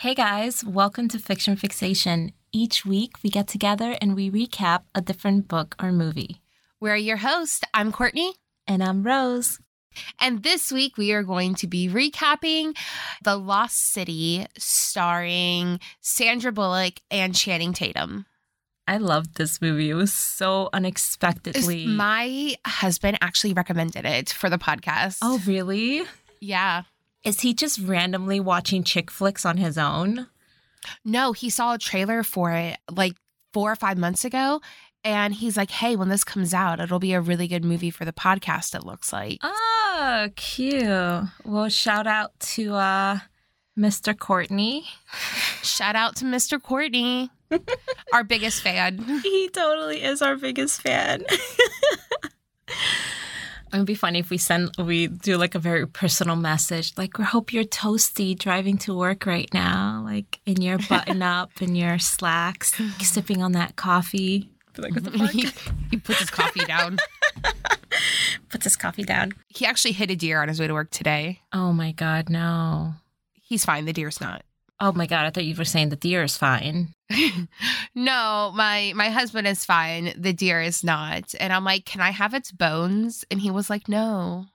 Hey 0.00 0.14
guys, 0.14 0.64
welcome 0.64 1.08
to 1.08 1.18
Fiction 1.18 1.56
Fixation. 1.56 2.32
Each 2.52 2.86
week 2.86 3.16
we 3.22 3.28
get 3.28 3.46
together 3.46 3.98
and 4.00 4.16
we 4.16 4.30
recap 4.30 4.84
a 4.94 5.02
different 5.02 5.46
book 5.46 5.76
or 5.78 5.92
movie. 5.92 6.40
We're 6.80 6.96
your 6.96 7.18
host. 7.18 7.66
I'm 7.74 7.92
Courtney. 7.92 8.32
And 8.66 8.82
I'm 8.82 9.02
Rose. 9.02 9.58
And 10.18 10.42
this 10.42 10.72
week 10.72 10.96
we 10.96 11.12
are 11.12 11.22
going 11.22 11.54
to 11.56 11.66
be 11.66 11.86
recapping 11.90 12.74
The 13.24 13.36
Lost 13.36 13.92
City 13.92 14.46
starring 14.56 15.80
Sandra 16.00 16.50
Bullock 16.50 16.94
and 17.10 17.34
Channing 17.34 17.74
Tatum. 17.74 18.24
I 18.88 18.96
loved 18.96 19.34
this 19.34 19.60
movie. 19.60 19.90
It 19.90 19.94
was 19.96 20.14
so 20.14 20.70
unexpectedly. 20.72 21.86
My 21.86 22.56
husband 22.66 23.18
actually 23.20 23.52
recommended 23.52 24.06
it 24.06 24.30
for 24.30 24.48
the 24.48 24.56
podcast. 24.56 25.18
oh, 25.20 25.42
really? 25.46 26.04
yeah. 26.40 26.84
Is 27.24 27.40
he 27.40 27.52
just 27.54 27.78
randomly 27.80 28.40
watching 28.40 28.82
chick 28.82 29.10
flicks 29.10 29.44
on 29.44 29.56
his 29.58 29.76
own? 29.76 30.26
No, 31.04 31.32
he 31.32 31.50
saw 31.50 31.74
a 31.74 31.78
trailer 31.78 32.22
for 32.22 32.52
it 32.52 32.78
like 32.90 33.12
four 33.52 33.70
or 33.70 33.76
five 33.76 33.98
months 33.98 34.24
ago. 34.24 34.60
And 35.02 35.34
he's 35.34 35.56
like, 35.56 35.70
hey, 35.70 35.96
when 35.96 36.08
this 36.10 36.24
comes 36.24 36.52
out, 36.52 36.78
it'll 36.80 36.98
be 36.98 37.14
a 37.14 37.20
really 37.20 37.48
good 37.48 37.64
movie 37.64 37.90
for 37.90 38.04
the 38.04 38.12
podcast, 38.12 38.74
it 38.74 38.84
looks 38.84 39.12
like. 39.12 39.38
Oh, 39.42 40.28
cute. 40.36 40.82
Well, 41.44 41.68
shout 41.68 42.06
out 42.06 42.38
to 42.40 42.74
uh 42.74 43.18
Mr. 43.78 44.18
Courtney. 44.18 44.84
Shout 45.62 45.96
out 45.96 46.16
to 46.16 46.24
Mr. 46.26 46.62
Courtney, 46.62 47.30
our 48.12 48.24
biggest 48.24 48.62
fan. 48.62 48.98
He 49.22 49.48
totally 49.48 50.02
is 50.02 50.20
our 50.20 50.36
biggest 50.36 50.82
fan. 50.82 51.24
It 53.72 53.76
would 53.76 53.86
be 53.86 53.94
funny 53.94 54.18
if 54.18 54.30
we 54.30 54.38
send 54.38 54.72
we 54.78 55.06
do 55.06 55.36
like 55.36 55.54
a 55.54 55.60
very 55.60 55.86
personal 55.86 56.34
message, 56.34 56.92
like 56.96 57.18
we 57.18 57.24
hope 57.24 57.52
you're 57.52 57.64
toasty 57.64 58.36
driving 58.36 58.78
to 58.78 58.96
work 58.96 59.26
right 59.26 59.48
now, 59.54 60.02
like 60.04 60.40
in 60.44 60.60
your 60.60 60.78
button 60.88 61.22
up 61.22 61.50
and 61.60 61.76
your 61.76 61.98
slacks, 61.98 62.72
sipping 63.00 63.42
on 63.42 63.52
that 63.52 63.76
coffee. 63.76 64.50
Like, 64.76 64.94
what 64.94 65.04
the 65.04 65.10
fuck? 65.10 65.30
he, 65.30 65.48
he 65.90 65.96
puts 65.98 66.20
his 66.20 66.30
coffee 66.30 66.64
down. 66.64 66.98
Puts 68.48 68.64
his 68.64 68.76
coffee 68.76 69.04
down. 69.04 69.32
He 69.48 69.66
actually 69.66 69.92
hit 69.92 70.10
a 70.10 70.16
deer 70.16 70.40
on 70.40 70.48
his 70.48 70.58
way 70.58 70.66
to 70.66 70.74
work 70.74 70.90
today. 70.90 71.40
Oh 71.52 71.72
my 71.72 71.92
god, 71.92 72.28
no. 72.28 72.94
He's 73.42 73.64
fine. 73.64 73.84
The 73.84 73.92
deer's 73.92 74.20
not. 74.20 74.42
Oh 74.80 74.92
my 74.92 75.06
god, 75.06 75.26
I 75.26 75.30
thought 75.30 75.44
you 75.44 75.54
were 75.54 75.64
saying 75.64 75.90
the 75.90 75.96
deer 75.96 76.22
is 76.22 76.38
fine. 76.38 76.94
no, 77.94 78.50
my 78.54 78.92
my 78.94 79.10
husband 79.10 79.46
is 79.46 79.64
fine. 79.64 80.14
The 80.16 80.32
deer 80.32 80.60
is 80.60 80.82
not. 80.82 81.34
And 81.38 81.52
I'm 81.52 81.64
like, 81.64 81.84
"Can 81.84 82.00
I 82.00 82.10
have 82.10 82.32
its 82.32 82.50
bones?" 82.50 83.24
And 83.30 83.40
he 83.40 83.50
was 83.50 83.68
like, 83.68 83.88
"No." 83.88 84.46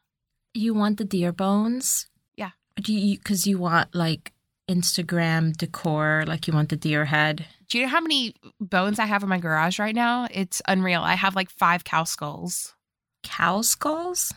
You 0.54 0.74
want 0.74 0.98
the 0.98 1.06
deer 1.06 1.32
bones? 1.32 2.08
Yeah. 2.36 2.52
Do 2.82 2.94
you 2.94 3.18
because 3.18 3.46
you 3.46 3.60
want 3.60 3.94
like 3.94 4.34
Instagram 4.68 5.56
decor, 5.56 6.24
like 6.26 6.48
you 6.48 6.54
want 6.54 6.70
the 6.70 6.76
deer 6.76 7.06
head? 7.06 7.46
Do 7.70 7.78
you 7.78 7.86
know 7.86 7.92
how 7.92 8.02
many 8.02 8.34
bones 8.60 9.00
I 9.00 9.06
have 9.06 9.22
in 9.22 9.30
my 9.30 9.40
garage 9.40 9.80
right 9.80 9.96
now? 9.96 10.28
It's 10.32 10.62
unreal. 10.68 11.02
I 11.02 11.16
have 11.16 11.36
like 11.36 11.50
5 11.50 11.84
cow 11.84 12.04
skulls. 12.04 12.76
Cow 13.24 13.62
skulls? 13.62 14.34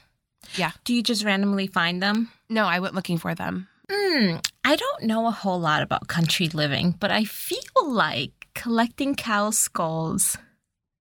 Yeah. 0.57 0.73
Do 0.85 0.95
you 0.95 1.03
just 1.03 1.25
randomly 1.25 1.67
find 1.67 2.03
them? 2.03 2.31
No, 2.49 2.65
I 2.65 2.81
went 2.81 2.95
looking 2.95 3.19
for 3.19 3.35
them. 3.35 3.69
Hmm, 3.91 4.37
I 4.65 4.77
don't 4.77 5.05
know 5.05 5.27
a 5.27 5.31
whole 5.31 5.59
lot 5.61 5.83
about 5.83 6.09
country 6.09 6.49
living, 6.49 6.95
but 6.99 7.11
I 7.11 7.25
feel 7.25 7.59
like 7.85 8.49
collecting 8.55 9.15
cow 9.15 9.51
skulls 9.51 10.37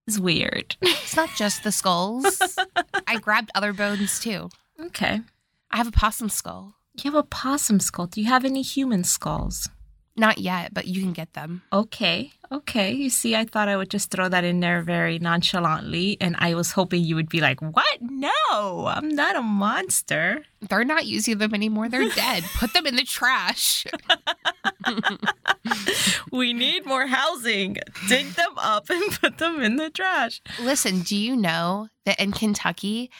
is 0.07 0.19
weird. 0.19 0.77
It's 0.81 1.15
not 1.15 1.29
just 1.35 1.63
the 1.63 1.71
skulls. 1.71 2.41
I 3.07 3.17
grabbed 3.19 3.51
other 3.55 3.73
bones 3.73 4.19
too. 4.19 4.49
okay. 4.79 5.21
I 5.69 5.77
have 5.77 5.87
a 5.87 5.91
possum 5.91 6.29
skull. 6.29 6.75
You 6.95 7.11
have 7.11 7.19
a 7.19 7.23
possum 7.23 7.79
skull. 7.79 8.07
Do 8.07 8.21
you 8.21 8.27
have 8.27 8.45
any 8.45 8.61
human 8.61 9.03
skulls? 9.03 9.69
Not 10.19 10.39
yet, 10.39 10.73
but 10.73 10.87
you 10.87 11.01
can 11.01 11.13
get 11.13 11.33
them. 11.33 11.61
Okay. 11.71 12.31
Okay. 12.51 12.91
You 12.91 13.09
see, 13.11 13.35
I 13.35 13.45
thought 13.45 13.69
I 13.69 13.77
would 13.77 13.91
just 13.91 14.09
throw 14.09 14.27
that 14.29 14.43
in 14.43 14.61
there 14.61 14.81
very 14.81 15.19
nonchalantly, 15.19 16.17
and 16.19 16.35
I 16.39 16.55
was 16.55 16.71
hoping 16.71 17.03
you 17.03 17.15
would 17.15 17.29
be 17.29 17.39
like, 17.39 17.61
What? 17.61 18.01
No, 18.01 18.87
I'm 18.87 19.09
not 19.09 19.35
a 19.35 19.43
monster. 19.43 20.43
They're 20.67 20.83
not 20.83 21.05
using 21.05 21.37
them 21.37 21.53
anymore. 21.53 21.87
They're 21.87 22.09
dead. 22.09 22.43
Put 22.57 22.73
them 22.73 22.87
in 22.87 22.95
the 22.95 23.03
trash. 23.03 23.85
we 26.31 26.51
need 26.53 26.85
more 26.85 27.05
housing. 27.05 27.77
Dig 28.07 28.27
them 28.29 28.57
up 28.57 28.89
and 28.89 29.11
put 29.21 29.37
them 29.37 29.61
in 29.61 29.75
the 29.75 29.89
trash. 29.89 30.41
Listen, 30.59 31.01
do 31.01 31.15
you 31.15 31.35
know 31.35 31.89
that 32.05 32.19
in 32.19 32.31
Kentucky, 32.31 33.11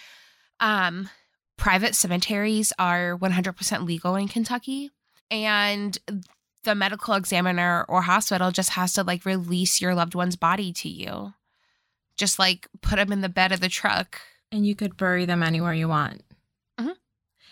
um, 0.59 1.09
private 1.57 1.93
cemeteries 1.93 2.73
are 2.79 3.17
100% 3.17 3.85
legal 3.85 4.15
in 4.15 4.27
Kentucky? 4.27 4.89
And 5.29 5.97
the 6.67 6.75
medical 6.75 7.13
examiner 7.15 7.85
or 7.87 8.01
hospital 8.03 8.51
just 8.51 8.71
has 8.71 8.93
to 8.93 9.03
like 9.03 9.25
release 9.25 9.81
your 9.81 9.95
loved 9.95 10.13
one's 10.15 10.35
body 10.35 10.71
to 10.73 10.89
you. 10.89 11.33
Just 12.17 12.37
like 12.39 12.67
put 12.81 12.97
them 12.97 13.11
in 13.11 13.21
the 13.21 13.29
bed 13.29 13.51
of 13.51 13.59
the 13.61 13.69
truck. 13.69 14.19
And 14.51 14.65
you 14.65 14.75
could 14.75 14.97
bury 14.97 15.25
them 15.25 15.41
anywhere 15.43 15.73
you 15.73 15.87
want. 15.87 16.23
Mhm. 16.79 16.95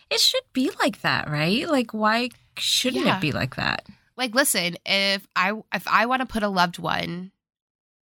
It 0.09 0.19
should 0.19 0.43
be 0.53 0.69
like 0.79 1.01
that, 1.01 1.29
right? 1.29 1.67
Like, 1.67 1.93
why 1.93 2.29
shouldn't 2.57 3.05
Yeah. 3.05 3.17
it 3.17 3.21
be 3.21 3.31
like 3.31 3.55
that? 3.55 3.85
Like, 4.17 4.33
listen, 4.35 4.77
if 4.85 5.25
I 5.35 5.53
if 5.73 5.87
I 5.87 6.05
want 6.05 6.21
to 6.21 6.25
put 6.25 6.43
a 6.43 6.49
loved 6.49 6.77
one 6.79 7.31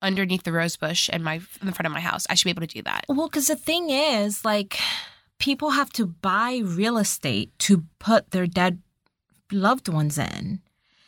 underneath 0.02 0.44
the 0.44 0.52
rose 0.52 0.76
bush 0.78 1.10
in 1.10 1.24
my 1.24 1.36
in 1.62 1.68
the 1.68 1.72
front 1.72 1.88
of 1.88 1.94
my 1.94 2.00
house, 2.02 2.26
I 2.30 2.36
should 2.36 2.46
be 2.46 2.52
able 2.52 2.62
to 2.68 2.68
do 2.68 2.82
that. 2.84 3.06
Well, 3.08 3.28
because 3.30 3.48
the 3.48 3.56
thing 3.56 3.90
is, 3.90 4.44
like, 4.44 4.80
people 5.40 5.72
have 5.72 5.90
to 5.94 6.06
buy 6.06 6.62
real 6.64 6.98
estate 6.98 7.58
to 7.60 7.86
put 8.00 8.32
their 8.32 8.48
dead 8.48 8.82
loved 9.52 9.88
ones 9.90 10.18
in. 10.18 10.62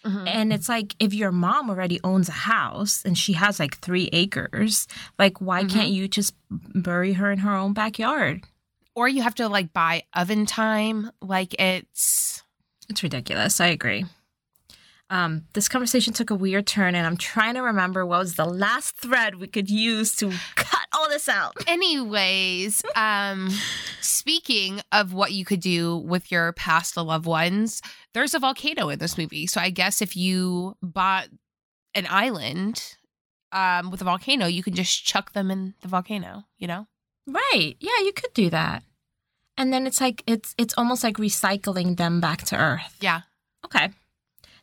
Mhm. 0.05 0.27
And 0.27 0.51
it's 0.53 0.67
like 0.67 0.95
if 0.99 1.13
your 1.13 1.31
mom 1.31 1.69
already 1.69 1.99
owns 2.03 2.27
a 2.29 2.33
house 2.33 3.03
and 3.05 3.17
she 3.17 3.33
has 3.33 3.59
like 3.59 3.77
three 3.79 4.09
acres, 4.11 4.87
like 5.17 5.39
why 5.39 5.63
Mhm. 5.63 5.69
can't 5.71 5.89
you 5.89 6.07
just 6.07 6.33
bury 6.49 7.13
her 7.13 7.31
in 7.31 7.39
her 7.39 7.55
own 7.55 7.73
backyard? 7.73 8.43
Or 8.95 9.07
you 9.07 9.21
have 9.23 9.35
to 9.35 9.47
like 9.47 9.71
buy 9.73 10.03
oven 10.13 10.45
time. 10.45 11.09
Like 11.21 11.55
it's 11.59 12.43
It's 12.89 13.01
ridiculous. 13.01 13.61
I 13.61 13.67
agree. 13.67 14.05
Um, 15.09 15.43
this 15.53 15.69
conversation 15.69 16.11
took 16.13 16.31
a 16.31 16.35
weird 16.35 16.65
turn, 16.65 16.95
and 16.95 17.05
I'm 17.05 17.17
trying 17.17 17.53
to 17.53 17.61
remember 17.61 18.05
what 18.05 18.19
was 18.19 18.35
the 18.35 18.45
last 18.45 18.95
thread 18.97 19.35
we 19.35 19.47
could 19.47 19.69
use 19.69 20.15
to 20.17 20.31
cut 20.55 20.82
all 21.03 21.09
this 21.09 21.27
out. 21.27 21.55
Anyways, 21.67 22.83
um, 22.95 23.49
speaking 24.01 24.81
of 24.91 25.13
what 25.13 25.33
you 25.33 25.45
could 25.45 25.59
do 25.59 25.97
with 25.97 26.31
your 26.31 26.53
past 26.53 26.95
loved 26.97 27.25
ones, 27.25 27.81
there's 28.13 28.33
a 28.33 28.39
volcano 28.39 28.89
in 28.89 28.99
this 28.99 29.17
movie. 29.17 29.47
So 29.47 29.59
I 29.59 29.69
guess 29.69 30.01
if 30.01 30.15
you 30.15 30.75
bought 30.81 31.27
an 31.93 32.07
island 32.09 32.95
um, 33.51 33.91
with 33.91 34.01
a 34.01 34.05
volcano, 34.05 34.45
you 34.47 34.63
can 34.63 34.73
just 34.73 35.05
chuck 35.05 35.33
them 35.33 35.51
in 35.51 35.73
the 35.81 35.87
volcano. 35.87 36.45
You 36.57 36.67
know? 36.67 36.87
Right? 37.27 37.75
Yeah, 37.79 37.99
you 38.03 38.13
could 38.13 38.33
do 38.33 38.49
that. 38.49 38.83
And 39.57 39.71
then 39.71 39.85
it's 39.85 40.01
like 40.01 40.23
it's 40.25 40.55
it's 40.57 40.73
almost 40.77 41.03
like 41.03 41.17
recycling 41.17 41.97
them 41.97 42.19
back 42.19 42.43
to 42.45 42.57
Earth. 42.57 42.97
Yeah. 42.99 43.21
Okay. 43.65 43.89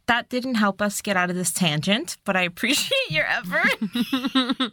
That 0.07 0.29
didn't 0.29 0.57
help 0.57 0.83
us 0.83 1.01
get 1.01 1.17
out 1.17 1.31
of 1.31 1.37
this 1.37 1.53
tangent, 1.53 2.17
but 2.25 2.37
I 2.37 2.43
appreciate 2.47 3.11
your 3.11 3.27
effort. 3.27 4.73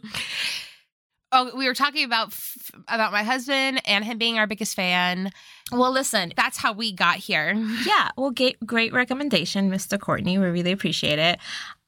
oh, 1.32 1.50
we 1.56 1.66
were 1.66 1.74
talking 1.74 2.04
about 2.04 2.28
f- 2.28 2.70
about 2.88 3.12
my 3.12 3.22
husband 3.22 3.80
and 3.86 4.04
him 4.04 4.18
being 4.18 4.38
our 4.38 4.46
biggest 4.46 4.74
fan. 4.74 5.30
well, 5.72 5.92
listen, 5.92 6.32
That's 6.36 6.58
how 6.58 6.72
we 6.72 6.92
got 6.92 7.16
here. 7.16 7.54
Yeah, 7.86 8.08
well, 8.16 8.32
great 8.64 8.92
recommendation, 8.92 9.70
Mr. 9.70 9.98
Courtney. 10.00 10.38
We 10.38 10.46
really 10.46 10.72
appreciate 10.72 11.18
it. 11.18 11.38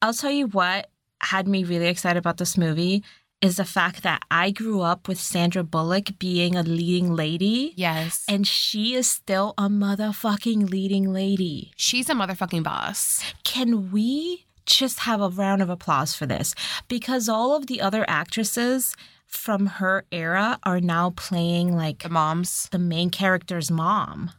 I'll 0.03 0.15
tell 0.15 0.31
you 0.31 0.47
what 0.49 0.91
had 1.21 1.47
me 1.49 1.65
really 1.65 1.87
excited 1.87 2.19
about 2.19 2.39
this 2.39 2.57
movie 2.57 3.03
is 3.43 3.57
the 3.57 3.65
fact 3.65 4.03
that 4.03 4.23
I 4.31 4.51
grew 4.51 4.83
up 4.83 5.09
with 5.09 5.19
Sandra 5.19 5.63
Bullock 5.65 6.19
being 6.19 6.57
a 6.57 6.63
leading 6.63 7.15
lady, 7.15 7.73
Yes. 7.75 8.23
and 8.29 8.47
she 8.47 8.95
is 8.95 9.09
still 9.11 9.55
a 9.57 9.63
motherfucking 9.69 10.69
leading 10.71 11.11
lady. 11.13 11.73
She's 11.77 12.11
a 12.11 12.15
motherfucking 12.15 12.63
boss. 12.63 13.23
Can 13.45 13.91
we 13.93 14.45
just 14.67 15.01
have 15.01 15.23
a 15.23 15.29
round 15.31 15.63
of 15.63 15.71
applause 15.71 16.15
for 16.15 16.27
this? 16.27 16.55
Because 16.89 17.29
all 17.31 17.57
of 17.57 17.67
the 17.67 17.81
other 17.81 18.05
actresses 18.09 18.95
from 19.31 19.67
her 19.67 20.05
era 20.13 20.59
are 20.65 20.81
now 20.81 21.11
playing 21.11 21.75
like 21.75 22.03
The 22.03 22.09
moms. 22.11 22.69
the 22.71 22.79
main 22.79 23.11
character's 23.11 23.71
mom 23.71 24.33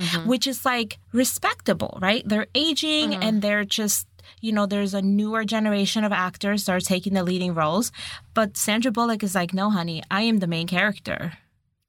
Mhm. 0.00 0.26
which 0.26 0.46
is 0.46 0.64
like 0.64 0.98
respectable, 1.12 1.98
right? 2.00 2.22
They're 2.26 2.46
aging 2.54 3.10
Mhm. 3.10 3.24
and 3.24 3.42
they're 3.42 3.64
just, 3.64 4.06
you 4.40 4.52
know, 4.52 4.64
there's 4.64 4.94
a 4.94 5.02
newer 5.02 5.44
generation 5.44 6.04
of 6.04 6.12
actors 6.12 6.64
that 6.64 6.72
are 6.72 6.80
taking 6.80 7.14
the 7.14 7.24
leading 7.24 7.52
roles. 7.52 7.90
But 8.32 8.56
Sandra 8.56 8.92
Bullock 8.92 9.24
is 9.24 9.34
like, 9.34 9.52
no, 9.52 9.70
honey, 9.70 10.04
I 10.08 10.22
am 10.22 10.38
the 10.38 10.46
main 10.46 10.68
character. 10.68 11.36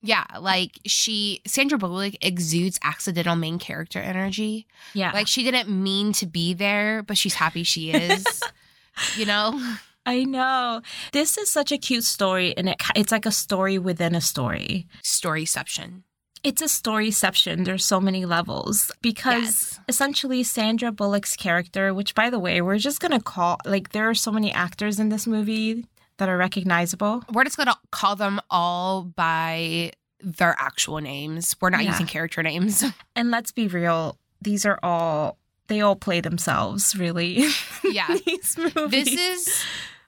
Yeah, 0.01 0.23
like 0.39 0.79
she 0.87 1.41
Sandra 1.45 1.77
Bullock 1.77 2.15
exudes 2.21 2.79
accidental 2.81 3.35
main 3.35 3.59
character 3.59 3.99
energy. 3.99 4.65
Yeah. 4.95 5.11
Like 5.11 5.27
she 5.27 5.43
didn't 5.43 5.69
mean 5.69 6.11
to 6.13 6.25
be 6.25 6.55
there, 6.55 7.03
but 7.03 7.15
she's 7.15 7.35
happy 7.35 7.61
she 7.63 7.91
is. 7.91 8.25
you 9.17 9.27
know? 9.27 9.61
I 10.09 10.23
know. 10.23 10.81
This 11.11 11.37
is 11.37 11.49
such 11.51 11.71
a 11.71 11.77
cute 11.77 12.03
story 12.03 12.55
and 12.57 12.69
it, 12.69 12.81
it's 12.95 13.11
like 13.11 13.25
a 13.25 13.31
story 13.31 13.77
within 13.77 14.15
a 14.15 14.21
story. 14.21 14.87
Storyception. 15.03 16.03
it's 16.43 16.61
a 16.61 16.65
storyception. 16.69 17.65
There's 17.65 17.83
so 17.85 17.99
many 17.99 18.25
levels 18.25 18.91
because 19.01 19.43
Yes. 19.43 19.79
essentially 19.89 20.41
Sandra 20.43 20.91
Bullock's 20.91 21.35
character, 21.35 21.93
which 21.93 22.15
by 22.15 22.29
the 22.29 22.39
way, 22.39 22.61
we're 22.61 22.77
just 22.77 22.99
gonna 23.01 23.19
call 23.21 23.57
like 23.65 23.89
there 23.91 24.09
are 24.09 24.15
so 24.15 24.31
many 24.31 24.51
actors 24.51 24.99
in 24.99 25.09
this 25.09 25.27
movie 25.27 25.85
that 26.17 26.29
are 26.29 26.37
recognizable. 26.37 27.23
We're 27.33 27.43
just 27.43 27.57
gonna 27.57 27.75
call 27.91 28.15
them 28.15 28.39
all 28.49 29.03
by 29.03 29.91
their 30.21 30.55
actual 30.57 30.99
names. 30.99 31.55
We're 31.61 31.69
not 31.71 31.83
Yeah. 31.83 31.91
using 31.91 32.07
character 32.07 32.41
names. 32.43 32.83
And 33.17 33.31
let's 33.31 33.51
be 33.51 33.67
real, 33.67 34.17
these 34.41 34.65
are 34.65 34.79
all 34.81 35.37
they 35.67 35.81
all 35.81 35.95
play 35.95 36.19
themselves, 36.21 36.95
really. 36.95 37.45
Yeah. 37.83 38.07
these 38.25 38.57
movies. 38.57 39.05
this 39.05 39.47
is 39.47 39.63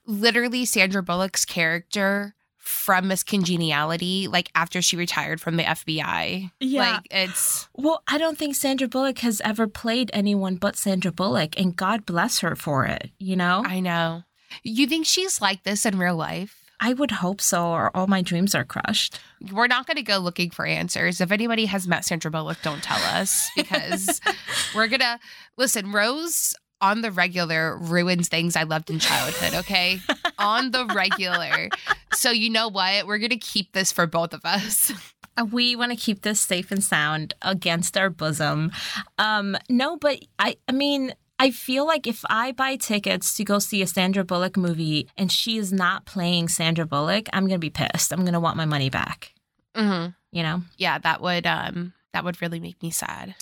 literally 0.05 0.65
Sandra 0.65 1.03
Bullock's 1.03 1.45
character 1.45 2.35
from 2.57 3.07
Miss 3.07 3.23
Congeniality, 3.23 4.27
like 4.27 4.51
after 4.53 4.81
she 4.81 4.95
retired 4.95 5.41
from 5.41 5.57
the 5.57 5.63
FBI. 5.63 6.51
Yeah. 6.59 6.93
Like 6.93 7.07
it's 7.09 7.67
Well, 7.75 8.03
I 8.07 8.17
don't 8.17 8.37
think 8.37 8.55
Sandra 8.55 8.87
Bullock 8.87 9.19
has 9.19 9.41
ever 9.43 9.67
played 9.67 10.11
anyone 10.13 10.55
but 10.55 10.75
Sandra 10.75 11.11
Bullock, 11.11 11.59
and 11.59 11.75
God 11.75 12.05
bless 12.05 12.39
her 12.39 12.55
for 12.55 12.85
it, 12.85 13.11
you 13.17 13.35
know? 13.35 13.63
I 13.65 13.79
know. 13.79 14.23
You 14.63 14.85
think 14.87 15.05
she's 15.05 15.41
like 15.41 15.63
this 15.63 15.85
in 15.85 15.97
real 15.97 16.15
life? 16.15 16.57
I 16.79 16.93
would 16.93 17.11
hope 17.11 17.41
so, 17.41 17.67
or 17.67 17.95
all 17.95 18.07
my 18.07 18.23
dreams 18.23 18.55
are 18.55 18.63
crushed. 18.63 19.19
We're 19.51 19.67
not 19.67 19.85
going 19.85 19.97
to 19.97 20.03
go 20.03 20.17
looking 20.17 20.49
for 20.49 20.65
answers. 20.65 21.21
If 21.21 21.31
anybody 21.31 21.65
has 21.67 21.87
met 21.87 22.05
Sandra 22.05 22.31
Bullock, 22.31 22.57
don't 22.63 22.81
tell 22.81 23.01
us 23.15 23.49
because 23.55 24.19
we're 24.75 24.87
going 24.87 25.01
to 25.01 25.19
listen. 25.57 25.91
Rose 25.91 26.55
on 26.81 27.01
the 27.01 27.11
regular 27.11 27.77
ruins 27.77 28.27
things 28.27 28.55
I 28.55 28.63
loved 28.63 28.89
in 28.89 28.99
childhood, 28.99 29.53
okay? 29.59 29.99
on 30.37 30.71
the 30.71 30.85
regular. 30.87 31.69
So, 32.13 32.31
you 32.31 32.49
know 32.49 32.67
what? 32.67 33.05
We're 33.07 33.19
going 33.19 33.29
to 33.29 33.37
keep 33.37 33.71
this 33.73 33.91
for 33.91 34.07
both 34.07 34.33
of 34.33 34.41
us. 34.43 34.91
Uh, 35.37 35.45
We 35.45 35.75
want 35.77 35.91
to 35.91 35.95
keep 35.95 36.23
this 36.23 36.41
safe 36.41 36.71
and 36.71 36.83
sound 36.83 37.33
against 37.41 37.97
our 37.97 38.09
bosom. 38.09 38.71
Um, 39.17 39.55
no, 39.69 39.95
but 39.97 40.19
I, 40.39 40.57
I 40.67 40.71
mean, 40.73 41.13
I 41.39 41.51
feel 41.51 41.85
like 41.87 42.05
if 42.05 42.23
I 42.29 42.51
buy 42.51 42.75
tickets 42.75 43.35
to 43.37 43.43
go 43.43 43.57
see 43.59 43.81
a 43.81 43.87
Sandra 43.87 44.23
Bullock 44.23 44.57
movie 44.57 45.07
and 45.17 45.31
she 45.31 45.57
is 45.57 45.71
not 45.71 46.05
playing 46.05 46.49
Sandra 46.49 46.85
Bullock, 46.85 47.27
I'm 47.33 47.47
gonna 47.47 47.57
be 47.59 47.69
pissed. 47.69 48.11
I'm 48.11 48.25
gonna 48.25 48.39
want 48.39 48.57
my 48.57 48.65
money 48.65 48.89
back. 48.89 49.33
hmm 49.75 50.07
You 50.31 50.43
know. 50.43 50.61
Yeah, 50.77 50.97
that 50.99 51.21
would 51.21 51.47
um 51.47 51.93
that 52.13 52.23
would 52.25 52.41
really 52.41 52.59
make 52.59 52.83
me 52.83 52.91
sad. 52.91 53.33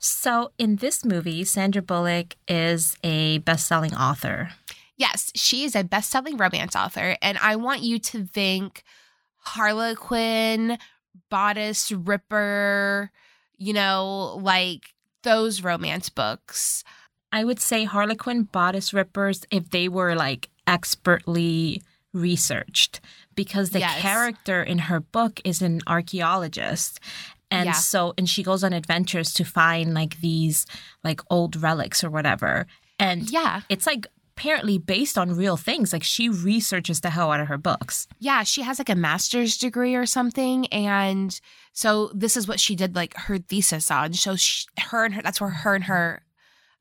So 0.00 0.50
in 0.58 0.76
this 0.76 1.04
movie, 1.04 1.44
Sandra 1.44 1.82
Bullock 1.82 2.34
is 2.48 2.96
a 3.04 3.38
best-selling 3.38 3.94
author. 3.94 4.48
Yes, 4.96 5.30
she 5.34 5.64
is 5.64 5.76
a 5.76 5.84
best-selling 5.84 6.36
romance 6.36 6.74
author, 6.74 7.16
and 7.22 7.38
I 7.38 7.56
want 7.56 7.82
you 7.82 7.98
to 7.98 8.24
think 8.24 8.82
Harlequin, 9.36 10.78
Bodice 11.30 11.92
Ripper, 11.92 13.10
you 13.56 13.72
know, 13.72 14.38
like 14.42 14.94
those 15.22 15.62
romance 15.62 16.08
books. 16.08 16.82
I 17.32 17.44
would 17.44 17.60
say 17.60 17.84
Harlequin 17.84 18.44
bodice 18.44 18.92
rippers 18.92 19.44
if 19.50 19.70
they 19.70 19.88
were 19.88 20.14
like 20.14 20.48
expertly 20.66 21.82
researched 22.12 23.00
because 23.34 23.70
the 23.70 23.80
Yes. 23.80 24.00
character 24.00 24.62
in 24.62 24.78
her 24.78 24.98
book 24.98 25.40
is 25.44 25.62
an 25.62 25.80
archaeologist. 25.86 26.98
And 27.50 27.66
Yeah. 27.66 27.72
so 27.72 28.14
and 28.16 28.28
she 28.28 28.42
goes 28.42 28.62
on 28.64 28.72
adventures 28.72 29.32
to 29.34 29.44
find 29.44 29.92
like 29.94 30.20
these 30.20 30.66
like 31.04 31.20
old 31.30 31.56
relics 31.56 32.04
or 32.04 32.10
whatever. 32.10 32.66
And 32.98 33.28
Yeah. 33.30 33.62
it's 33.68 33.86
like 33.86 34.06
apparently 34.36 34.78
based 34.78 35.18
on 35.18 35.36
real 35.36 35.56
things. 35.58 35.92
Like 35.92 36.02
she 36.04 36.28
researches 36.28 37.00
the 37.00 37.10
hell 37.10 37.30
out 37.32 37.40
of 37.40 37.48
her 37.48 37.58
books. 37.58 38.06
Yeah, 38.20 38.42
she 38.42 38.62
has 38.62 38.78
like 38.78 38.88
a 38.88 38.94
master's 38.94 39.58
degree 39.58 39.94
or 39.94 40.06
something 40.06 40.66
and 40.68 41.38
so 41.72 42.10
this 42.14 42.36
is 42.36 42.48
what 42.48 42.58
she 42.60 42.74
did 42.74 42.94
like 42.94 43.14
her 43.16 43.38
thesis 43.38 43.90
on. 43.90 44.14
So 44.14 44.36
she, 44.36 44.66
her 44.78 45.04
and 45.04 45.14
her 45.14 45.22
that's 45.22 45.40
where 45.40 45.50
her 45.50 45.74
and 45.74 45.84
her 45.84 46.22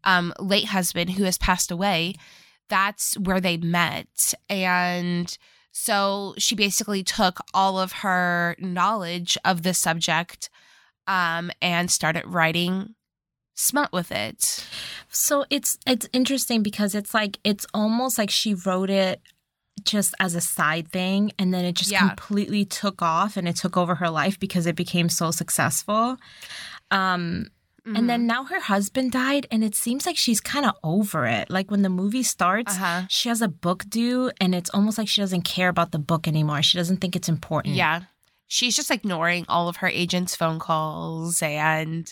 um 0.05 0.33
late 0.39 0.65
husband 0.65 1.11
who 1.11 1.23
has 1.25 1.37
passed 1.37 1.71
away, 1.71 2.13
that's 2.69 3.17
where 3.17 3.41
they 3.41 3.57
met 3.57 4.33
and 4.49 5.37
so 5.71 6.33
she 6.37 6.55
basically 6.55 7.03
took 7.03 7.39
all 7.53 7.79
of 7.79 7.91
her 7.91 8.55
knowledge 8.59 9.37
of 9.45 9.63
the 9.63 9.73
subject 9.73 10.49
um 11.07 11.51
and 11.61 11.89
started 11.89 12.23
writing 12.25 12.95
smut 13.55 13.91
with 13.91 14.09
it. 14.11 14.65
So 15.09 15.45
it's 15.49 15.77
it's 15.85 16.07
interesting 16.13 16.63
because 16.63 16.95
it's 16.95 17.13
like 17.13 17.39
it's 17.43 17.65
almost 17.73 18.17
like 18.17 18.29
she 18.29 18.53
wrote 18.53 18.89
it 18.89 19.21
just 19.83 20.13
as 20.19 20.35
a 20.35 20.41
side 20.41 20.89
thing 20.91 21.31
and 21.39 21.53
then 21.53 21.65
it 21.65 21.73
just 21.75 21.91
Yeah. 21.91 22.07
completely 22.07 22.63
took 22.65 23.01
off 23.01 23.37
and 23.37 23.47
it 23.47 23.55
took 23.55 23.75
over 23.77 23.95
her 23.95 24.09
life 24.09 24.39
because 24.39 24.65
it 24.65 24.75
became 24.75 25.09
so 25.09 25.31
successful. 25.31 26.17
Um 26.91 27.49
Mm-hmm. 27.85 27.95
and 27.95 28.09
then 28.09 28.27
now 28.27 28.43
her 28.43 28.59
husband 28.59 29.11
died 29.11 29.47
and 29.51 29.63
it 29.63 29.73
seems 29.73 30.05
like 30.05 30.17
she's 30.17 30.41
kind 30.41 30.65
of 30.65 30.73
over 30.83 31.25
it. 31.25 31.49
Like 31.49 31.71
when 31.71 31.81
the 31.81 31.89
movie 31.89 32.23
starts, 32.23 32.75
uh-huh. 32.75 33.03
she 33.09 33.29
has 33.29 33.41
a 33.41 33.47
book 33.47 33.85
due 33.89 34.31
and 34.41 34.53
it's 34.53 34.69
almost 34.71 34.97
like 34.97 35.07
she 35.07 35.21
doesn't 35.21 35.43
care 35.43 35.69
about 35.69 35.91
the 35.91 35.99
book 35.99 36.27
anymore. 36.27 36.61
She 36.61 36.77
doesn't 36.77 36.97
think 36.97 37.15
it's 37.15 37.29
important. 37.29 37.75
Yeah. 37.75 38.01
She's 38.47 38.75
just 38.75 38.91
ignoring 38.91 39.45
all 39.47 39.69
of 39.69 39.77
her 39.77 39.87
agent's 39.87 40.35
phone 40.35 40.59
calls 40.59 41.41
and 41.41 42.11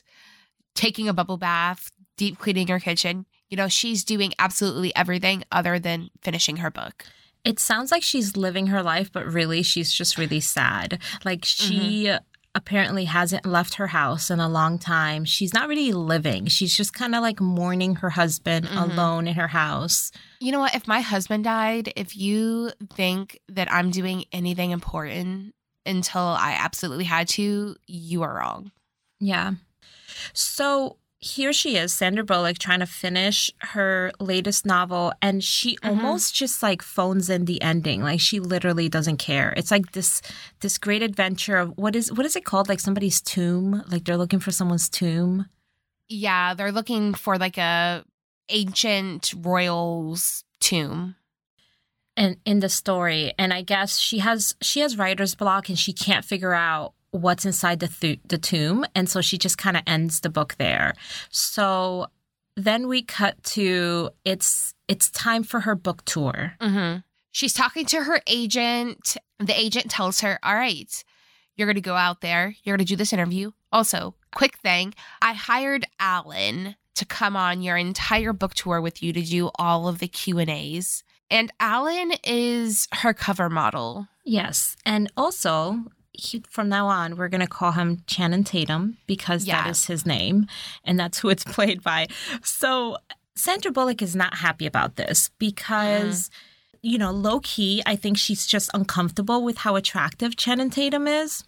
taking 0.75 1.09
a 1.09 1.13
bubble 1.13 1.37
bath, 1.37 1.91
deep 2.15 2.37
cleaning 2.37 2.67
her 2.67 2.79
kitchen. 2.79 3.25
You 3.49 3.57
know, 3.57 3.67
she's 3.67 4.03
doing 4.03 4.33
absolutely 4.39 4.95
everything 4.95 5.43
other 5.51 5.79
than 5.79 6.09
finishing 6.21 6.57
her 6.57 6.71
book. 6.71 7.05
It 7.43 7.59
sounds 7.59 7.91
like 7.91 8.03
she's 8.03 8.37
living 8.37 8.67
her 8.67 8.83
life, 8.83 9.11
but 9.11 9.25
really 9.25 9.63
she's 9.63 9.91
just 9.91 10.17
really 10.17 10.39
sad. 10.39 10.99
Like 11.25 11.43
she 11.43 12.13
apparently 12.57 13.05
hasn't 13.05 13.45
left 13.45 13.75
her 13.75 13.87
house 13.87 14.31
in 14.31 14.39
a 14.39 14.49
long 14.49 14.79
time. 14.79 15.23
She's 15.25 15.53
not 15.53 15.69
really 15.69 15.93
living. 15.93 16.47
She's 16.47 16.75
just 16.75 16.91
kind 16.91 17.13
of 17.13 17.21
like 17.21 17.39
mourning 17.39 17.97
her 17.97 18.09
husband 18.09 18.65
Mhm. 18.65 18.81
alone 18.81 19.27
in 19.27 19.35
her 19.35 19.47
house. 19.49 20.11
You 20.41 20.51
know 20.51 20.59
what? 20.59 20.73
If 20.73 20.87
my 20.87 21.01
husband 21.01 21.43
died, 21.43 21.93
if 21.95 22.17
you 22.17 22.71
think 22.93 23.39
that 23.47 23.71
I'm 23.71 23.91
doing 23.91 24.25
anything 24.31 24.71
important 24.71 25.53
until 25.85 26.23
I 26.23 26.53
absolutely 26.53 27.05
had 27.05 27.27
to, 27.29 27.75
you 27.85 28.23
are 28.23 28.33
wrong. 28.35 28.71
Yeah. 29.19 29.51
So 30.33 30.97
here 31.27 31.51
she 31.53 31.75
is, 31.77 31.93
Sandra 31.93 32.23
Bullock, 32.23 32.57
trying 32.57 32.79
to 32.79 32.85
finish 32.85 33.51
her 33.75 34.11
latest 34.19 34.65
novel, 34.65 35.11
and 35.21 35.43
she 35.43 35.75
Mhm. 35.77 35.89
almost 35.89 36.33
just 36.35 36.63
like 36.63 36.81
phones 36.81 37.29
in 37.29 37.45
the 37.45 37.61
ending. 37.61 38.01
Like 38.01 38.19
she 38.21 38.39
literally 38.39 38.87
doesn't 38.89 39.17
care. 39.17 39.53
It's 39.57 39.71
like 39.71 39.91
this 39.91 40.21
this 40.61 40.77
great 40.77 41.03
adventure 41.03 41.57
of 41.57 41.73
what 41.77 41.95
is 41.95 42.11
what 42.11 42.25
is 42.25 42.35
it 42.35 42.45
called? 42.45 42.69
Like 42.69 42.79
somebody's 42.79 43.21
tomb. 43.21 43.83
Like 43.87 44.05
they're 44.05 44.17
looking 44.17 44.39
for 44.39 44.51
someone's 44.51 44.89
tomb. 44.89 45.45
Yeah, 46.09 46.53
they're 46.53 46.71
looking 46.71 47.13
for 47.13 47.37
like 47.37 47.57
a 47.57 48.03
ancient 48.49 49.33
royal's 49.37 50.43
tomb. 50.59 51.15
and 52.15 52.37
in 52.45 52.61
the 52.61 52.69
story 52.69 53.31
and 53.37 53.53
i 53.53 53.61
guess 53.61 53.99
she 53.99 54.17
has 54.19 54.55
she 54.61 54.79
has 54.79 54.97
writer's 54.97 55.35
block 55.35 55.69
and 55.69 55.77
she 55.77 55.93
can't 55.93 56.25
figure 56.25 56.53
out 56.53 56.93
what's 57.11 57.45
inside 57.45 57.79
the 57.79 57.87
th- 57.87 58.19
the 58.27 58.37
tomb 58.37 58.85
and 58.95 59.09
so 59.09 59.21
she 59.21 59.37
just 59.37 59.57
kind 59.57 59.77
of 59.77 59.83
ends 59.87 60.19
the 60.21 60.29
book 60.29 60.55
there 60.57 60.93
so 61.29 62.07
then 62.55 62.87
we 62.87 63.01
cut 63.01 63.41
to 63.43 64.09
it's 64.25 64.73
it's 64.87 65.09
time 65.11 65.43
for 65.43 65.61
her 65.61 65.75
book 65.75 66.03
tour 66.05 66.53
Mm-hmm. 66.61 66.99
She's 67.31 67.53
talking 67.53 67.85
to 67.87 68.03
her 68.03 68.19
agent. 68.25 69.15
The 69.37 69.53
agent 69.53 69.91
tells 69.91 70.21
her, 70.21 70.39
All 70.41 70.55
right, 70.55 70.91
you're 71.55 71.67
going 71.67 71.75
to 71.75 71.81
go 71.81 71.93
out 71.93 72.21
there. 72.21 72.55
You're 72.63 72.75
going 72.75 72.83
to 72.85 72.89
do 72.91 72.95
this 72.95 73.13
interview. 73.13 73.51
Also, 73.71 74.15
quick 74.33 74.57
thing 74.57 74.95
I 75.21 75.33
hired 75.33 75.85
Alan 75.99 76.75
to 76.95 77.05
come 77.05 77.35
on 77.35 77.61
your 77.61 77.77
entire 77.77 78.33
book 78.33 78.55
tour 78.55 78.81
with 78.81 79.03
you 79.03 79.13
to 79.13 79.21
do 79.21 79.51
all 79.59 79.87
of 79.87 79.99
the 79.99 80.07
Q&As. 80.07 81.03
And 81.29 81.51
Alan 81.59 82.13
is 82.23 82.87
her 82.91 83.13
cover 83.13 83.49
model. 83.51 84.07
yes 84.25 84.75
and 84.83 85.11
also 85.15 85.83
he, 86.17 86.43
from 86.49 86.67
now 86.69 86.87
on 86.87 87.15
we're 87.15 87.29
going 87.29 87.41
to 87.41 87.47
call 87.47 87.71
him 87.71 88.03
Channing 88.07 88.43
Tatum 88.43 88.97
because 89.07 89.45
that 89.45 89.65
Yeah. 89.65 89.69
is 89.71 89.85
his 89.85 90.05
name 90.05 90.47
and 90.83 90.99
that's 90.99 91.19
who 91.21 91.29
it's 91.29 91.43
played 91.43 91.81
by 91.83 92.07
so 92.43 92.97
Sandra 93.35 93.71
Bullock 93.71 94.01
is 94.01 94.15
not 94.15 94.35
happy 94.37 94.65
about 94.65 94.95
this 94.95 95.29
because 95.37 96.29
you 96.81 96.97
know 96.97 97.11
low 97.11 97.39
key 97.41 97.81
I 97.85 97.95
think 97.95 98.17
she's 98.17 98.45
just 98.47 98.69
uncomfortable 98.73 99.43
with 99.43 99.57
how 99.59 99.75
attractive 99.75 100.35
Channing 100.35 100.69
Tatum 100.69 101.07
is 101.07 101.43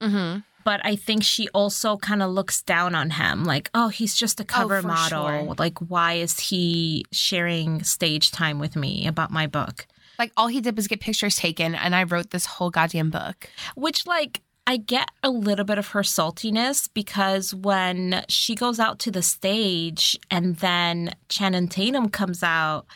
Mm-hmm. 0.00 0.40
but 0.64 0.80
I 0.84 0.96
think 0.96 1.22
she 1.22 1.48
also 1.50 1.96
kind 1.96 2.22
of 2.24 2.30
looks 2.32 2.60
down 2.62 2.94
on 2.96 3.10
him 3.10 3.44
like 3.44 3.70
oh 3.72 3.88
he's 3.88 4.14
just 4.16 4.40
a 4.40 4.44
cover 4.44 4.80
for 4.82 4.88
model 4.88 5.28
sure. 5.28 5.54
like 5.58 5.78
why 5.78 6.14
is 6.14 6.40
he 6.40 7.04
sharing 7.12 7.84
stage 7.84 8.32
time 8.32 8.58
with 8.58 8.74
me 8.74 9.06
about 9.06 9.30
my 9.30 9.46
book 9.46 9.86
Like 10.18 10.32
all 10.36 10.48
he 10.48 10.60
did 10.60 10.76
was 10.76 10.88
get 10.88 11.00
pictures 11.00 11.36
taken, 11.36 11.74
and 11.74 11.94
I 11.94 12.04
wrote 12.04 12.30
this 12.30 12.46
whole 12.46 12.70
goddamn 12.70 13.10
book. 13.10 13.48
which 13.74 14.06
like 14.06 14.40
I 14.66 14.76
get 14.76 15.08
a 15.24 15.30
little 15.30 15.64
bit 15.64 15.78
of 15.78 15.88
her 15.88 16.02
saltiness 16.02 16.88
because 16.94 17.52
when 17.52 18.24
she 18.28 18.54
goes 18.54 18.78
out 18.78 19.00
to 19.00 19.10
the 19.10 19.22
stage 19.22 20.16
and 20.30 20.56
then 20.56 21.14
Channing 21.28 21.66
Tatum 21.68 22.08
comes 22.10 22.44
out, 22.44 22.86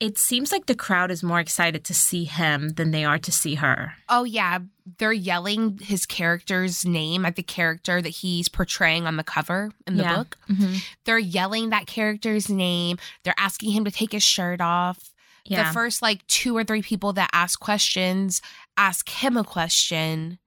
it 0.00 0.16
seems 0.16 0.50
like 0.50 0.66
the 0.66 0.74
crowd 0.74 1.10
is 1.10 1.22
more 1.22 1.38
excited 1.38 1.84
to 1.84 1.94
see 1.94 2.24
him 2.24 2.70
than 2.70 2.90
they 2.92 3.04
are 3.04 3.18
to 3.18 3.30
see 3.30 3.56
her. 3.56 3.92
Oh 4.08 4.24
yeah, 4.24 4.60
they're 4.98 5.12
yelling 5.12 5.78
his 5.82 6.06
character's 6.06 6.84
name 6.86 7.26
at 7.26 7.36
the 7.36 7.42
character 7.42 8.00
that 8.00 8.08
he's 8.08 8.48
portraying 8.48 9.06
on 9.06 9.16
the 9.16 9.22
cover 9.22 9.70
in 9.86 9.98
the 9.98 10.02
Yeah. 10.04 10.16
book. 10.16 10.38
Mm-hmm. 10.50 10.76
They're 11.04 11.18
yelling 11.18 11.70
that 11.70 11.86
character's 11.86 12.48
name. 12.48 12.96
They're 13.22 13.34
asking 13.38 13.72
him 13.72 13.84
to 13.84 13.90
take 13.90 14.12
his 14.12 14.22
shirt 14.24 14.60
off. 14.62 15.10
Yeah. 15.44 15.68
The 15.68 15.72
first 15.72 16.02
like 16.02 16.26
two 16.26 16.56
or 16.56 16.64
three 16.64 16.82
people 16.82 17.12
that 17.14 17.30
ask 17.32 17.58
questions 17.58 18.40
ask 18.76 19.08
him 19.08 19.36
a 19.36 19.44
question. 19.44 20.38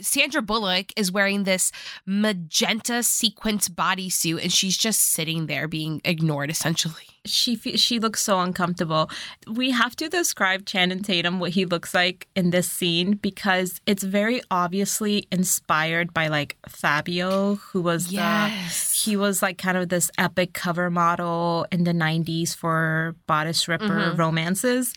Sandra 0.00 0.42
Bullock 0.42 0.92
is 0.96 1.10
wearing 1.10 1.44
this 1.44 1.72
magenta 2.04 3.02
sequence 3.02 3.68
bodysuit 3.68 4.42
and 4.42 4.52
she's 4.52 4.76
just 4.76 5.00
sitting 5.00 5.46
there 5.46 5.66
being 5.68 6.00
ignored 6.04 6.50
essentially. 6.50 7.04
she 7.24 7.56
she 7.56 7.98
looks 7.98 8.22
so 8.22 8.38
uncomfortable. 8.40 9.10
We 9.50 9.70
have 9.72 9.96
to 9.96 10.08
describe 10.08 10.64
Channing 10.66 11.02
Tatum 11.02 11.40
what 11.40 11.50
he 11.52 11.64
looks 11.64 11.92
like 11.94 12.28
in 12.36 12.50
this 12.50 12.68
scene 12.70 13.14
because 13.14 13.80
it's 13.86 14.04
very 14.04 14.40
obviously 14.50 15.26
inspired 15.32 16.12
by 16.14 16.28
like 16.28 16.56
Fabio, 16.68 17.56
who 17.56 17.80
was 17.82 18.08
the 18.08 18.48
he 18.94 19.16
was 19.16 19.42
like 19.42 19.58
kind 19.58 19.76
of 19.76 19.88
this 19.88 20.10
epic 20.18 20.52
cover 20.52 20.90
model 20.90 21.66
in 21.72 21.84
the 21.84 21.92
90s 21.92 22.54
for 22.54 23.16
bodice 23.26 23.66
ripper 23.66 24.12
Mhm. 24.12 24.18
romances. 24.18 24.92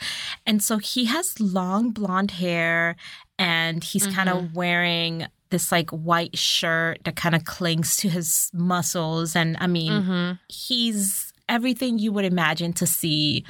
And 0.46 0.62
so 0.62 0.77
he 0.77 1.06
has 1.06 1.39
long 1.39 1.89
blonde 1.91 2.32
hair 2.32 2.96
and 3.39 3.84
he's 3.84 4.05
kind 4.05 4.29
of 4.29 4.55
wearing 4.55 5.25
this 5.50 5.72
like 5.72 5.89
white 5.89 6.38
shirt 6.38 7.00
that 7.05 7.15
kind 7.15 7.34
of 7.34 7.46
clings 7.46 7.98
to 7.98 8.10
his 8.10 8.51
muscles. 8.53 9.36
And 9.36 9.58
I 9.60 9.67
mean 9.67 10.03
hmm 10.03 10.31
he's 10.48 11.34
everything 11.48 11.98
you 12.00 12.12
would 12.12 12.25
imagine 12.25 12.74
to 12.74 12.86
see 12.86 13.43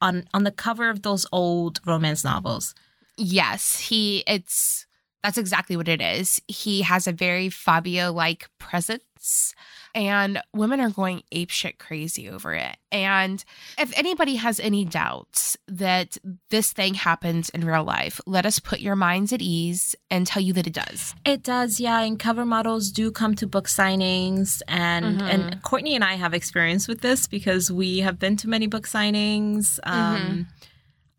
on 0.00 0.24
on 0.34 0.44
the 0.44 0.50
cover 0.52 0.88
of 0.90 1.02
those 1.02 1.26
old 1.32 1.80
romance 1.86 2.22
novels. 2.24 2.74
Yes, 3.16 3.78
he 3.78 4.22
it's 4.26 4.86
that's 5.22 5.38
exactly 5.38 5.76
what 5.76 5.88
it 5.88 6.00
is. 6.00 6.40
He 6.48 6.82
has 6.82 7.06
a 7.06 7.12
very 7.12 7.48
Fabio 7.48 8.12
like 8.12 8.48
presence 8.58 9.54
and 9.94 10.42
women 10.52 10.80
are 10.80 10.90
going 10.90 11.22
apeshit 11.32 11.78
crazy 11.78 12.28
over 12.28 12.54
it. 12.54 12.76
And 12.90 13.44
if 13.78 13.96
anybody 13.96 14.34
has 14.36 14.58
any 14.58 14.84
doubts 14.84 15.56
that 15.68 16.16
this 16.50 16.72
thing 16.72 16.94
happens 16.94 17.50
in 17.50 17.64
real 17.64 17.84
life, 17.84 18.20
let 18.26 18.44
us 18.46 18.58
put 18.58 18.80
your 18.80 18.96
minds 18.96 19.32
at 19.32 19.40
ease 19.40 19.94
and 20.10 20.26
tell 20.26 20.42
you 20.42 20.52
that 20.54 20.66
it 20.66 20.72
does. 20.72 21.14
It 21.24 21.44
does, 21.44 21.78
yeah. 21.78 22.00
And 22.00 22.18
cover 22.18 22.44
models 22.44 22.90
do 22.90 23.12
come 23.12 23.36
to 23.36 23.46
book 23.46 23.68
signings, 23.68 24.60
and 24.66 25.20
Mhm. 25.20 25.28
and 25.32 25.62
Courtney 25.62 25.94
and 25.94 26.02
I 26.02 26.14
have 26.14 26.34
experience 26.34 26.88
with 26.88 27.00
this 27.02 27.28
because 27.28 27.70
we 27.70 27.98
have 27.98 28.18
been 28.18 28.36
to 28.38 28.48
many 28.48 28.66
book 28.66 28.88
signings. 28.88 29.78
Um, 29.84 30.48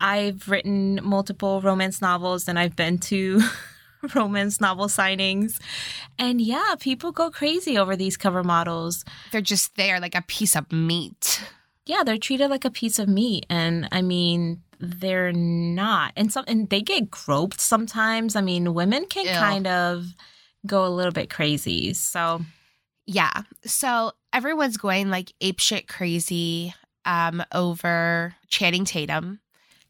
I've 0.00 0.48
written 0.48 1.00
multiple 1.02 1.62
romance 1.62 2.02
novels, 2.02 2.48
and 2.48 2.58
I've 2.58 2.76
been 2.76 2.98
to 2.98 3.40
romance 4.14 4.60
novel 4.60 4.86
signings, 4.86 5.60
and 6.18 6.40
yeah, 6.40 6.74
people 6.78 7.12
go 7.12 7.30
crazy 7.30 7.78
over 7.78 7.96
these 7.96 8.16
cover 8.16 8.42
models. 8.44 9.04
They're 9.32 9.40
just 9.40 9.76
there 9.76 10.00
like 10.00 10.14
a 10.14 10.22
piece 10.22 10.56
of 10.56 10.70
meat. 10.72 11.42
yeah, 11.86 12.02
they're 12.04 12.18
treated 12.18 12.48
like 12.48 12.64
a 12.64 12.70
piece 12.70 12.98
of 12.98 13.08
meat, 13.08 13.46
and 13.48 13.88
I 13.92 14.02
mean, 14.02 14.62
they're 14.80 15.32
not. 15.32 16.12
And 16.16 16.32
some, 16.32 16.44
and 16.48 16.68
they 16.68 16.82
get 16.82 17.10
groped 17.10 17.60
sometimes. 17.60 18.36
I 18.36 18.40
mean, 18.40 18.74
women 18.74 19.06
can 19.06 19.26
Ew. 19.26 19.32
kind 19.32 19.66
of 19.66 20.06
go 20.66 20.86
a 20.86 20.88
little 20.88 21.12
bit 21.12 21.30
crazy. 21.30 21.92
So 21.94 22.40
Yeah. 23.06 23.42
So 23.64 24.12
everyone's 24.32 24.76
going 24.76 25.10
like 25.10 25.32
apeshit 25.40 25.88
crazy 25.88 26.74
um 27.04 27.42
over 27.52 28.34
Channing 28.48 28.84
Tatum. 28.84 29.40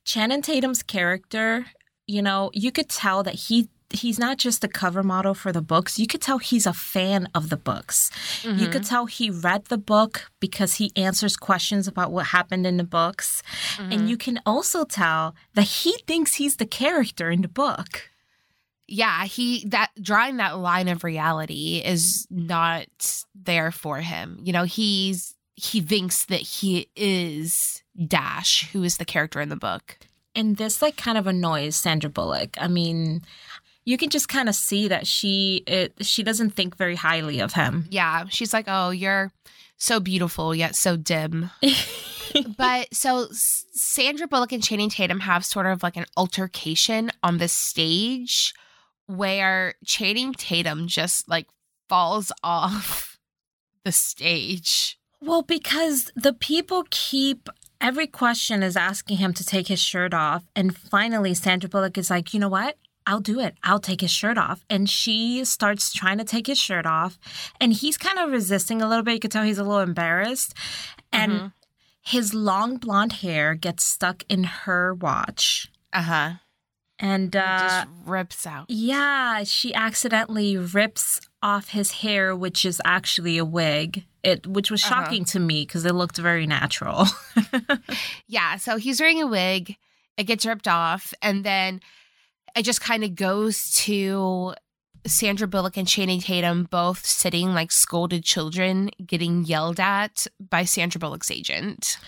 Channing 0.04 0.42
Tatum's 0.42 0.82
character, 0.82 1.64
you 2.06 2.20
know, 2.22 2.50
you 2.52 2.70
could 2.72 2.88
tell 2.88 3.22
that 3.22 3.34
he 3.34 3.68
he's 3.90 4.18
not 4.18 4.38
just 4.38 4.64
a 4.64 4.68
cover 4.68 5.02
model 5.02 5.34
for 5.34 5.52
the 5.52 5.62
books. 5.62 5.98
You 5.98 6.06
could 6.06 6.22
tell 6.22 6.38
he's 6.38 6.66
a 6.66 6.72
fan 6.72 7.28
of 7.34 7.48
the 7.50 7.56
books. 7.56 8.10
You 8.42 8.68
could 8.68 8.84
tell 8.84 9.06
he 9.06 9.30
read 9.30 9.66
the 9.66 9.78
book 9.78 10.30
because 10.40 10.74
he 10.74 10.90
answers 10.96 11.36
questions 11.36 11.86
about 11.86 12.10
what 12.10 12.26
happened 12.26 12.66
in 12.66 12.76
the 12.76 12.84
books. 12.84 13.42
Mm-hmm. 13.76 13.92
And 13.92 14.10
you 14.10 14.16
can 14.16 14.40
also 14.44 14.84
tell 14.84 15.34
that 15.54 15.62
he 15.62 15.96
thinks 16.06 16.34
he's 16.34 16.56
the 16.56 16.66
character 16.66 17.30
in 17.30 17.42
the 17.42 17.48
book. 17.48 18.10
yeah 18.86 19.24
he 19.24 19.64
that 19.68 19.90
drawing 20.00 20.36
that 20.36 20.58
line 20.58 20.88
of 20.88 21.04
reality 21.04 21.80
is 21.84 22.26
not 22.30 23.24
there 23.34 23.70
for 23.72 23.98
him 24.00 24.38
you 24.42 24.52
know 24.52 24.64
he's 24.64 25.34
he 25.56 25.80
thinks 25.80 26.26
that 26.26 26.40
he 26.40 26.88
is 26.94 27.82
dash 28.06 28.68
who 28.72 28.82
is 28.82 28.98
the 28.98 29.04
character 29.04 29.40
in 29.40 29.48
the 29.48 29.56
book 29.56 29.96
And 30.36 30.56
this 30.56 30.82
like 30.82 30.96
kind 30.96 31.16
of 31.16 31.26
annoys 31.28 31.76
Sandra 31.76 32.10
Bullock. 32.10 32.56
I 32.58 32.66
mean, 32.66 33.22
you 33.84 33.96
can 33.98 34.10
just 34.10 34.28
kind 34.28 34.48
of 34.48 34.54
see 34.54 34.88
that 34.88 35.06
she 35.06 35.62
it, 35.66 35.92
she 36.00 36.22
doesn't 36.22 36.50
think 36.50 36.76
very 36.76 36.96
highly 36.96 37.40
of 37.40 37.52
him. 37.52 37.86
yeah 37.90 38.24
she's 38.30 38.52
like 38.52 38.64
oh 38.68 38.90
you're 38.90 39.32
so 39.76 40.00
beautiful 40.00 40.54
yet 40.54 40.74
so 40.74 40.96
dim 40.96 41.50
but 42.56 42.92
so 42.94 43.26
sandra 43.32 44.26
bullock 44.26 44.52
and 44.52 44.62
channing 44.62 44.88
tatum 44.88 45.20
have 45.20 45.44
sort 45.44 45.66
of 45.66 45.82
like 45.82 45.96
an 45.96 46.06
altercation 46.16 47.10
on 47.22 47.38
the 47.38 47.48
stage 47.48 48.54
where 49.06 49.74
channing 49.84 50.32
tatum 50.32 50.86
just 50.86 51.28
like 51.28 51.46
falls 51.88 52.32
off 52.42 53.18
the 53.84 53.92
stage 53.92 54.98
Well, 55.20 55.42
because 55.42 56.10
the 56.16 56.32
people 56.32 56.84
keep 56.90 57.48
every 57.80 58.06
question 58.06 58.62
is 58.62 58.76
asking 58.76 59.18
him 59.18 59.32
to 59.34 59.44
take 59.44 59.68
his 59.68 59.80
shirt 59.80 60.14
off, 60.14 60.42
and 60.56 60.74
finally 60.76 61.34
Sandra 61.34 61.68
Bullock 61.68 61.98
is 61.98 62.08
like, 62.10 62.32
you 62.32 62.40
know 62.40 62.48
what? 62.48 62.76
I'll 63.06 63.20
do 63.20 63.38
it. 63.40 63.54
I'll 63.62 63.80
take 63.80 64.00
his 64.00 64.10
shirt 64.10 64.38
off. 64.38 64.64
And 64.70 64.88
she 64.88 65.44
starts 65.44 65.92
trying 65.92 66.18
to 66.18 66.24
take 66.24 66.46
his 66.46 66.58
shirt 66.58 66.86
off. 66.86 67.18
And 67.60 67.72
he's 67.72 67.98
kind 67.98 68.18
of 68.18 68.30
resisting 68.30 68.80
a 68.80 68.88
little 68.88 69.04
bit. 69.04 69.14
You 69.14 69.20
could 69.20 69.30
tell 69.30 69.44
he's 69.44 69.58
a 69.58 69.62
little 69.64 69.80
embarrassed. 69.80 70.54
And 71.12 71.32
Mhm. 71.32 71.52
his 72.00 72.32
long 72.34 72.78
blonde 72.78 73.14
hair 73.14 73.54
gets 73.54 73.84
stuck 73.84 74.24
in 74.28 74.44
her 74.44 74.94
watch. 74.94 75.68
uh-huh 75.92 76.34
And 76.98 77.34
uh, 77.36 77.58
just 77.60 77.86
rips 78.06 78.46
out 78.46 78.66
yeah, 78.68 79.42
she 79.44 79.74
accidentally 79.74 80.56
rips 80.56 81.20
off 81.42 81.68
his 81.70 81.90
hair, 82.02 82.34
which 82.34 82.64
is 82.64 82.80
actually 82.84 83.36
a 83.36 83.44
wig. 83.44 84.04
It, 84.22 84.46
which 84.46 84.70
was 84.70 84.82
Uh-huh. 84.82 85.02
shocking 85.02 85.24
to 85.26 85.38
me 85.40 85.66
because 85.66 85.84
it 85.84 85.92
looked 85.94 86.16
very 86.16 86.46
natural. 86.46 87.06
Yeah, 88.26 88.56
so 88.56 88.76
he's 88.76 89.00
wearing 89.00 89.20
a 89.22 89.26
wig. 89.26 89.76
It 90.16 90.24
gets 90.24 90.46
ripped 90.46 90.68
off, 90.68 91.12
and 91.20 91.44
then 91.44 91.80
it 92.56 92.62
just 92.62 92.80
kind 92.80 93.04
of 93.04 93.14
goes 93.14 93.74
to 93.76 94.54
Sandra 95.06 95.46
Bullock 95.46 95.76
and 95.76 95.86
Channing 95.86 96.20
Tatum 96.20 96.64
both 96.64 97.04
sitting 97.04 97.52
like 97.52 97.70
scolded 97.70 98.24
children, 98.24 98.90
getting 99.04 99.44
yelled 99.44 99.80
at 99.80 100.26
by 100.40 100.64
Sandra 100.64 100.98
Bullock's 100.98 101.30
agent. 101.30 101.98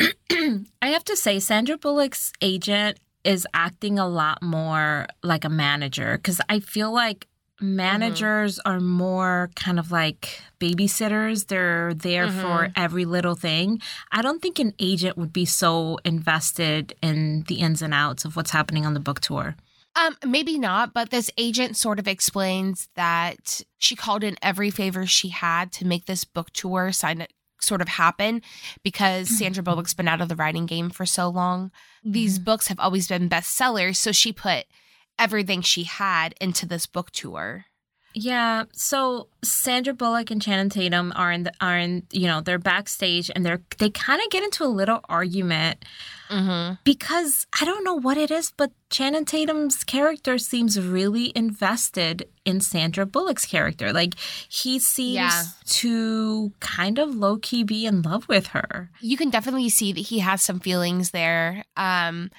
I 0.00 0.64
have 0.88 1.04
to 1.04 1.16
say, 1.16 1.38
Sandra 1.40 1.76
Bullock's 1.76 2.32
agent 2.40 2.98
is 3.24 3.46
acting 3.54 3.98
a 3.98 4.08
lot 4.08 4.42
more 4.42 5.06
like 5.22 5.44
a 5.44 5.48
manager 5.48 6.16
because 6.16 6.40
I 6.48 6.60
feel 6.60 6.92
like 6.92 7.26
mm-hmm. 7.60 7.76
managers 7.76 8.58
are 8.60 8.80
more 8.80 9.50
kind 9.54 9.78
of 9.78 9.90
like 9.90 10.40
babysitters. 10.60 11.48
They're 11.48 11.94
there 11.94 12.28
for 12.28 12.66
mm-hmm. 12.66 12.72
every 12.76 13.04
little 13.04 13.34
thing. 13.34 13.80
I 14.12 14.22
don't 14.22 14.40
think 14.40 14.58
an 14.58 14.74
agent 14.78 15.16
would 15.16 15.32
be 15.32 15.44
so 15.44 15.98
invested 16.04 16.94
in 17.02 17.44
the 17.48 17.56
ins 17.56 17.82
and 17.82 17.94
outs 17.94 18.24
of 18.24 18.36
what's 18.36 18.50
happening 18.50 18.86
on 18.86 18.94
the 18.94 19.00
book 19.00 19.20
tour. 19.20 19.56
Um, 19.96 20.16
maybe 20.26 20.58
not, 20.58 20.92
but 20.92 21.10
this 21.10 21.30
agent 21.36 21.76
sort 21.76 22.00
of 22.00 22.08
explains 22.08 22.88
that 22.96 23.62
she 23.78 23.94
called 23.94 24.24
in 24.24 24.36
every 24.42 24.70
favor 24.70 25.06
she 25.06 25.28
had 25.28 25.70
to 25.72 25.86
make 25.86 26.06
this 26.06 26.24
book 26.24 26.50
tour 26.52 26.90
sign 26.90 27.26
sort 27.60 27.80
of 27.80 27.88
happen 27.88 28.42
because 28.82 29.28
Sandra 29.38 29.62
Bullock's 29.62 29.94
been 29.94 30.08
out 30.08 30.20
of 30.20 30.28
the 30.28 30.36
writing 30.36 30.66
game 30.66 30.90
for 30.90 31.06
so 31.06 31.28
long. 31.28 31.70
These 32.04 32.38
books 32.38 32.68
have 32.68 32.78
always 32.78 33.08
been 33.08 33.30
bestsellers, 33.30 33.96
so 33.96 34.12
she 34.12 34.32
put 34.32 34.66
everything 35.18 35.62
she 35.62 35.84
had 35.84 36.34
into 36.40 36.66
this 36.66 36.86
book 36.86 37.10
tour. 37.10 37.66
Yeah, 38.16 38.64
so 38.72 39.26
Sandra 39.42 39.92
Bullock 39.92 40.30
and 40.30 40.40
Channing 40.40 40.70
Tatum 40.70 41.12
are 41.16 41.32
in 41.32 41.42
the 41.42 41.52
are 41.60 41.76
in 41.76 42.04
you 42.12 42.26
know 42.28 42.40
they're 42.40 42.58
backstage 42.60 43.30
and 43.34 43.44
they're 43.44 43.60
they 43.78 43.90
kind 43.90 44.20
of 44.22 44.30
get 44.30 44.42
into 44.44 44.64
a 44.64 44.66
little 44.70 45.00
argument 45.08 45.84
Mm-hmm. 46.30 46.76
because 46.84 47.46
I 47.60 47.66
don't 47.66 47.84
know 47.84 47.94
what 47.94 48.16
it 48.16 48.30
is, 48.30 48.50
but 48.56 48.72
Channing 48.88 49.26
Tatum's 49.26 49.84
character 49.84 50.38
seems 50.38 50.80
really 50.80 51.32
invested 51.36 52.26
in 52.46 52.60
Sandra 52.62 53.04
Bullock's 53.04 53.44
character. 53.44 53.92
Like 53.92 54.14
he 54.48 54.78
seems 54.78 55.14
Yeah. 55.16 55.42
to 55.66 56.52
kind 56.60 56.98
of 56.98 57.14
low 57.14 57.36
key 57.36 57.62
be 57.62 57.84
in 57.84 58.00
love 58.02 58.26
with 58.26 58.48
her. 58.48 58.90
You 59.00 59.18
can 59.18 59.28
definitely 59.28 59.68
see 59.68 59.92
that 59.92 60.00
he 60.00 60.20
has 60.20 60.40
some 60.42 60.60
feelings 60.60 61.10
there. 61.10 61.64
Um, 61.76 62.30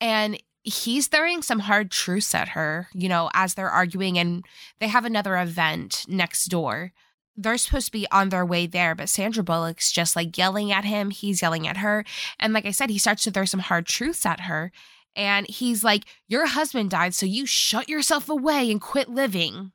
and 0.00 0.38
he's 0.62 1.08
throwing 1.08 1.42
some 1.42 1.60
hard 1.60 1.90
truths 1.90 2.34
at 2.34 2.50
her, 2.50 2.88
you 2.94 3.08
know, 3.08 3.30
as 3.34 3.54
they're 3.54 3.70
arguing 3.70 4.18
and 4.18 4.44
they 4.78 4.88
have 4.88 5.04
another 5.04 5.36
event 5.36 6.04
next 6.08 6.46
door. 6.46 6.92
they're 7.34 7.56
supposed 7.56 7.86
to 7.86 7.92
be 7.92 8.06
on 8.12 8.28
their 8.28 8.44
way 8.44 8.66
there, 8.66 8.94
but 8.94 9.08
Sandra 9.08 9.42
Bullock's 9.42 9.90
just 9.90 10.14
like 10.14 10.36
yelling 10.36 10.70
at 10.70 10.84
him. 10.84 11.08
He's 11.10 11.40
yelling 11.40 11.66
at 11.66 11.78
her. 11.78 12.04
And 12.38 12.52
like 12.52 12.66
I 12.66 12.72
said, 12.72 12.90
he 12.90 12.98
starts 12.98 13.24
to 13.24 13.30
throw 13.30 13.46
some 13.46 13.60
hard 13.60 13.86
truths 13.86 14.26
at 14.26 14.40
her. 14.40 14.70
And 15.16 15.48
he's 15.48 15.82
like, 15.82 16.04
Your 16.28 16.46
husband 16.46 16.90
died, 16.90 17.14
so 17.14 17.24
you 17.24 17.46
shut 17.46 17.88
yourself 17.88 18.28
away 18.28 18.70
and 18.70 18.80
quit 18.80 19.08
living. 19.08 19.72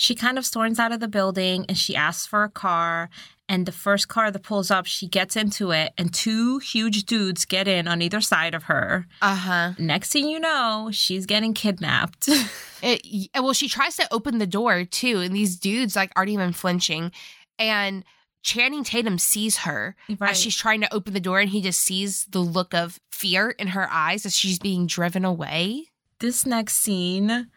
She 0.00 0.14
kind 0.14 0.38
of 0.38 0.46
storms 0.46 0.78
out 0.78 0.92
of 0.92 1.00
the 1.00 1.08
building 1.08 1.66
and 1.68 1.76
she 1.76 1.94
asks 1.94 2.24
for 2.26 2.42
a 2.42 2.48
car. 2.50 3.10
And 3.50 3.66
the 3.66 3.72
first 3.72 4.06
car 4.08 4.30
that 4.30 4.42
pulls 4.44 4.70
up, 4.70 4.86
she 4.86 5.08
gets 5.08 5.34
into 5.34 5.72
it, 5.72 5.92
and 5.98 6.14
two 6.14 6.58
huge 6.58 7.02
dudes 7.04 7.44
get 7.44 7.66
in 7.66 7.88
on 7.88 8.00
either 8.00 8.20
side 8.20 8.54
of 8.54 8.62
her. 8.64 9.06
Uh 9.20 9.34
huh. 9.34 9.72
Next 9.76 10.12
thing 10.12 10.28
you 10.28 10.38
know, 10.38 10.90
she's 10.92 11.26
getting 11.26 11.52
kidnapped. 11.54 12.28
It, 12.82 13.28
well, 13.34 13.52
she 13.52 13.68
tries 13.68 13.96
to 13.96 14.08
open 14.10 14.38
the 14.38 14.46
door 14.46 14.84
too, 14.84 15.18
and 15.20 15.34
these 15.36 15.58
dudes 15.58 15.94
like 15.96 16.12
aren't 16.16 16.30
even 16.30 16.52
flinching. 16.54 17.12
And 17.58 18.04
Channing 18.42 18.84
Tatum 18.84 19.18
sees 19.18 19.58
her 19.58 19.96
Right. 20.18 20.30
as 20.30 20.40
she's 20.40 20.56
trying 20.56 20.80
to 20.80 20.94
open 20.94 21.12
the 21.12 21.20
door, 21.20 21.40
and 21.40 21.50
he 21.50 21.60
just 21.60 21.80
sees 21.82 22.24
the 22.30 22.38
look 22.38 22.72
of 22.72 22.98
fear 23.10 23.50
in 23.50 23.68
her 23.76 23.86
eyes 23.90 24.24
as 24.24 24.34
she's 24.34 24.58
being 24.58 24.86
driven 24.86 25.26
away. 25.26 25.88
this 26.20 26.46
next 26.46 26.76
scene, 26.78 27.48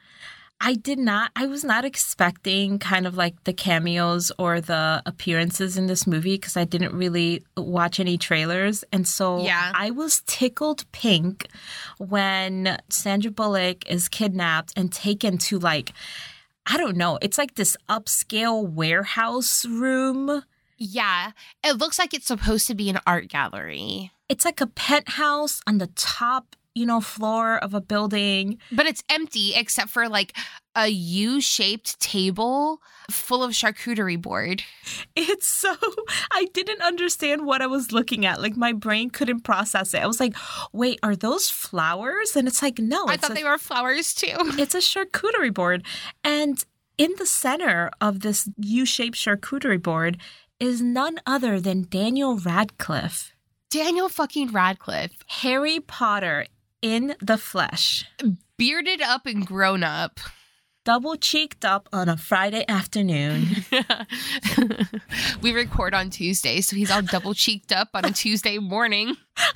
I 0.65 0.75
did 0.75 0.97
not, 0.97 1.31
I 1.35 1.45
was 1.45 1.65
not 1.65 1.83
expecting 1.83 2.79
kind 2.79 3.05
of 3.05 3.17
like 3.17 3.43
the 3.43 3.51
cameos 3.51 4.31
or 4.39 4.61
the 4.61 5.01
appearances 5.05 5.77
in 5.77 5.87
this 5.87 6.07
movie 6.07 6.35
because 6.35 6.55
I 6.55 6.63
didn't 6.63 6.93
really 6.93 7.43
watch 7.57 7.99
any 7.99 8.17
trailers. 8.17 8.85
And 8.93 9.05
so 9.05 9.43
Yeah. 9.43 9.73
I 9.75 9.91
was 9.91 10.23
tickled 10.25 10.89
pink 10.93 11.47
when 11.97 12.77
Sandra 12.89 13.29
Bullock 13.29 13.85
is 13.91 14.07
kidnapped 14.07 14.71
and 14.77 14.89
taken 14.89 15.37
to 15.39 15.59
like, 15.59 15.91
I 16.65 16.77
don't 16.77 16.95
know, 16.95 17.19
it's 17.21 17.37
like 17.37 17.55
this 17.55 17.75
upscale 17.89 18.65
warehouse 18.65 19.65
room. 19.65 20.43
Yeah, 20.77 21.31
it 21.61 21.77
looks 21.77 21.99
like 21.99 22.13
it's 22.13 22.27
supposed 22.27 22.67
to 22.67 22.75
be 22.75 22.89
an 22.89 22.99
art 23.05 23.27
gallery, 23.27 24.11
It's 24.29 24.45
like 24.45 24.61
a 24.61 24.67
penthouse 24.67 25.61
on 25.67 25.77
the 25.77 25.87
top, 25.87 26.55
you 26.75 26.85
know, 26.85 27.01
floor 27.01 27.57
of 27.57 27.73
a 27.73 27.81
building. 27.81 28.57
but 28.71 28.85
it's 28.85 29.03
empty 29.09 29.53
except 29.55 29.89
for 29.89 30.09
like 30.09 30.35
a 30.75 30.87
U 30.87 31.39
shaped 31.39 31.99
table 31.99 32.81
full 33.11 33.43
of 33.43 33.51
charcuterie 33.51 34.21
board. 34.21 34.63
It's 35.15 35.47
so 35.47 35.75
I 36.31 36.47
didn't 36.53 36.81
understand 36.81 37.45
what 37.45 37.61
I 37.61 37.67
was 37.67 37.91
looking 37.91 38.25
at. 38.25 38.41
Like 38.41 38.57
my 38.57 38.73
brain 38.73 39.09
couldn't 39.09 39.41
process 39.41 39.93
it. 39.93 40.01
I 40.01 40.07
was 40.07 40.19
like, 40.19 40.35
"Wait, 40.71 40.99
are 41.03 41.15
those 41.15 41.49
flowers?" 41.49 42.35
And 42.35 42.47
it's 42.47 42.61
like, 42.61 42.79
"No, 42.79 43.05
I 43.07 43.17
thought 43.17 43.31
a, 43.31 43.33
they 43.33 43.43
were 43.43 43.57
flowers 43.57 44.13
too. 44.13 44.35
it's 44.57 44.75
a 44.75 44.79
charcuterie 44.79 45.53
board." 45.53 45.85
And 46.23 46.63
in 46.97 47.13
the 47.17 47.25
center 47.25 47.91
of 48.01 48.21
this 48.21 48.49
U-shaped 48.57 49.15
charcuterie 49.17 49.81
board 49.81 50.17
is 50.59 50.81
none 50.81 51.19
other 51.25 51.59
than 51.59 51.87
Daniel 51.89 52.37
Radcliffe, 52.37 53.33
Daniel 53.69 54.09
fucking 54.09 54.51
Radcliffe, 54.51 55.23
Harry 55.27 55.79
Potter 55.79 56.45
in 56.83 57.15
the 57.21 57.37
flesh, 57.37 58.05
bearded 58.57 59.01
up 59.01 59.25
and 59.25 59.47
grown 59.47 59.83
up. 59.83 60.19
double 60.85 61.15
cheeked 61.15 61.63
up 61.63 61.87
on 61.93 62.09
a 62.09 62.17
Friday 62.17 62.65
afternoon. 62.67 63.47
we 65.41 65.53
record 65.53 65.93
on 65.93 66.09
Tuesday, 66.09 66.59
so 66.59 66.75
he's 66.75 66.91
all 66.91 67.01
double 67.01 67.33
cheeked 67.33 67.71
up 67.71 67.87
on 67.93 68.03
a 68.03 68.11
Tuesday 68.11 68.57
morning. 68.59 69.15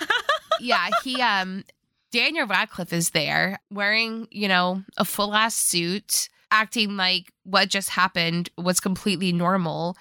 yeah, 0.62 0.90
he 1.04 1.22
um 1.22 1.66
Daniel 2.14 2.48
Radcliffe 2.48 2.94
is 2.94 3.10
there 3.10 3.60
wearing, 3.70 4.28
you 4.32 4.48
know, 4.48 4.84
a 4.96 5.04
full 5.04 5.36
ass 5.36 5.54
suit, 5.54 6.30
acting 6.50 6.96
like 6.96 7.34
what 7.44 7.68
just 7.68 7.90
happened 7.90 8.50
was 8.58 8.80
completely 8.80 9.34
normal. 9.34 9.98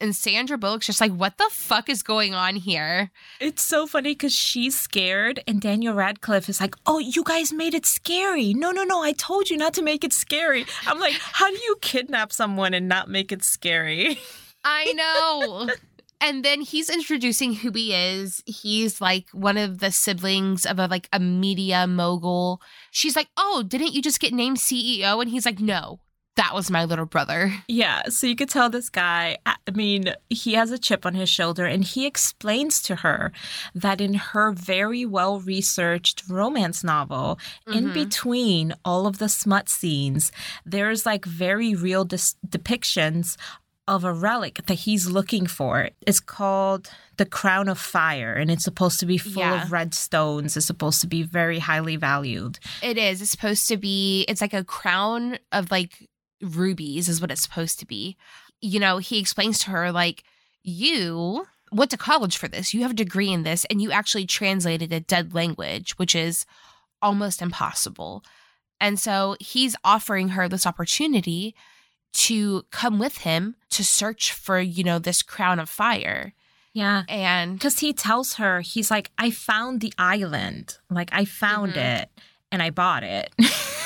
And 0.00 0.14
Sandra 0.14 0.56
Bullock's 0.56 0.86
just 0.86 1.00
like, 1.00 1.12
what 1.12 1.38
the 1.38 1.48
fuck 1.50 1.88
is 1.88 2.04
going 2.04 2.32
on 2.32 2.54
here? 2.54 3.10
It's 3.40 3.62
so 3.62 3.86
funny 3.86 4.12
because 4.12 4.32
she's 4.32 4.78
scared, 4.78 5.42
and 5.48 5.60
Daniel 5.60 5.94
Radcliffe 5.94 6.48
is 6.48 6.60
like, 6.60 6.76
Oh, 6.86 6.98
you 6.98 7.24
guys 7.24 7.52
made 7.52 7.74
it 7.74 7.84
scary. 7.84 8.54
No, 8.54 8.70
no, 8.70 8.84
no. 8.84 9.02
I 9.02 9.12
told 9.12 9.50
you 9.50 9.56
not 9.56 9.74
to 9.74 9.82
make 9.82 10.04
it 10.04 10.12
scary. 10.12 10.66
I'm 10.86 11.00
like, 11.00 11.14
How 11.14 11.50
do 11.50 11.56
you 11.56 11.76
kidnap 11.80 12.32
someone 12.32 12.74
and 12.74 12.88
not 12.88 13.08
make 13.10 13.32
it 13.32 13.42
scary? 13.42 14.18
I 14.64 14.92
know. 14.92 15.68
and 16.20 16.44
then 16.44 16.60
he's 16.60 16.90
introducing 16.90 17.54
who 17.54 17.70
he 17.72 17.94
is. 17.94 18.42
He's 18.46 19.00
like 19.00 19.26
one 19.32 19.56
of 19.56 19.78
the 19.78 19.90
siblings 19.90 20.66
of 20.66 20.78
a 20.78 20.86
like 20.86 21.08
a 21.12 21.20
media 21.20 21.86
mogul. 21.86 22.60
She's 22.90 23.16
like, 23.16 23.28
"Oh, 23.36 23.64
didn't 23.66 23.94
you 23.94 24.02
just 24.02 24.20
get 24.20 24.32
named 24.32 24.58
CEO?" 24.58 25.20
And 25.20 25.30
he's 25.30 25.46
like, 25.46 25.60
"No, 25.60 26.00
that 26.38 26.54
was 26.54 26.70
my 26.70 26.84
little 26.84 27.04
brother." 27.04 27.52
Yeah. 27.68 28.02
So 28.08 28.26
you 28.26 28.34
could 28.34 28.48
tell 28.48 28.70
this 28.70 28.88
guy, 28.88 29.36
I 29.46 29.56
mean, 29.74 30.14
he 30.30 30.54
has 30.54 30.70
a 30.70 30.78
chip 30.78 31.04
on 31.04 31.14
his 31.14 31.28
shoulder, 31.28 31.66
and 31.66 31.84
he 31.84 32.06
explains 32.06 32.80
to 32.82 32.96
her 33.04 33.30
that 33.74 34.00
in 34.00 34.14
her 34.14 34.52
very 34.52 35.04
well 35.04 35.40
researched 35.40 36.22
romance 36.28 36.82
novel, 36.82 37.38
in 37.66 37.90
Mhm. 37.90 37.94
between 37.94 38.74
all 38.84 39.06
of 39.06 39.18
the 39.18 39.28
smut 39.28 39.68
scenes, 39.68 40.32
there's 40.64 41.04
like 41.04 41.24
very 41.26 41.74
real 41.74 42.04
dis- 42.04 42.36
depictions 42.46 43.36
of 43.86 44.04
a 44.04 44.12
relic 44.12 44.60
that 44.66 44.80
he's 44.80 45.06
looking 45.06 45.46
for. 45.46 45.88
It's 46.06 46.20
called 46.20 46.90
the 47.16 47.24
Crown 47.24 47.68
of 47.68 47.78
Fire, 47.78 48.34
and 48.34 48.50
it's 48.50 48.62
supposed 48.64 49.00
to 49.00 49.06
be 49.06 49.16
full 49.16 49.40
Yeah. 49.42 49.62
of 49.62 49.72
red 49.72 49.94
stones. 49.94 50.56
It's 50.58 50.66
supposed 50.66 51.00
to 51.00 51.06
be 51.06 51.22
very 51.22 51.58
highly 51.58 51.96
valued. 51.96 52.58
It 52.82 52.98
is. 52.98 53.22
It's 53.22 53.30
supposed 53.30 53.66
to 53.68 53.76
be. 53.78 54.26
It's 54.28 54.42
like 54.42 54.52
a 54.52 54.62
crown 54.62 55.38
of 55.52 55.70
like 55.70 56.06
rubies, 56.42 57.08
is 57.08 57.20
what 57.20 57.30
it's 57.30 57.42
supposed 57.42 57.78
to 57.80 57.86
be. 57.86 58.16
You 58.60 58.80
know, 58.80 58.98
he 58.98 59.18
explains 59.18 59.58
to 59.60 59.70
her 59.70 59.92
like, 59.92 60.24
"You 60.62 61.46
went 61.70 61.90
to 61.90 61.96
college 61.96 62.36
for 62.36 62.48
this. 62.48 62.72
You 62.74 62.82
have 62.82 62.92
a 62.92 62.94
degree 62.94 63.30
in 63.30 63.42
this, 63.42 63.64
and 63.66 63.80
you 63.82 63.90
actually 63.92 64.26
translated 64.26 64.92
a 64.92 65.00
dead 65.00 65.34
language, 65.34 65.92
which 65.98 66.14
is 66.14 66.44
almost 67.02 67.42
impossible." 67.42 68.24
And 68.80 68.98
so 68.98 69.36
he's 69.40 69.74
offering 69.84 70.30
her 70.30 70.48
this 70.48 70.66
opportunity 70.66 71.54
to 72.12 72.64
come 72.70 72.98
with 72.98 73.18
him 73.18 73.56
to 73.70 73.84
search 73.84 74.32
for, 74.32 74.60
you 74.60 74.82
know, 74.84 74.98
this 74.98 75.20
crown 75.22 75.58
of 75.58 75.68
fire. 75.68 76.32
Yeah. 76.72 77.02
And 77.08 77.54
Because 77.58 77.80
he 77.80 77.92
tells 77.92 78.34
her, 78.34 78.60
he's 78.60 78.90
like, 78.90 79.10
I 79.18 79.30
found 79.30 79.80
the 79.80 79.92
island. 79.98 80.78
Like, 80.88 81.10
I 81.12 81.24
found 81.24 81.72
Mhm. 81.74 82.02
it 82.02 82.10
and 82.52 82.62
I 82.62 82.70
bought 82.70 83.02
it. 83.02 83.34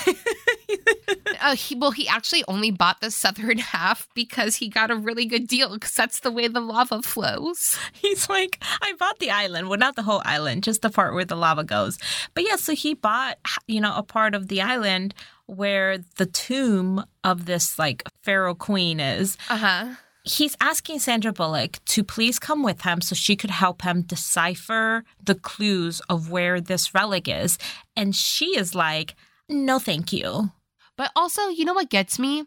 uh, 1.42 1.56
he 1.56 1.74
well, 1.74 1.90
he 1.90 2.08
actually 2.08 2.44
only 2.48 2.70
bought 2.70 3.00
the 3.00 3.10
southern 3.10 3.58
half 3.74 4.08
because 4.14 4.56
he 4.56 4.68
got 4.68 4.90
a 4.90 4.96
really 4.96 5.26
good 5.26 5.46
deal 5.46 5.74
because 5.74 5.94
that's 5.94 6.20
the 6.20 6.30
way 6.30 6.48
the 6.48 6.60
lava 6.60 7.02
flows. 7.02 7.78
he's 7.92 8.28
like, 8.28 8.62
I 8.80 8.94
bought 8.98 9.18
the 9.18 9.30
island. 9.30 9.68
Well, 9.68 9.78
not 9.78 9.96
the 9.96 10.02
whole 10.02 10.22
island, 10.24 10.62
just 10.62 10.82
the 10.82 10.90
part 10.90 11.14
where 11.14 11.24
the 11.24 11.36
lava 11.36 11.64
goes. 11.64 11.98
But 12.34 12.44
yeah, 12.44 12.56
so 12.56 12.74
he 12.74 12.94
bought, 12.94 13.38
you 13.66 13.80
know, 13.80 13.94
a 13.96 14.02
part 14.02 14.34
of 14.34 14.48
the 14.48 14.62
island 14.62 15.14
where 15.46 15.98
the 16.16 16.26
tomb 16.26 17.04
of 17.24 17.46
this 17.46 17.78
like 17.78 18.04
pharaoh 18.22 18.54
queen 18.54 19.00
is. 19.00 19.36
Uh 19.50 19.56
huh. 19.56 19.94
He's 20.24 20.56
asking 20.60 21.00
Sandra 21.00 21.32
Bullock 21.32 21.84
to 21.86 22.04
please 22.04 22.38
come 22.38 22.62
with 22.62 22.82
him 22.82 23.00
so 23.00 23.16
she 23.16 23.34
could 23.34 23.50
help 23.50 23.82
him 23.82 24.02
decipher 24.02 25.02
the 25.20 25.34
clues 25.34 26.00
of 26.08 26.30
where 26.30 26.60
this 26.60 26.94
relic 26.94 27.26
is. 27.26 27.58
And 27.96 28.14
she 28.14 28.56
is 28.56 28.72
like, 28.72 29.16
no, 29.48 29.80
thank 29.80 30.12
you. 30.12 30.52
But 30.96 31.10
also, 31.16 31.48
you 31.48 31.64
know 31.64 31.74
what 31.74 31.90
gets 31.90 32.18
me 32.18 32.44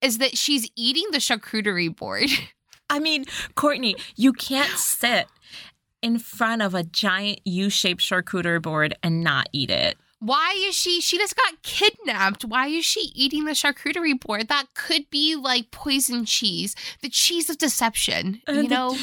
is 0.00 0.18
that 0.18 0.36
she's 0.36 0.68
eating 0.76 1.06
the 1.10 1.18
charcuterie 1.18 1.94
board. 1.94 2.28
I 2.90 2.98
mean, 2.98 3.24
Courtney, 3.54 3.96
you 4.16 4.32
can't 4.32 4.78
sit 4.78 5.26
in 6.02 6.18
front 6.18 6.60
of 6.60 6.74
a 6.74 6.82
giant 6.82 7.40
U 7.44 7.70
shaped 7.70 8.02
charcuterie 8.02 8.60
board 8.60 8.94
and 9.02 9.24
not 9.24 9.48
eat 9.52 9.70
it. 9.70 9.96
Why 10.20 10.54
is 10.56 10.74
she? 10.74 11.02
She 11.02 11.18
just 11.18 11.36
got 11.36 11.62
kidnapped. 11.62 12.46
Why 12.46 12.68
is 12.68 12.84
she 12.86 13.12
eating 13.14 13.44
the 13.44 13.52
charcuterie 13.52 14.18
board? 14.18 14.48
That 14.48 14.68
could 14.74 15.10
be 15.10 15.36
like 15.36 15.70
poison 15.70 16.24
cheese, 16.24 16.74
the 17.02 17.10
cheese 17.10 17.50
of 17.50 17.58
deception. 17.58 18.40
Uh, 18.48 18.52
you 18.52 18.68
know, 18.68 18.96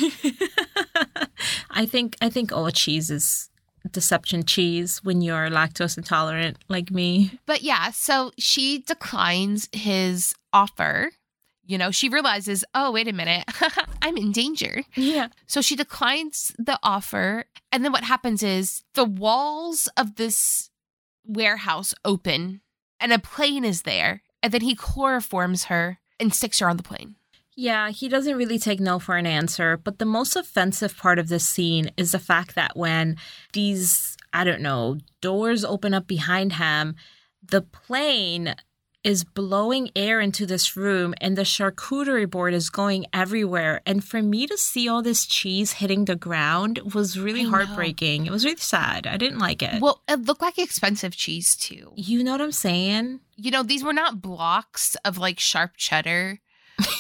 I 1.70 1.86
think 1.86 2.16
I 2.22 2.30
think 2.30 2.52
all 2.52 2.72
cheese 2.72 3.12
is 3.12 3.51
deception 3.90 4.44
cheese 4.44 5.00
when 5.04 5.22
you're 5.22 5.50
lactose 5.50 5.98
intolerant 5.98 6.58
like 6.68 6.92
me. 6.92 7.40
But 7.46 7.62
yeah, 7.64 7.92
so 7.92 8.32
she 8.38 8.80
declines 8.80 9.70
his 9.72 10.34
offer. 10.54 11.12
You 11.66 11.78
know, 11.78 11.92
she 11.92 12.10
realizes, 12.10 12.66
oh, 12.74 12.92
wait 12.92 13.08
a 13.08 13.14
minute, 13.14 13.46
I'm 14.02 14.18
in 14.18 14.32
danger. 14.32 14.84
Yeah. 14.96 15.28
So 15.48 15.62
she 15.62 15.76
declines 15.76 16.52
the 16.58 16.78
offer. 16.84 17.46
And 17.72 17.86
then 17.86 17.92
what 17.92 18.04
happens 18.04 18.44
is 18.44 18.84
the 18.94 19.06
walls 19.06 19.88
of 19.96 20.16
this 20.16 20.70
warehouse 21.26 21.94
open 22.04 22.62
and 23.00 23.14
a 23.14 23.20
plane 23.20 23.64
is 23.64 23.84
there. 23.84 24.24
And 24.44 24.52
then 24.52 24.62
he 24.62 24.76
chloroforms 24.76 25.66
her 25.66 26.00
and 26.20 26.34
sticks 26.34 26.60
her 26.60 26.70
on 26.70 26.78
the 26.78 26.84
plane. 26.84 27.16
Yeah, 27.56 27.90
he 27.90 28.08
doesn't 28.08 28.38
really 28.38 28.60
take 28.60 28.80
no 28.80 28.98
for 29.00 29.18
an 29.18 29.26
answer. 29.26 29.78
But 29.78 30.00
the 30.00 30.06
most 30.06 30.36
offensive 30.36 30.98
part 30.98 31.20
of 31.20 31.28
this 31.28 31.46
scene 31.46 31.92
is 31.98 32.12
the 32.14 32.20
fact 32.20 32.56
that 32.56 32.78
when 32.78 33.18
these, 33.54 34.16
I 34.34 34.44
don't 34.44 34.62
know, 34.62 34.98
doors 35.22 35.64
open 35.66 35.94
up 35.94 36.08
behind 36.08 36.54
him, 36.54 36.96
the 37.44 37.62
plane 37.62 38.56
is 39.04 39.24
blowing 39.24 39.90
air 39.96 40.22
into 40.22 40.46
this 40.46 40.78
room 40.78 41.14
and 41.20 41.36
the 41.36 41.42
charcuterie 41.42 42.30
board 42.30 42.54
is 42.54 42.70
going 42.70 43.04
everywhere. 43.14 43.82
And 43.86 44.04
for 44.04 44.22
me 44.22 44.46
to 44.46 44.56
see 44.58 44.88
all 44.88 45.02
this 45.02 45.26
cheese 45.26 45.74
hitting 45.74 46.06
the 46.06 46.16
ground 46.16 46.80
was 46.94 47.20
really 47.20 47.42
I 47.42 47.44
know. 47.46 47.50
heartbreaking. 47.50 48.28
It 48.28 48.32
was 48.32 48.46
really 48.46 48.58
sad. 48.58 49.08
I 49.08 49.18
didn't 49.18 49.40
like 49.40 49.64
it. 49.64 49.82
Well, 49.82 50.04
it 50.08 50.22
looked 50.22 50.44
like 50.44 50.60
expensive 50.60 51.16
cheese 51.16 51.56
too. 51.56 51.92
you 51.96 52.24
know 52.24 52.32
what 52.32 52.42
I'm 52.42 52.52
saying? 52.52 53.22
You 53.38 53.50
know, 53.50 53.64
these 53.64 53.84
were 53.84 53.92
not 53.92 54.22
blocks 54.22 54.96
of 55.04 55.18
like 55.18 55.40
sharp 55.40 55.72
cheddar. 55.78 56.40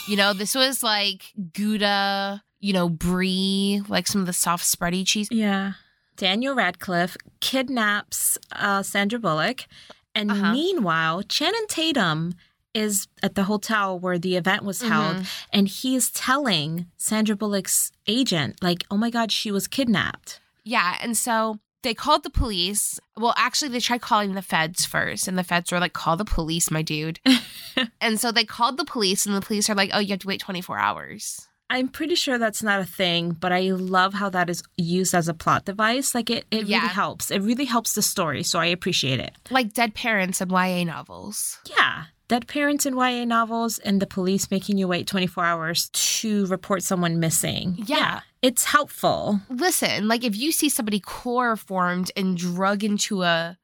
You 0.08 0.16
know, 0.16 0.34
this 0.34 0.56
was 0.56 0.84
like 0.84 1.34
Gouda, 1.54 2.44
you 2.60 2.74
know, 2.74 2.90
brie, 2.90 3.82
like 3.88 4.08
some 4.08 4.22
of 4.22 4.28
the 4.28 4.34
soft 4.34 4.64
spready 4.64 5.06
cheese. 5.06 5.28
Yeah. 5.32 5.74
Daniel 6.18 6.54
Radcliffe 6.56 7.18
kidnaps 7.40 8.38
uh, 8.54 8.84
Sandra 8.84 9.20
Bullock. 9.20 9.66
And 10.14 10.30
Uh-huh. 10.32 10.52
meanwhile, 10.52 11.24
Channing 11.24 11.66
Tatum 11.70 12.34
is 12.74 13.08
at 13.24 13.36
the 13.36 13.44
hotel 13.46 13.98
where 14.00 14.18
the 14.20 14.36
event 14.36 14.64
was 14.64 14.82
held. 14.82 15.18
Mhm. 15.18 15.28
And 15.52 15.68
he 15.68 15.96
is 15.96 16.10
telling 16.12 16.88
Sandra 16.98 17.36
Bullock's 17.36 17.92
agent, 18.08 18.62
like, 18.62 18.86
oh 18.92 18.98
my 18.98 19.10
God, 19.10 19.32
she 19.32 19.52
was 19.52 19.68
kidnapped. 19.68 20.40
Yeah, 20.64 20.98
and 21.02 21.18
so 21.18 21.60
they 21.84 21.94
called 21.94 22.24
the 22.24 22.30
police. 22.30 23.00
Well, 23.18 23.34
actually, 23.38 23.70
they 23.70 23.80
tried 23.80 24.02
calling 24.02 24.34
the 24.34 24.42
feds 24.42 24.86
first, 24.86 25.28
and 25.28 25.38
the 25.38 25.44
feds 25.44 25.72
were 25.72 25.80
like, 25.80 25.94
"Call 25.94 26.18
the 26.18 26.26
police, 26.26 26.70
my 26.72 26.82
dude." 26.82 27.20
and 28.02 28.20
so 28.20 28.32
they 28.32 28.46
called 28.46 28.78
the 28.78 28.86
police, 28.86 29.26
and 29.26 29.36
the 29.36 29.42
police 29.42 29.70
are 29.70 29.76
like, 29.76 29.90
"Oh, 29.94 30.00
you 30.00 30.10
have 30.10 30.20
to 30.20 30.28
wait 30.28 30.40
24 30.42 30.78
hours." 30.78 31.48
I'm 31.70 31.88
pretty 31.88 32.16
sure 32.16 32.38
that's 32.38 32.62
not 32.62 32.82
a 32.82 32.86
thing, 32.86 33.32
but 33.32 33.54
I 33.54 33.72
love 33.72 34.14
how 34.14 34.30
that 34.32 34.50
is 34.50 34.62
used 34.76 35.16
as 35.16 35.30
a 35.30 35.34
plot 35.34 35.64
device. 35.64 36.14
Like 36.14 36.30
it, 36.30 36.46
it 36.52 36.66
Yeah. 36.68 36.80
really 36.80 36.90
helps. 36.90 37.32
It 37.32 37.40
really 37.42 37.64
helps 37.64 37.94
the 37.94 38.02
story. 38.02 38.44
So 38.44 38.60
I 38.60 38.66
appreciate 38.66 39.22
it. 39.22 39.32
Like 39.50 39.72
dead 39.72 39.94
parents 39.96 40.42
in 40.42 40.50
YA 40.50 40.84
novels. 40.84 41.60
Yeah. 41.70 42.06
Dead 42.32 42.48
parents 42.48 42.86
in 42.86 42.96
YA 42.96 43.26
novels 43.26 43.78
and 43.80 44.02
the 44.02 44.08
police 44.08 44.50
making 44.50 44.78
you 44.78 44.88
wait 44.88 45.06
24 45.06 45.44
hours 45.44 45.90
to 45.90 46.46
report 46.46 46.82
someone 46.82 47.20
missing. 47.20 47.76
Yeah. 47.86 48.22
It's 48.42 48.64
helpful. 48.64 49.42
Listen, 49.50 50.08
like 50.08 50.24
if 50.24 50.38
you 50.38 50.54
see 50.54 50.70
somebody 50.70 51.02
chloroformed 51.02 52.10
and 52.16 52.38
drug 52.38 52.86
into 52.86 53.24
a 53.24 53.58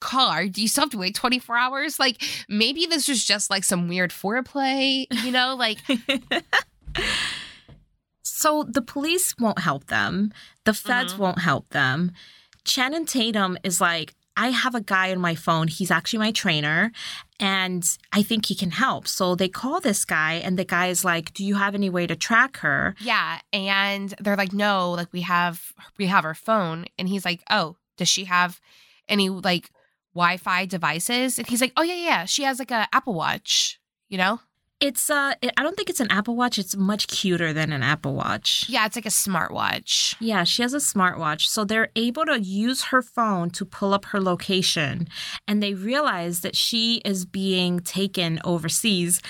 car, 0.00 0.46
do 0.46 0.62
you 0.62 0.68
still 0.68 0.84
have 0.84 0.90
to 0.92 0.96
wait 0.96 1.14
24 1.14 1.54
hours? 1.54 1.98
Like 2.00 2.22
maybe 2.48 2.86
this 2.86 3.08
was 3.08 3.22
just 3.22 3.50
like 3.50 3.62
some 3.62 3.88
weird 3.88 4.10
foreplay, 4.10 5.04
you 5.22 5.30
know? 5.30 5.54
Like, 5.54 5.80
So 8.22 8.62
the 8.66 8.80
police 8.80 9.34
won't 9.38 9.58
help 9.58 9.88
them. 9.88 10.32
The 10.64 10.72
feds 10.72 11.12
Mhm. 11.12 11.18
won't 11.18 11.38
help 11.40 11.68
them. 11.70 12.12
Channing 12.64 13.04
Tatum 13.04 13.58
is 13.62 13.82
like, 13.82 14.14
I 14.36 14.48
have 14.50 14.74
a 14.74 14.80
guy 14.80 15.12
on 15.12 15.20
my 15.20 15.34
phone. 15.34 15.68
He's 15.68 15.90
actually 15.90 16.18
my 16.18 16.32
trainer, 16.32 16.90
and 17.38 17.84
I 18.12 18.22
think 18.22 18.46
he 18.46 18.54
can 18.54 18.72
help. 18.72 19.06
So 19.06 19.34
they 19.34 19.48
call 19.48 19.80
this 19.80 20.04
guy, 20.04 20.34
and 20.34 20.58
the 20.58 20.64
guy 20.64 20.88
is 20.88 21.04
like, 21.04 21.32
Do 21.34 21.44
you 21.44 21.54
have 21.54 21.74
any 21.74 21.88
way 21.90 22.06
to 22.06 22.16
track 22.16 22.58
her? 22.58 22.94
yeah. 23.00 23.40
And 23.52 24.14
they're 24.20 24.36
like, 24.36 24.52
no, 24.52 24.90
like 24.92 25.12
we 25.12 25.20
have, 25.22 25.72
we 25.98 26.06
have 26.06 26.24
her 26.24 26.34
phone. 26.34 26.86
And 26.98 27.08
he's 27.08 27.24
like, 27.24 27.42
oh, 27.50 27.76
does 27.96 28.08
she 28.08 28.24
have 28.24 28.60
any 29.08 29.28
like 29.28 29.70
Wi 30.14 30.36
Fi 30.36 30.66
devices? 30.66 31.38
And 31.38 31.46
he's 31.46 31.60
like, 31.60 31.72
oh, 31.76 31.82
yeah, 31.82 31.94
yeah. 31.94 32.24
She 32.24 32.42
has 32.42 32.58
like 32.58 32.70
a 32.72 32.88
Apple 32.92 33.14
Watch, 33.14 33.78
you 34.08 34.18
know? 34.18 34.40
It's 34.80 35.08
uh, 35.08 35.34
I 35.42 35.62
don't 35.62 35.76
think 35.76 35.88
it's 35.88 36.00
an 36.00 36.10
Apple 36.10 36.36
Watch. 36.36 36.58
It's 36.58 36.76
much 36.76 37.06
cuter 37.06 37.52
than 37.52 37.72
an 37.72 37.82
Apple 37.82 38.14
Watch. 38.14 38.66
Yeah, 38.68 38.84
it's 38.84 38.96
like 38.96 39.06
a 39.06 39.08
smartwatch. 39.08 40.14
Yeah, 40.20 40.44
she 40.44 40.62
has 40.62 40.74
a 40.74 40.78
smartwatch. 40.78 41.42
So 41.46 41.64
they're 41.64 41.90
able 41.96 42.26
to 42.26 42.40
use 42.40 42.84
her 42.84 43.00
phone 43.00 43.50
to 43.50 43.64
pull 43.64 43.94
up 43.94 44.06
her 44.06 44.20
location. 44.20 45.08
And 45.48 45.62
they 45.62 45.74
realize 45.74 46.40
that 46.40 46.56
she 46.56 46.96
is 47.04 47.24
being 47.24 47.80
taken 47.80 48.40
overseas. 48.44 49.22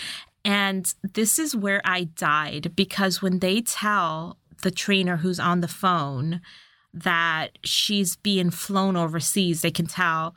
And 0.44 0.92
this 1.02 1.38
is 1.38 1.54
where 1.54 1.80
I 1.84 2.04
died 2.04 2.72
because 2.74 3.22
when 3.22 3.38
they 3.38 3.60
tell 3.60 4.38
the 4.62 4.70
trainer 4.70 5.18
who's 5.18 5.38
on 5.38 5.60
the 5.60 5.68
phone 5.68 6.40
that 6.92 7.58
she's 7.64 8.16
being 8.16 8.50
flown 8.50 8.96
overseas, 8.96 9.62
they 9.62 9.70
can 9.70 9.86
tell 9.86 10.34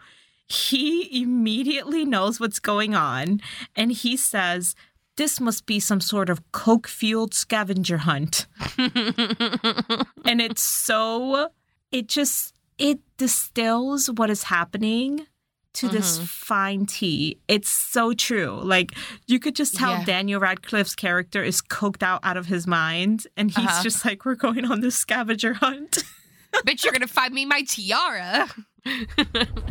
he 0.49 1.21
immediately 1.21 2.05
knows 2.05 2.39
what's 2.39 2.59
going 2.59 2.95
on. 2.95 3.41
And 3.75 3.91
he 3.91 4.15
says, 4.15 4.75
This 5.17 5.39
must 5.41 5.65
be 5.65 5.79
some 5.79 5.99
sort 5.99 6.29
of 6.29 6.39
coke 6.51 6.87
fueled 6.87 7.33
scavenger 7.33 7.97
hunt 7.97 8.45
and 8.77 10.39
it's 10.41 10.61
so 10.61 11.49
it 11.91 12.07
just 12.07 12.53
it 12.77 12.99
distills 13.17 14.11
what 14.11 14.29
is 14.29 14.43
happening 14.43 15.25
to 15.73 15.87
this 15.89 16.19
Mhm. 16.19 16.27
fine 16.27 16.85
tea 16.85 17.39
it's 17.47 17.69
so 17.69 18.13
true 18.13 18.59
like 18.63 18.91
you 19.25 19.39
could 19.39 19.55
just 19.55 19.75
tell 19.75 19.91
Yeah. 19.91 20.05
daniel 20.05 20.39
radcliffe's 20.39 20.95
character 20.95 21.41
is 21.43 21.61
coked 21.63 22.03
out 22.03 22.19
out 22.23 22.37
of 22.37 22.45
his 22.45 22.67
mind 22.67 23.25
and 23.35 23.49
he's 23.49 23.65
Uh-huh. 23.65 23.83
just 23.83 24.05
like 24.05 24.23
we're 24.25 24.35
going 24.35 24.65
on 24.65 24.81
this 24.81 24.95
scavenger 24.95 25.53
hunt 25.55 26.03
Bitch, 26.65 26.83
you're 26.83 26.93
gonna 26.93 27.07
find 27.07 27.33
me 27.33 27.45
my 27.45 27.61
tiara. 27.63 28.47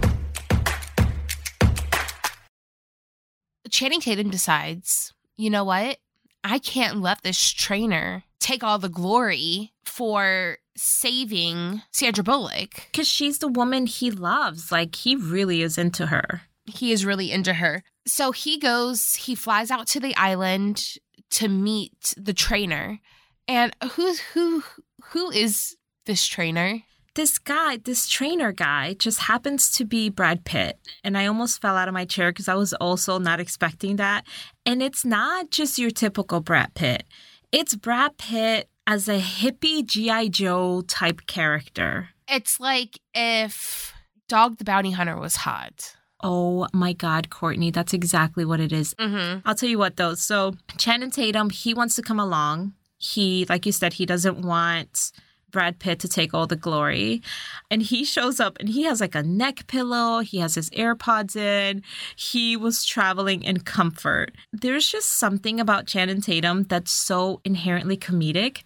Channing 3.71 4.01
Tatum 4.01 4.31
decides, 4.31 5.13
you 5.37 5.51
know 5.51 5.65
what? 5.65 5.99
I 6.45 6.59
can't 6.59 7.01
let 7.01 7.23
this 7.23 7.53
trainer 7.53 8.25
take 8.39 8.63
all 8.63 8.79
the 8.79 8.89
glory 8.89 9.73
for 9.85 10.59
saving 10.77 11.83
Sandra 11.91 12.23
Bullock. 12.23 12.87
because 12.93 13.09
she's 13.09 13.39
the 13.39 13.49
woman 13.49 13.87
he 13.87 14.11
loves 14.11 14.71
like 14.71 14.95
he 14.95 15.17
really 15.17 15.63
is 15.63 15.79
into 15.79 16.07
her 16.07 16.43
He 16.67 16.93
is 16.93 17.07
really 17.07 17.33
into 17.33 17.55
her. 17.55 17.83
So 18.07 18.33
he 18.33 18.59
goes, 18.59 19.15
he 19.15 19.35
flies 19.35 19.71
out 19.71 19.87
to 19.89 20.01
the 20.01 20.15
island 20.17 20.97
to 21.31 21.49
meet 21.49 22.15
the 22.17 22.35
trainer. 22.35 23.01
And 23.49 23.75
who's 23.93 24.21
who 24.35 24.63
who 25.11 25.31
is 25.31 25.77
this 26.05 26.27
trainer? 26.27 26.83
This 27.17 27.39
guy, 27.39 27.79
this 27.79 28.09
trainer 28.09 28.53
guy, 28.53 28.95
just 28.95 29.21
happens 29.21 29.71
to 29.73 29.85
be 29.85 30.09
Brad 30.09 30.45
Pitt. 30.45 30.79
And 31.03 31.19
I 31.19 31.27
almost 31.27 31.61
fell 31.61 31.77
out 31.77 31.89
of 31.89 31.95
my 31.95 32.05
chair 32.05 32.31
because 32.31 32.49
I 32.49 32.55
was 32.55 32.73
also 32.75 33.19
not 33.19 33.41
expecting 33.41 33.97
that. 33.97 34.25
And 34.65 34.83
it's 34.83 35.05
not 35.05 35.51
just 35.51 35.79
your 35.79 35.91
typical 35.91 36.41
Brad 36.41 36.75
Pitt, 36.75 37.05
it's 37.51 37.75
Brad 37.75 38.17
Pitt 38.19 38.69
as 38.87 39.09
a 39.09 39.19
hippie 39.19 39.85
G.I. 39.85 40.29
Joe 40.29 40.83
type 40.83 41.27
character. 41.27 42.11
It's 42.29 42.61
like 42.61 43.01
if 43.15 43.93
Dog 44.29 44.59
the 44.59 44.65
Bounty 44.65 44.93
Hunter 44.93 45.19
was 45.19 45.37
hot. 45.37 45.97
Oh 46.23 46.67
my 46.73 46.93
God, 46.93 47.31
Courtney, 47.31 47.71
that's 47.71 47.93
exactly 47.93 48.45
what 48.45 48.61
it 48.61 48.73
is. 48.73 48.95
Mm-hmm. 48.95 49.41
I'll 49.45 49.55
tell 49.55 49.69
you 49.69 49.79
what 49.79 49.97
though. 49.97 50.15
So 50.15 50.55
Channing 50.77 51.11
Tatum, 51.11 51.51
he 51.51 51.75
wants 51.75 51.97
to 51.97 52.03
come 52.03 52.21
along. 52.21 52.75
He, 52.99 53.47
like 53.49 53.67
you 53.67 53.73
said, 53.73 53.95
he 53.95 54.07
doesn't 54.07 54.39
want 54.39 55.13
Brad 55.57 55.79
Pitt 55.79 56.01
to 56.01 56.09
take 56.09 56.35
all 56.35 56.47
the 56.47 56.55
glory. 56.55 57.23
And 57.71 57.81
he 57.81 58.05
shows 58.05 58.41
up 58.41 58.59
and 58.61 58.69
he 58.69 58.83
has 58.83 59.01
like 59.01 59.15
a 59.15 59.23
neck 59.23 59.67
pillow. 59.69 60.21
He 60.21 60.37
has 60.37 60.55
his 60.55 60.69
AirPods 60.69 61.35
in. 61.35 61.83
He 62.15 62.59
was 62.59 62.85
traveling 62.85 63.43
in 63.43 63.61
comfort. 63.61 64.33
There's 64.53 64.87
just 64.87 65.13
something 65.13 65.59
about 65.59 65.87
Channing 65.87 66.21
Tatum 66.21 66.65
that's 66.65 66.91
so 66.91 67.41
inherently 67.43 67.97
comedic. 67.97 68.65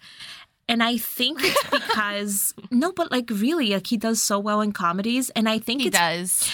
And 0.67 0.83
I 0.83 0.97
think 0.97 1.39
it's 1.41 1.63
because 1.71 2.53
no, 2.71 2.91
but 2.91 3.09
like 3.09 3.29
really, 3.29 3.69
like 3.69 3.87
he 3.87 3.95
does 3.95 4.21
so 4.21 4.37
well 4.37 4.59
in 4.59 4.73
comedies. 4.73 5.29
And 5.29 5.47
I 5.47 5.59
think 5.59 5.79
He 5.83 5.87
it's 5.87 5.97
does. 5.97 6.51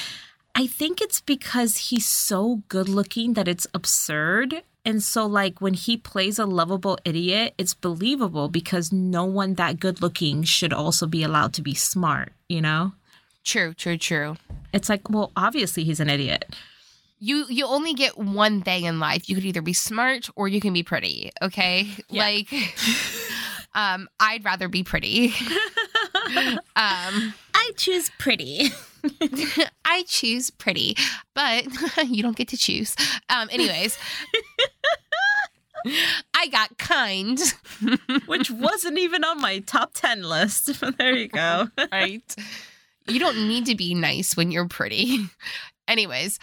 I 0.53 0.67
think 0.67 1.01
it's 1.01 1.21
because 1.21 1.77
he's 1.89 2.07
so 2.07 2.61
good 2.69 2.89
looking 2.89 3.33
that 3.33 3.47
it's 3.47 3.65
absurd. 3.73 4.61
And 4.87 5.03
so, 5.03 5.25
like, 5.25 5.59
when 5.59 5.73
he 5.73 5.97
plays 5.97 6.39
a 6.39 6.45
lovable 6.45 6.97
idiot, 7.03 7.53
it's 7.57 7.73
believable 7.73 8.47
because 8.47 8.93
no 8.93 9.25
one 9.25 9.55
that 9.55 9.81
good 9.81 10.01
looking 10.01 10.43
should 10.43 10.71
also 10.71 11.05
be 11.05 11.23
allowed 11.23 11.51
to 11.55 11.61
be 11.61 11.73
smart, 11.73 12.31
you 12.47 12.61
know? 12.61 12.93
True, 13.43 13.73
true, 13.73 13.97
true. 13.97 14.37
It's 14.71 14.87
like, 14.87 15.09
well, 15.09 15.33
obviously 15.35 15.83
he's 15.83 15.99
an 15.99 16.09
idiot. 16.09 16.55
You 17.19 17.45
you 17.49 17.65
only 17.65 17.95
get 17.95 18.17
one 18.17 18.61
thing 18.61 18.85
in 18.85 18.99
life. 19.01 19.27
You 19.27 19.35
could 19.35 19.43
either 19.43 19.61
be 19.61 19.73
smart 19.73 20.29
or 20.37 20.47
you 20.47 20.61
can 20.61 20.71
be 20.71 20.83
pretty. 20.83 21.31
Okay, 21.41 21.89
Yeah. 22.09 22.23
like, 22.23 22.53
um, 23.75 24.07
I'd 24.21 24.45
rather 24.45 24.69
be 24.69 24.83
pretty. 24.83 25.33
um, 26.77 27.33
I 27.53 27.71
choose 27.75 28.09
pretty. 28.19 28.69
I 29.85 30.03
choose 30.07 30.49
pretty, 30.49 30.95
but 31.33 31.65
you 32.07 32.23
don't 32.23 32.35
get 32.35 32.47
to 32.49 32.57
choose. 32.57 32.95
Um, 33.29 33.49
anyways, 33.51 33.97
I 36.33 36.47
got 36.47 36.77
kind. 36.77 37.39
Which 38.25 38.51
wasn't 38.51 38.97
even 38.97 39.23
on 39.23 39.41
my 39.41 39.59
top 39.59 39.91
10 39.93 40.23
list. 40.23 40.81
there 40.97 41.15
you 41.15 41.27
go. 41.27 41.67
right? 41.91 42.35
You 43.07 43.19
don't 43.19 43.47
need 43.47 43.65
to 43.67 43.75
be 43.75 43.93
nice 43.93 44.35
when 44.35 44.51
you're 44.51 44.67
pretty. 44.67 45.25
Anyways, 45.87 46.39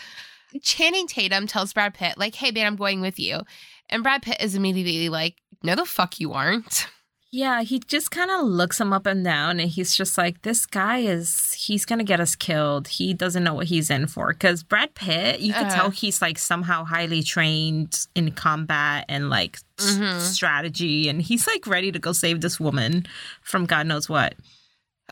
Channing 0.62 1.06
Tatum 1.06 1.46
tells 1.46 1.72
Brad 1.72 1.94
Pitt, 1.94 2.16
like, 2.16 2.34
hey, 2.34 2.50
man, 2.50 2.66
I'm 2.66 2.76
going 2.76 3.00
with 3.00 3.18
you. 3.18 3.42
And 3.90 4.02
Brad 4.02 4.22
Pitt 4.22 4.38
is 4.40 4.54
immediately 4.54 5.08
like, 5.08 5.36
no, 5.62 5.74
the 5.74 5.84
fuck 5.84 6.20
you 6.20 6.32
aren't. 6.32 6.86
Yeah, 7.36 7.62
he 7.62 7.80
just 7.80 8.12
kind 8.12 8.30
of 8.30 8.44
looks 8.44 8.80
him 8.80 8.92
up 8.92 9.06
and 9.06 9.24
down 9.24 9.58
and 9.58 9.68
he's 9.68 9.96
just 9.96 10.16
like, 10.16 10.42
this 10.42 10.66
guy 10.66 10.98
is, 10.98 11.52
he's 11.54 11.84
going 11.84 11.98
to 11.98 12.04
get 12.04 12.20
us 12.20 12.36
killed. 12.36 12.86
He 12.86 13.12
doesn't 13.12 13.42
know 13.42 13.54
what 13.54 13.66
he's 13.66 13.90
in 13.90 14.06
for. 14.06 14.28
Because 14.32 14.62
Brad 14.62 14.94
Pitt, 14.94 15.40
you 15.40 15.52
can 15.52 15.66
Uh. 15.66 15.74
tell 15.74 15.90
he's 15.90 16.22
like 16.22 16.38
somehow 16.38 16.84
highly 16.84 17.24
trained 17.24 18.06
in 18.14 18.30
combat 18.30 19.04
and 19.08 19.30
like 19.30 19.58
s- 19.80 19.96
Mhm. 19.96 20.20
strategy. 20.20 21.08
And 21.08 21.20
he's 21.20 21.48
like 21.48 21.66
ready 21.66 21.90
to 21.90 21.98
go 21.98 22.12
save 22.12 22.40
this 22.40 22.60
woman 22.60 23.04
from 23.42 23.66
God 23.66 23.88
knows 23.88 24.08
what. 24.08 24.36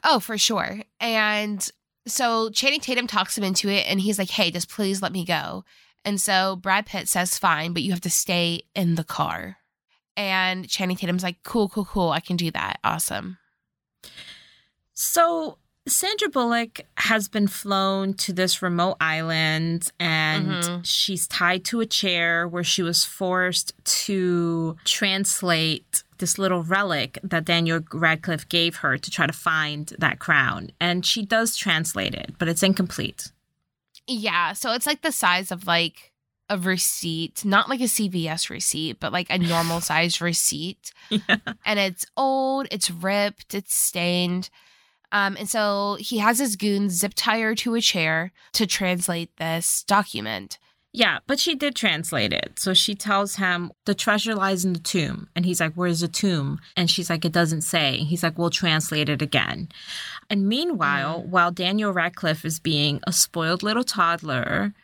Oh, 0.05 0.21
for 0.21 0.39
sure. 0.39 0.83
And 1.01 1.69
so 2.07 2.51
Channing 2.51 2.79
Tatum 2.81 3.09
talks 3.09 3.37
him 3.37 3.43
into 3.43 3.69
it 3.69 3.85
and 3.89 4.01
he's 4.01 4.21
like, 4.21 4.31
hey, 4.31 4.53
just 4.53 4.69
please 4.69 5.03
let 5.03 5.11
me 5.11 5.25
go. 5.25 5.65
And 6.05 6.21
so 6.21 6.55
Brad 6.55 6.87
Pitt 6.87 7.09
says, 7.09 7.37
fine, 7.37 7.73
but 7.73 7.83
you 7.83 7.91
have 7.91 8.01
to 8.03 8.11
stay 8.11 8.63
in 8.77 8.95
the 8.95 9.03
car. 9.05 9.57
And 10.17 10.69
Channing 10.69 10.97
Tatum's 10.97 11.23
like, 11.23 11.43
cool, 11.43 11.69
cool, 11.69 11.85
cool. 11.87 12.11
I 12.11 12.21
can 12.21 12.37
do 12.37 12.51
that. 12.51 12.79
Awesome. 12.85 13.39
So 14.95 15.59
Sandra 15.89 16.29
Bullock 16.29 16.83
has 16.99 17.29
been 17.29 17.49
flown 17.49 18.15
to 18.15 18.33
this 18.33 18.63
remote 18.63 18.97
island 19.01 19.91
and 19.99 20.49
Mhm. 20.63 20.81
she's 20.85 21.27
tied 21.27 21.65
to 21.67 21.81
a 21.81 21.87
chair 21.87 22.47
where 22.47 22.63
she 22.63 22.83
was 22.83 23.05
forced 23.05 23.73
to 24.05 24.77
translate 24.85 26.05
this 26.19 26.39
little 26.39 26.63
relic 26.63 27.19
that 27.25 27.45
Daniel 27.45 27.81
Radcliffe 27.93 28.49
gave 28.49 28.77
her 28.77 28.97
to 28.97 29.11
try 29.11 29.27
to 29.27 29.33
find 29.33 29.93
that 29.99 30.21
crown. 30.21 30.71
And 30.79 31.05
she 31.05 31.25
does 31.25 31.57
translate 31.57 32.15
it, 32.15 32.35
but 32.39 32.47
it's 32.47 32.63
incomplete. 32.63 33.33
Yeah. 34.07 34.53
So 34.53 34.73
it's 34.73 34.87
like 34.87 35.03
the 35.03 35.11
size 35.11 35.51
of 35.51 35.67
like 35.67 36.12
a 36.53 36.59
receipt, 36.59 37.45
not 37.45 37.71
like 37.71 37.81
a 37.81 37.85
CVS 37.85 38.51
receipt, 38.51 39.01
but 39.01 39.13
like 39.13 39.29
a 39.31 39.39
normal 39.39 39.81
size 39.91 40.21
receipt. 40.21 40.93
Yeah. 41.09 41.39
and 41.65 41.79
it's 41.79 42.05
old, 42.17 42.69
it's 42.71 42.91
ripped, 42.91 43.55
it's 43.55 43.75
stained. 43.75 44.51
Um, 45.11 45.37
and 45.39 45.49
so 45.49 45.97
he 45.99 46.19
has 46.19 46.39
his 46.39 46.57
goons 46.57 46.93
zip 46.93 47.13
tie 47.17 47.41
her 47.41 47.55
to 47.57 47.75
a 47.75 47.81
chair 47.81 48.33
to 48.53 48.67
translate 48.67 49.37
this 49.39 49.83
document. 49.85 50.59
Yeah, 50.95 51.21
but 51.27 51.39
she 51.41 51.55
did 51.55 51.75
translate 51.75 52.35
it. 52.35 52.59
So 52.59 52.75
she 52.75 52.95
tells 52.95 53.37
him 53.37 53.73
the 53.87 53.95
treasure 53.95 54.35
lies 54.35 54.63
in 54.63 54.75
the 54.75 54.79
tomb. 54.79 55.29
And 55.35 55.47
he's 55.47 55.59
like, 55.59 55.73
Where's 55.73 56.01
the 56.01 56.09
tomb? 56.09 56.61
And 56.77 56.91
she's 56.91 57.09
like, 57.09 57.25
It 57.25 57.33
doesn't 57.33 57.63
say. 57.63 57.99
He's 57.99 58.23
like, 58.23 58.37
We'll 58.37 58.51
translate 58.51 59.09
it 59.09 59.23
again. 59.23 59.71
And 60.29 60.49
meanwhile, 60.49 61.23
while 61.23 61.51
Daniel 61.51 61.93
Radcliffe 61.93 62.45
is 62.45 62.61
being 62.61 63.01
a 63.07 63.13
spoiled 63.13 63.63
little 63.63 63.85
toddler, 63.85 64.75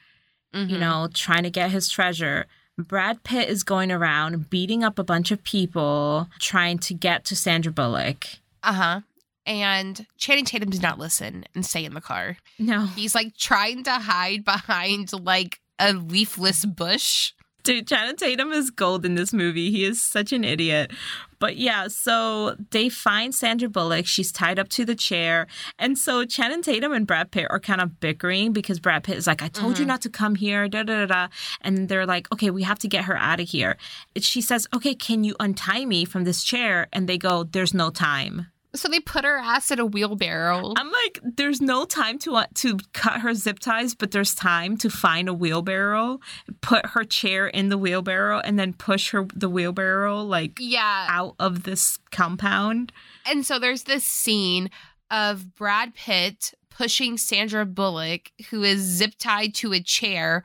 you 0.53 0.67
Mhm. 0.77 0.79
know, 0.81 1.09
trying 1.13 1.43
to 1.45 1.51
get 1.51 1.71
his 1.71 1.89
treasure, 1.89 2.47
Brad 2.79 3.23
Pitt 3.25 3.49
is 3.49 3.65
going 3.65 3.91
around 3.91 4.51
beating 4.51 4.85
up 4.85 4.99
a 4.99 5.05
bunch 5.05 5.31
of 5.31 5.43
people 5.43 6.29
trying 6.39 6.79
to 6.79 6.95
get 6.95 7.25
to 7.27 7.37
Sandra 7.37 7.73
Bullock. 7.73 8.27
Uh 8.63 8.73
huh. 8.73 9.01
And 9.47 10.07
Channing 10.19 10.45
Tatum 10.45 10.71
did 10.71 10.83
not 10.83 10.99
listen 10.99 11.45
and 11.55 11.65
stay 11.65 11.85
in 11.85 11.95
the 11.95 12.01
car. 12.01 12.37
No. 12.59 12.87
He's 12.87 13.15
like 13.15 13.37
trying 13.37 13.83
to 13.85 13.93
hide 13.95 14.45
behind 14.45 15.13
like 15.13 15.61
a 15.79 15.93
leafless 15.93 16.65
bush. 16.67 17.33
Dude, 17.69 17.87
Channing 17.87 18.17
Tatum 18.17 18.51
is 18.51 18.71
gold 18.71 19.05
in 19.05 19.15
this 19.15 19.31
movie. 19.35 19.71
He 19.71 19.85
is 19.85 20.01
such 20.01 20.33
an 20.33 20.43
idiot. 20.43 20.91
But 21.39 21.59
yeah, 21.59 21.89
so 21.89 22.57
they 22.71 22.89
find 22.89 23.35
Sandra 23.35 23.69
Bullock. 23.69 24.07
She's 24.07 24.33
tied 24.33 24.59
up 24.59 24.71
to 24.71 24.87
the 24.87 24.95
chair. 24.95 25.47
And 25.79 25.99
so 25.99 26.25
Channing 26.25 26.63
Tatum 26.63 26.93
and 26.93 27.07
Brad 27.07 27.31
Pitt 27.31 27.47
are 27.51 27.61
kind 27.61 27.83
of 27.83 28.01
bickering 28.01 28.55
because 28.55 28.81
Brad 28.81 29.05
Pitt 29.05 29.19
is 29.19 29.27
like, 29.27 29.43
I 29.43 29.49
told 29.49 29.79
you 29.79 29.85
Mhm. 29.85 29.89
not 29.89 30.01
to 30.01 30.09
come 30.09 30.35
here, 30.37 30.67
da 30.67 30.83
da 30.83 31.05
da 31.05 31.07
da. 31.07 31.29
And 31.61 31.91
they're 31.91 32.07
like, 32.07 32.33
okay, 32.33 32.49
we 32.51 32.63
have 32.63 32.79
to 32.79 32.89
get 32.89 33.05
her 33.05 33.19
out 33.19 33.39
of 33.39 33.51
here. 33.51 33.77
She 34.17 34.41
says, 34.41 34.67
okay, 34.75 34.95
can 34.95 35.23
you 35.23 35.37
untie 35.39 35.85
me 35.85 36.07
from 36.07 36.25
this 36.25 36.43
chair? 36.43 36.89
And 36.91 37.07
they 37.07 37.19
go, 37.19 37.45
there's 37.45 37.75
no 37.75 37.91
time. 37.91 38.47
So 38.75 38.89
they 38.89 39.01
put 39.01 39.25
her 39.25 39.39
ass 39.39 39.71
in 39.71 39.79
a 39.79 39.87
wheelbarrow. 39.87 40.75
I'm 40.77 40.91
like, 40.91 41.21
there's 41.23 41.61
no 41.61 41.85
time 41.85 42.19
to 42.21 42.37
uh, 42.37 42.47
to 42.57 42.79
cut 42.93 43.21
her 43.23 43.33
zip 43.33 43.59
ties, 43.59 43.95
but 43.95 44.11
there's 44.11 44.35
time 44.35 44.77
to 44.79 44.91
find 44.91 45.29
a 45.29 45.35
wheelbarrow, 45.35 46.21
put 46.61 46.85
her 46.87 47.05
chair 47.05 47.47
in 47.47 47.71
the 47.71 47.79
wheelbarrow, 47.79 48.41
and 48.41 48.59
then 48.59 48.75
push 48.75 49.11
her 49.11 49.27
the 49.35 49.49
wheelbarrow 49.49 50.21
like 50.21 50.59
yeah. 50.61 51.07
out 51.09 51.35
of 51.39 51.63
this 51.63 51.99
compound. 52.11 52.93
And 53.27 53.47
so 53.47 53.59
there's 53.59 53.85
this 53.85 54.05
scene 54.05 54.71
of 55.11 55.55
Brad 55.55 55.95
Pitt 55.95 56.53
pushing 56.69 57.17
Sandra 57.17 57.65
Bullock, 57.65 58.31
who 58.51 58.63
is 58.63 58.81
zip 58.81 59.15
tied 59.19 59.55
to 59.57 59.73
a 59.73 59.81
chair 59.81 60.45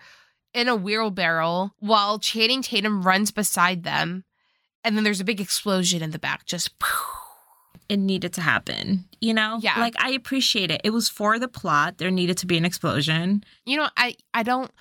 in 0.53 0.67
a 0.67 0.75
wheelbarrow, 0.75 1.73
while 1.79 2.19
Channing 2.19 2.61
Tatum 2.61 3.03
runs 3.03 3.31
beside 3.31 3.83
them. 3.83 4.23
And 4.83 4.95
then 4.95 5.03
there's 5.03 5.21
a 5.21 5.25
big 5.25 5.41
explosion 5.41 6.01
in 6.01 6.11
the 6.11 6.19
back, 6.19 6.45
just 6.45 6.79
It 7.89 7.97
needed 7.97 8.33
to 8.33 8.41
happen, 8.41 9.05
you 9.21 9.33
know. 9.33 9.59
Yeah. 9.61 9.79
like 9.79 9.95
I 9.99 10.11
appreciate 10.11 10.71
it. 10.71 10.81
It 10.83 10.91
was 10.91 11.09
for 11.09 11.37
the 11.39 11.47
plot. 11.47 11.97
There 11.97 12.11
needed 12.11 12.37
to 12.39 12.45
be 12.45 12.57
an 12.57 12.65
explosion. 12.65 13.43
you 13.65 13.77
know, 13.77 13.89
I 13.97 14.15
I 14.33 14.43
don't. 14.43 14.71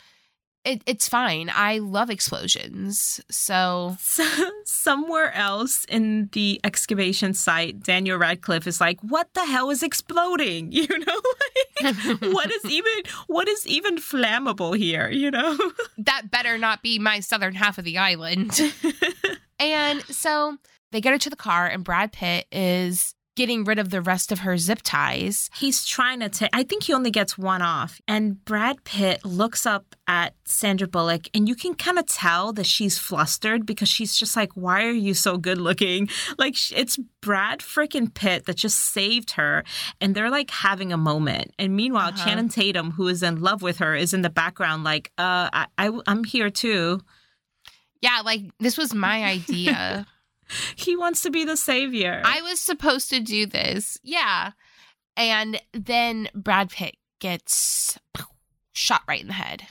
It, 0.64 0.80
it's 0.86 1.08
fine. 1.08 1.50
I 1.52 1.78
love 1.78 2.08
explosions. 2.08 3.20
So 3.28 3.96
So, 4.00 4.24
somewhere 4.64 5.32
else 5.34 5.84
in 5.88 6.28
the 6.32 6.60
excavation 6.62 7.34
site, 7.34 7.82
Daniel 7.82 8.16
Radcliffe 8.16 8.68
is 8.68 8.80
like, 8.80 9.00
"What 9.00 9.28
the 9.34 9.44
hell 9.44 9.70
is 9.70 9.82
exploding?" 9.82 10.70
You 10.72 10.86
know, 10.86 11.20
like, 11.82 12.20
what 12.32 12.52
is 12.52 12.64
even 12.70 12.92
what 13.26 13.48
is 13.48 13.66
even 13.66 13.96
flammable 13.96 14.76
here? 14.78 15.10
You 15.10 15.32
know. 15.32 15.58
that 15.98 16.30
better 16.30 16.56
not 16.58 16.80
be 16.80 16.98
my 17.00 17.18
southern 17.20 17.54
half 17.56 17.78
of 17.78 17.84
the 17.84 17.98
island. 17.98 18.60
and 19.58 20.02
so 20.02 20.58
they 20.92 21.00
get 21.00 21.12
her 21.12 21.18
to 21.18 21.30
the 21.30 21.36
car, 21.36 21.66
and 21.66 21.82
Brad 21.82 22.12
Pitt 22.12 22.46
is 22.52 23.14
getting 23.34 23.64
rid 23.64 23.78
of 23.78 23.88
the 23.88 24.02
rest 24.02 24.30
of 24.30 24.40
her 24.40 24.58
zip 24.58 24.80
ties. 24.84 25.48
He's 25.56 25.86
trying 25.86 26.20
to 26.20 26.28
take, 26.28 26.50
I 26.52 26.64
think 26.64 26.82
he 26.82 26.92
only 26.92 27.10
gets 27.10 27.38
one 27.38 27.62
off. 27.62 27.98
And 28.06 28.44
Brad 28.44 28.84
Pitt 28.84 29.24
looks 29.24 29.64
up 29.64 29.96
at 30.06 30.34
Sandra 30.44 30.86
Bullock, 30.86 31.28
and 31.32 31.48
you 31.48 31.54
can 31.54 31.72
kind 31.74 31.98
of 31.98 32.04
tell 32.04 32.52
that 32.52 32.66
she's 32.66 32.98
flustered 32.98 33.64
because 33.64 33.88
she's 33.88 34.18
just 34.18 34.36
like, 34.36 34.52
Why 34.52 34.84
are 34.84 34.90
you 34.90 35.14
so 35.14 35.38
good 35.38 35.56
looking? 35.56 36.10
Like, 36.36 36.56
it's 36.76 36.98
Brad 37.22 37.60
freaking 37.60 38.12
Pitt 38.12 38.44
that 38.44 38.56
just 38.56 38.78
saved 38.78 39.30
her. 39.30 39.64
And 39.98 40.14
they're 40.14 40.28
like 40.30 40.50
having 40.50 40.92
a 40.92 40.98
moment. 40.98 41.54
And 41.58 41.74
meanwhile, 41.74 42.08
Uh-huh. 42.08 42.26
Channing 42.26 42.50
Tatum, 42.50 42.90
who 42.90 43.08
is 43.08 43.22
in 43.22 43.40
love 43.40 43.62
with 43.62 43.78
her, 43.78 43.94
is 43.96 44.12
in 44.12 44.20
the 44.20 44.28
background, 44.30 44.84
like, 44.84 45.10
uh, 45.16 45.48
I, 45.54 45.66
I, 45.78 45.90
I'm 46.06 46.24
here 46.24 46.50
too. 46.50 47.00
Yeah, 48.02 48.20
like 48.26 48.42
this 48.60 48.76
was 48.76 48.92
my 48.92 49.24
idea. 49.24 50.06
He 50.76 50.96
wants 50.96 51.22
to 51.22 51.30
be 51.30 51.44
the 51.44 51.56
savior. 51.56 52.22
I 52.24 52.42
was 52.42 52.60
supposed 52.60 53.10
to 53.10 53.20
do 53.20 53.46
this. 53.46 53.98
Yeah. 54.02 54.52
And 55.16 55.60
then 55.72 56.28
Brad 56.34 56.70
Pitt 56.70 56.96
gets 57.18 57.98
shot 58.72 59.02
right 59.06 59.20
in 59.20 59.26
the 59.28 59.32
head. 59.34 59.66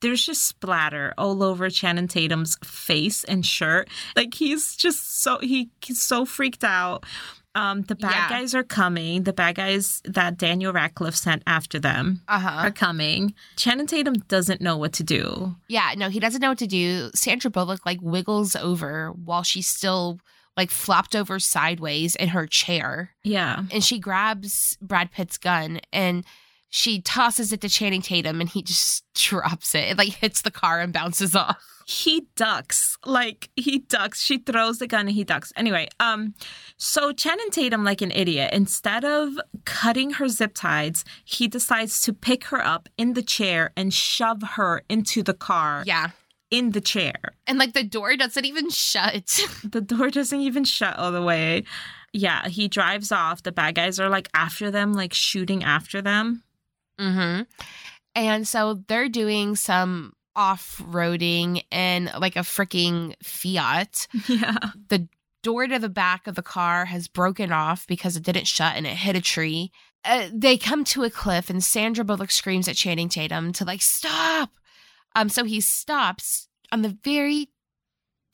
there's 0.00 0.24
just 0.24 0.46
splatter 0.46 1.12
all 1.18 1.42
over 1.42 1.68
Channing 1.70 2.08
Tatum's 2.08 2.56
face 2.64 3.24
and 3.24 3.44
shirt. 3.44 3.88
Like 4.14 4.34
he's 4.34 4.76
just 4.76 5.22
so 5.22 5.38
he, 5.38 5.70
he's 5.84 6.00
so 6.00 6.24
freaked 6.24 6.64
out. 6.64 7.04
Um, 7.56 7.82
the 7.82 7.94
bad 7.94 8.10
Yeah. 8.12 8.28
guys 8.28 8.54
are 8.54 8.62
coming. 8.62 9.22
The 9.24 9.32
bad 9.32 9.54
guys 9.56 10.02
that 10.04 10.36
Daniel 10.36 10.72
Radcliffe 10.72 11.16
sent 11.16 11.42
after 11.46 11.78
them 11.80 12.22
Uh 12.28 12.38
huh. 12.38 12.48
are 12.66 12.70
coming. 12.70 13.34
Channing 13.56 13.86
Tatum 13.86 14.14
doesn't 14.28 14.60
know 14.60 14.76
what 14.76 14.92
to 14.94 15.02
do. 15.02 15.56
Yeah, 15.68 15.94
no, 15.96 16.08
he 16.10 16.20
doesn't 16.20 16.40
know 16.42 16.50
what 16.50 16.58
to 16.58 16.66
do. 16.66 17.10
Sandra 17.14 17.50
Bullock 17.50 17.86
like 17.86 17.98
wiggles 18.02 18.54
over 18.54 19.10
while 19.12 19.42
she's 19.42 19.66
still 19.68 20.20
like 20.56 20.70
flopped 20.70 21.16
over 21.16 21.38
sideways 21.38 22.14
in 22.16 22.28
her 22.28 22.46
chair. 22.46 23.10
Yeah. 23.24 23.62
And 23.70 23.82
she 23.84 23.98
grabs 23.98 24.76
Brad 24.80 25.10
Pitt's 25.10 25.38
gun 25.38 25.80
and 25.92 26.24
she 26.76 27.00
tosses 27.00 27.52
it 27.54 27.62
to 27.62 27.70
Channing 27.70 28.02
Tatum 28.02 28.38
and 28.38 28.50
he 28.50 28.60
just 28.62 29.02
drops 29.14 29.74
it. 29.74 29.84
It 29.92 29.96
like 29.98 30.12
hits 30.12 30.42
the 30.42 30.50
car 30.50 30.80
and 30.80 30.92
bounces 30.92 31.34
off. 31.34 31.56
He 31.86 32.26
ducks. 32.36 32.98
Like 33.06 33.48
he 33.56 33.78
ducks. 33.78 34.20
She 34.22 34.38
throws 34.38 34.78
the 34.78 34.86
gun 34.86 35.06
and 35.06 35.14
he 35.16 35.24
ducks. 35.24 35.52
Anyway, 35.56 35.88
um, 36.00 36.34
so 36.76 37.12
Channing 37.12 37.48
Tatum, 37.50 37.82
like 37.82 38.02
an 38.02 38.10
idiot, 38.10 38.50
instead 38.52 39.04
of 39.06 39.38
cutting 39.64 40.10
her 40.14 40.28
zip 40.28 40.52
ties, 40.54 41.02
he 41.24 41.48
decides 41.48 42.02
to 42.02 42.12
pick 42.12 42.44
her 42.46 42.62
up 42.62 42.88
in 42.98 43.14
the 43.14 43.22
chair 43.22 43.70
and 43.74 43.94
shove 43.94 44.42
her 44.56 44.82
into 44.90 45.22
the 45.22 45.32
car 45.34 45.82
Yeah. 45.86 46.10
in 46.50 46.72
the 46.72 46.80
chair. 46.82 47.14
And 47.46 47.56
like 47.58 47.72
the 47.72 47.84
door 47.84 48.16
doesn't 48.16 48.44
even 48.44 48.68
shut. 48.68 49.40
The 49.64 49.80
door 49.80 50.10
doesn't 50.10 50.40
even 50.40 50.64
shut 50.64 50.98
all 50.98 51.10
the 51.12 51.22
way. 51.22 51.64
Yeah, 52.12 52.48
he 52.48 52.68
drives 52.68 53.12
off. 53.12 53.42
The 53.44 53.52
bad 53.52 53.76
guys 53.76 53.98
are 53.98 54.10
like 54.10 54.28
after 54.34 54.70
them, 54.70 54.92
like 54.92 55.14
shooting 55.14 55.64
after 55.64 56.02
them. 56.02 56.42
Mm-hmm. 57.00 57.42
And 58.14 58.48
so 58.48 58.82
they're 58.88 59.08
doing 59.08 59.56
some 59.56 60.12
off 60.34 60.82
roading 60.86 61.62
in 61.70 62.10
like 62.18 62.36
a 62.36 62.40
freaking 62.40 63.14
Fiat. 63.22 64.06
Yeah. 64.28 64.56
the 64.88 65.08
door 65.42 65.66
to 65.66 65.78
the 65.78 65.88
back 65.88 66.26
of 66.26 66.34
the 66.34 66.42
car 66.42 66.86
has 66.86 67.08
broken 67.08 67.52
off 67.52 67.86
because 67.86 68.16
it 68.16 68.22
didn't 68.22 68.46
shut 68.46 68.74
and 68.74 68.86
it 68.86 68.96
hit 68.96 69.16
a 69.16 69.20
tree. 69.20 69.70
Uh, 70.04 70.28
they 70.32 70.56
come 70.56 70.84
to 70.84 71.04
a 71.04 71.10
cliff 71.10 71.50
and 71.50 71.62
Sandra 71.62 72.04
Bullock 72.04 72.30
screams 72.30 72.68
at 72.68 72.76
Channing 72.76 73.08
Tatum 73.08 73.52
to 73.54 73.64
like 73.64 73.82
stop. 73.82 74.50
Um, 75.14 75.28
so 75.28 75.44
he 75.44 75.60
stops 75.60 76.48
on 76.72 76.82
the 76.82 76.96
very 77.02 77.48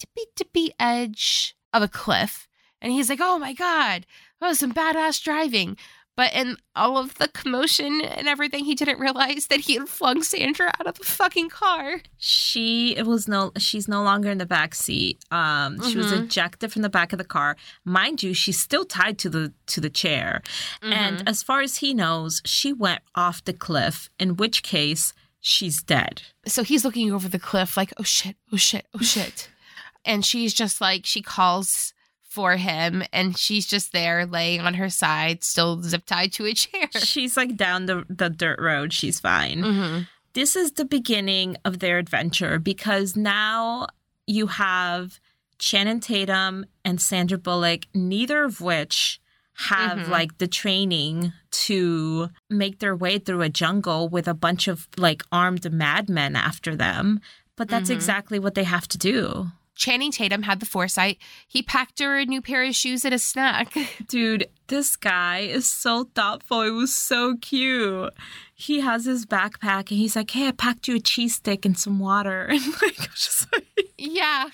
tippy 0.00 0.26
tippy 0.36 0.72
edge 0.78 1.54
of 1.72 1.82
a 1.82 1.88
cliff, 1.88 2.48
And 2.80 2.92
he's 2.92 3.08
like, 3.08 3.20
oh 3.22 3.38
my 3.38 3.52
God, 3.52 4.06
that 4.40 4.48
was 4.48 4.58
some 4.58 4.72
badass 4.72 5.22
driving. 5.22 5.76
But 6.14 6.34
in 6.34 6.58
all 6.76 6.98
of 6.98 7.14
the 7.14 7.28
commotion 7.28 8.02
and 8.02 8.28
everything, 8.28 8.66
he 8.66 8.74
didn't 8.74 8.98
realize 9.00 9.46
that 9.46 9.60
he 9.60 9.74
had 9.74 9.88
flung 9.88 10.22
Sandra 10.22 10.70
out 10.78 10.86
of 10.86 10.98
the 10.98 11.04
fucking 11.04 11.48
car. 11.48 12.02
She 12.18 12.94
it 12.96 13.06
was 13.06 13.26
no 13.26 13.50
she's 13.56 13.88
no 13.88 14.02
longer 14.02 14.30
in 14.30 14.36
the 14.38 14.44
back 14.46 14.74
seat. 14.74 15.24
Um 15.30 15.80
she 15.88 15.96
was 15.96 16.12
Mhm. 16.12 16.24
ejected 16.24 16.70
from 16.72 16.82
the 16.82 16.90
back 16.90 17.12
of 17.12 17.18
the 17.18 17.24
car. 17.24 17.56
Mind 17.84 18.22
you, 18.22 18.34
she's 18.34 18.58
still 18.60 18.84
tied 18.84 19.18
to 19.20 19.30
the 19.30 19.52
to 19.68 19.80
the 19.80 19.88
chair. 19.90 20.42
Mm-hmm. 20.82 20.92
And 20.92 21.28
as 21.28 21.42
far 21.42 21.62
as 21.62 21.78
he 21.78 21.94
knows, 21.94 22.42
she 22.44 22.72
went 22.72 23.00
off 23.14 23.42
the 23.44 23.54
cliff, 23.54 24.10
in 24.18 24.36
which 24.36 24.62
case 24.62 25.14
she's 25.40 25.82
dead. 25.82 26.22
so 26.46 26.62
he's 26.62 26.84
looking 26.84 27.10
over 27.12 27.28
the 27.28 27.38
cliff, 27.38 27.76
like, 27.76 27.92
oh 27.98 28.02
shit, 28.04 28.36
oh 28.52 28.56
shit, 28.56 28.86
oh 28.94 29.02
shit. 29.02 29.48
and 30.04 30.24
she's 30.26 30.52
just 30.52 30.80
like, 30.80 31.06
she 31.06 31.22
calls 31.22 31.91
for 32.32 32.56
him, 32.56 33.02
and 33.12 33.36
she's 33.38 33.66
just 33.66 33.92
there 33.92 34.24
laying 34.26 34.60
on 34.62 34.74
her 34.74 34.88
side, 34.88 35.44
still 35.44 35.82
zip 35.82 36.04
tied 36.06 36.32
to 36.32 36.46
a 36.46 36.54
chair. 36.54 36.88
She's 36.98 37.36
like 37.36 37.56
down 37.56 37.86
the, 37.86 38.04
the 38.08 38.30
dirt 38.30 38.58
road. 38.58 38.92
She's 38.92 39.20
fine. 39.20 39.60
Mhm. 39.62 40.08
this 40.34 40.56
is 40.56 40.72
the 40.72 40.86
beginning 40.86 41.58
of 41.66 41.78
their 41.80 41.98
adventure 41.98 42.58
because 42.58 43.14
now 43.16 43.86
you 44.26 44.46
have 44.46 45.20
Channing 45.58 46.00
Tatum 46.00 46.64
and 46.86 46.98
Sandra 47.00 47.36
Bullock, 47.36 47.82
neither 47.94 48.42
of 48.44 48.60
which 48.62 49.20
have 49.68 49.98
Mhm. 49.98 50.08
like 50.08 50.38
the 50.38 50.48
training 50.48 51.32
to 51.68 52.30
make 52.48 52.78
their 52.78 52.96
way 52.96 53.18
through 53.18 53.42
a 53.42 53.50
jungle 53.50 54.08
with 54.08 54.26
a 54.26 54.32
bunch 54.34 54.68
of 54.68 54.88
like 54.96 55.22
armed 55.30 55.70
madmen 55.70 56.34
after 56.34 56.74
them. 56.74 57.20
But 57.56 57.68
that's 57.68 57.90
Mhm. 57.90 57.94
exactly 57.96 58.38
what 58.38 58.54
they 58.54 58.64
have 58.64 58.88
to 58.88 58.98
do. 58.98 59.52
Channing 59.82 60.12
Tatum 60.12 60.42
had 60.44 60.60
the 60.60 60.66
foresight. 60.66 61.18
He 61.48 61.60
packed 61.60 61.98
her 61.98 62.16
a 62.16 62.24
new 62.24 62.40
pair 62.40 62.62
of 62.62 62.72
shoes 62.72 63.04
and 63.04 63.12
a 63.12 63.18
snack. 63.18 63.74
Dude, 64.06 64.46
this 64.68 64.94
guy 64.94 65.40
is 65.40 65.68
so 65.68 66.04
thoughtful. 66.14 66.60
It 66.60 66.70
was 66.70 66.94
so 66.94 67.36
cute. 67.40 68.14
He 68.54 68.78
has 68.78 69.06
his 69.06 69.26
backpack 69.26 69.90
and 69.90 69.98
he's 69.98 70.14
like, 70.14 70.30
Hey, 70.30 70.46
I 70.46 70.52
packed 70.52 70.86
you 70.86 70.94
a 70.94 71.00
cheese 71.00 71.34
stick 71.34 71.64
and 71.64 71.76
some 71.76 71.98
water. 71.98 72.46
And 72.52 72.64
like, 72.80 73.00
I 73.00 73.08
was 73.10 73.24
just 73.26 73.52
like, 73.52 73.66
yeah. 73.98 74.50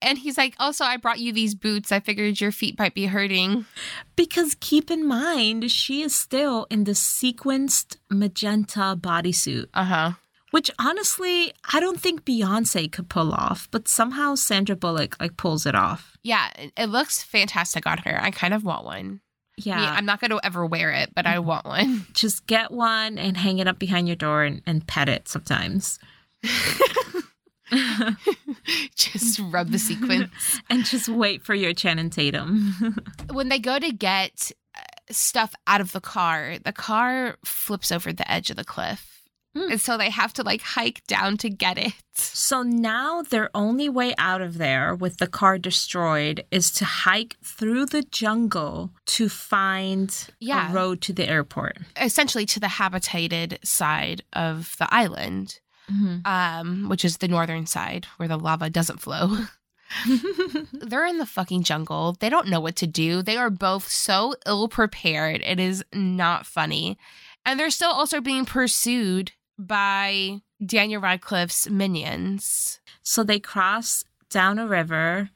And 0.00 0.16
he's 0.16 0.38
like, 0.38 0.54
also, 0.58 0.82
I 0.84 0.96
brought 0.96 1.20
you 1.20 1.30
these 1.30 1.54
boots. 1.54 1.92
I 1.92 2.00
figured 2.00 2.40
your 2.40 2.50
feet 2.52 2.78
might 2.78 2.94
be 2.94 3.04
hurting. 3.04 3.66
Because 4.16 4.56
keep 4.60 4.90
in 4.90 5.06
mind, 5.06 5.70
she 5.70 6.00
is 6.00 6.14
still 6.14 6.66
in 6.70 6.84
the 6.84 6.92
sequenced 6.92 7.98
magenta 8.08 8.96
bodysuit, 8.98 9.66
Uh 9.74 9.84
huh. 9.84 10.12
Which 10.50 10.70
honestly, 10.78 11.52
I 11.72 11.80
don't 11.80 12.00
think 12.00 12.24
Beyonce 12.24 12.90
could 12.90 13.08
pull 13.08 13.32
off, 13.32 13.68
but 13.70 13.88
somehow 13.88 14.34
Sandra 14.34 14.76
Bullock 14.76 15.16
like 15.20 15.36
pulls 15.36 15.66
it 15.66 15.74
off. 15.74 16.16
Yeah, 16.22 16.50
it- 16.76 16.88
looks 16.88 17.22
fantastic 17.22 17.86
on 17.86 17.98
her. 17.98 18.18
I 18.22 18.30
kind 18.30 18.52
of 18.54 18.64
want 18.64 18.84
one. 18.84 19.20
Yeah. 19.56 19.76
I 19.76 19.80
mean, 19.80 19.88
I'm 19.90 20.06
not 20.06 20.20
going 20.20 20.30
to 20.30 20.40
ever 20.42 20.64
wear 20.64 20.90
it, 20.90 21.14
but 21.14 21.26
I 21.26 21.38
want 21.38 21.66
one. 21.66 22.06
just 22.14 22.46
get 22.46 22.70
one 22.70 23.18
and 23.18 23.36
hang 23.36 23.58
it 23.58 23.66
up 23.68 23.78
behind 23.78 24.06
your 24.08 24.16
door 24.16 24.42
and, 24.44 24.62
and 24.66 24.86
pet 24.86 25.08
it 25.08 25.28
sometimes. 25.28 25.98
Just 28.96 29.38
rub 29.50 29.70
the 29.70 29.78
sequin. 29.78 30.30
and 30.70 30.84
just 30.84 31.08
wait 31.08 31.42
for 31.44 31.54
your 31.54 31.72
Channing 31.72 32.10
Tatum. 32.10 32.96
when 33.32 33.48
they 33.48 33.58
go 33.58 33.78
to 33.78 33.92
get 33.92 34.50
uh, 34.76 34.80
stuff 35.10 35.54
out 35.66 35.80
of 35.80 35.92
the 35.92 36.00
car, 36.00 36.56
the 36.64 36.72
car 36.72 37.36
flips 37.44 37.92
over 37.92 38.12
the 38.12 38.28
edge 38.30 38.50
of 38.50 38.56
the 38.56 38.64
cliff. 38.64 39.19
Hmm. 39.56 39.72
And 39.72 39.80
so 39.80 39.98
they 39.98 40.10
have 40.10 40.32
to 40.34 40.44
like 40.44 40.62
hike 40.62 41.04
down 41.08 41.36
to 41.38 41.50
get 41.50 41.76
it. 41.76 41.92
so 42.14 42.62
now 42.62 43.22
their 43.22 43.50
only 43.54 43.88
way 43.88 44.14
out 44.18 44.40
of 44.40 44.58
there 44.58 44.94
with 44.94 45.16
the 45.16 45.26
car 45.26 45.58
destroyed 45.58 46.44
is 46.52 46.70
to 46.72 46.84
hike 46.84 47.36
through 47.42 47.86
the 47.86 48.02
jungle 48.02 48.90
to 49.06 49.28
find 49.28 50.28
Yeah. 50.38 50.70
a 50.70 50.72
road 50.74 51.00
to 51.02 51.12
the 51.12 51.28
airport. 51.28 51.78
Essentially 52.00 52.46
to 52.46 52.60
the 52.60 52.68
habitated 52.68 53.58
side 53.64 54.22
of 54.32 54.76
the 54.78 54.92
island, 54.94 55.58
um, 56.24 56.88
which 56.88 57.04
is 57.04 57.16
the 57.16 57.26
northern 57.26 57.66
side 57.66 58.06
where 58.18 58.28
the 58.28 58.38
lava 58.38 58.70
doesn't 58.70 59.00
flow. 59.00 59.36
They're 60.72 61.06
in 61.06 61.18
the 61.18 61.26
fucking 61.26 61.64
jungle. 61.64 62.16
They 62.20 62.28
don't 62.28 62.46
know 62.48 62.60
what 62.60 62.76
to 62.76 62.86
do. 62.86 63.22
They 63.22 63.36
are 63.36 63.50
both 63.50 63.88
so 63.88 64.34
ill 64.46 64.68
prepared. 64.68 65.42
It 65.44 65.58
is 65.58 65.84
not 65.92 66.46
funny. 66.46 66.96
And 67.44 67.58
they're 67.58 67.70
still 67.70 67.90
also 67.90 68.20
being 68.20 68.44
pursued 68.44 69.32
by 69.66 70.40
Daniel 70.64 71.00
Radcliffe's 71.00 71.68
minions. 71.68 72.80
So 73.02 73.22
they 73.22 73.38
cross 73.40 74.04
down 74.30 74.58
a 74.58 74.66
river, 74.66 75.30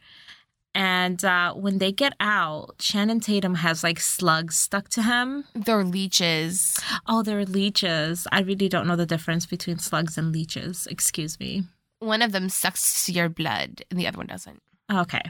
and 0.75 1.25
uh, 1.25 1.55
when 1.55 1.79
they 1.79 1.93
get 1.93 2.15
out, 2.19 2.79
Channing 2.79 3.21
Tatum 3.21 3.57
has 3.57 3.85
like 3.85 4.01
slugs 4.01 4.57
stuck 4.57 4.89
to 4.91 5.03
him. 5.03 5.45
They're 5.55 5.85
leeches. 5.85 6.79
Oh, 7.07 7.23
they're 7.23 7.45
leeches. 7.45 8.27
I 8.33 8.41
really 8.41 8.69
don't 8.69 8.87
know 8.87 8.97
the 8.97 9.07
difference 9.07 9.47
between 9.47 9.79
slugs 9.79 10.19
and 10.19 10.33
leeches. 10.33 10.87
Excuse 10.89 11.39
me. 11.39 11.63
One 12.01 12.23
of 12.23 12.33
them 12.33 12.49
sucks 12.49 13.09
your 13.09 13.29
blood 13.29 13.83
and 13.91 13.99
the 13.99 14.07
other 14.07 14.19
one 14.19 14.27
doesn't. 14.27 14.61
Okay. 14.93 15.23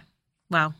Well, 0.50 0.74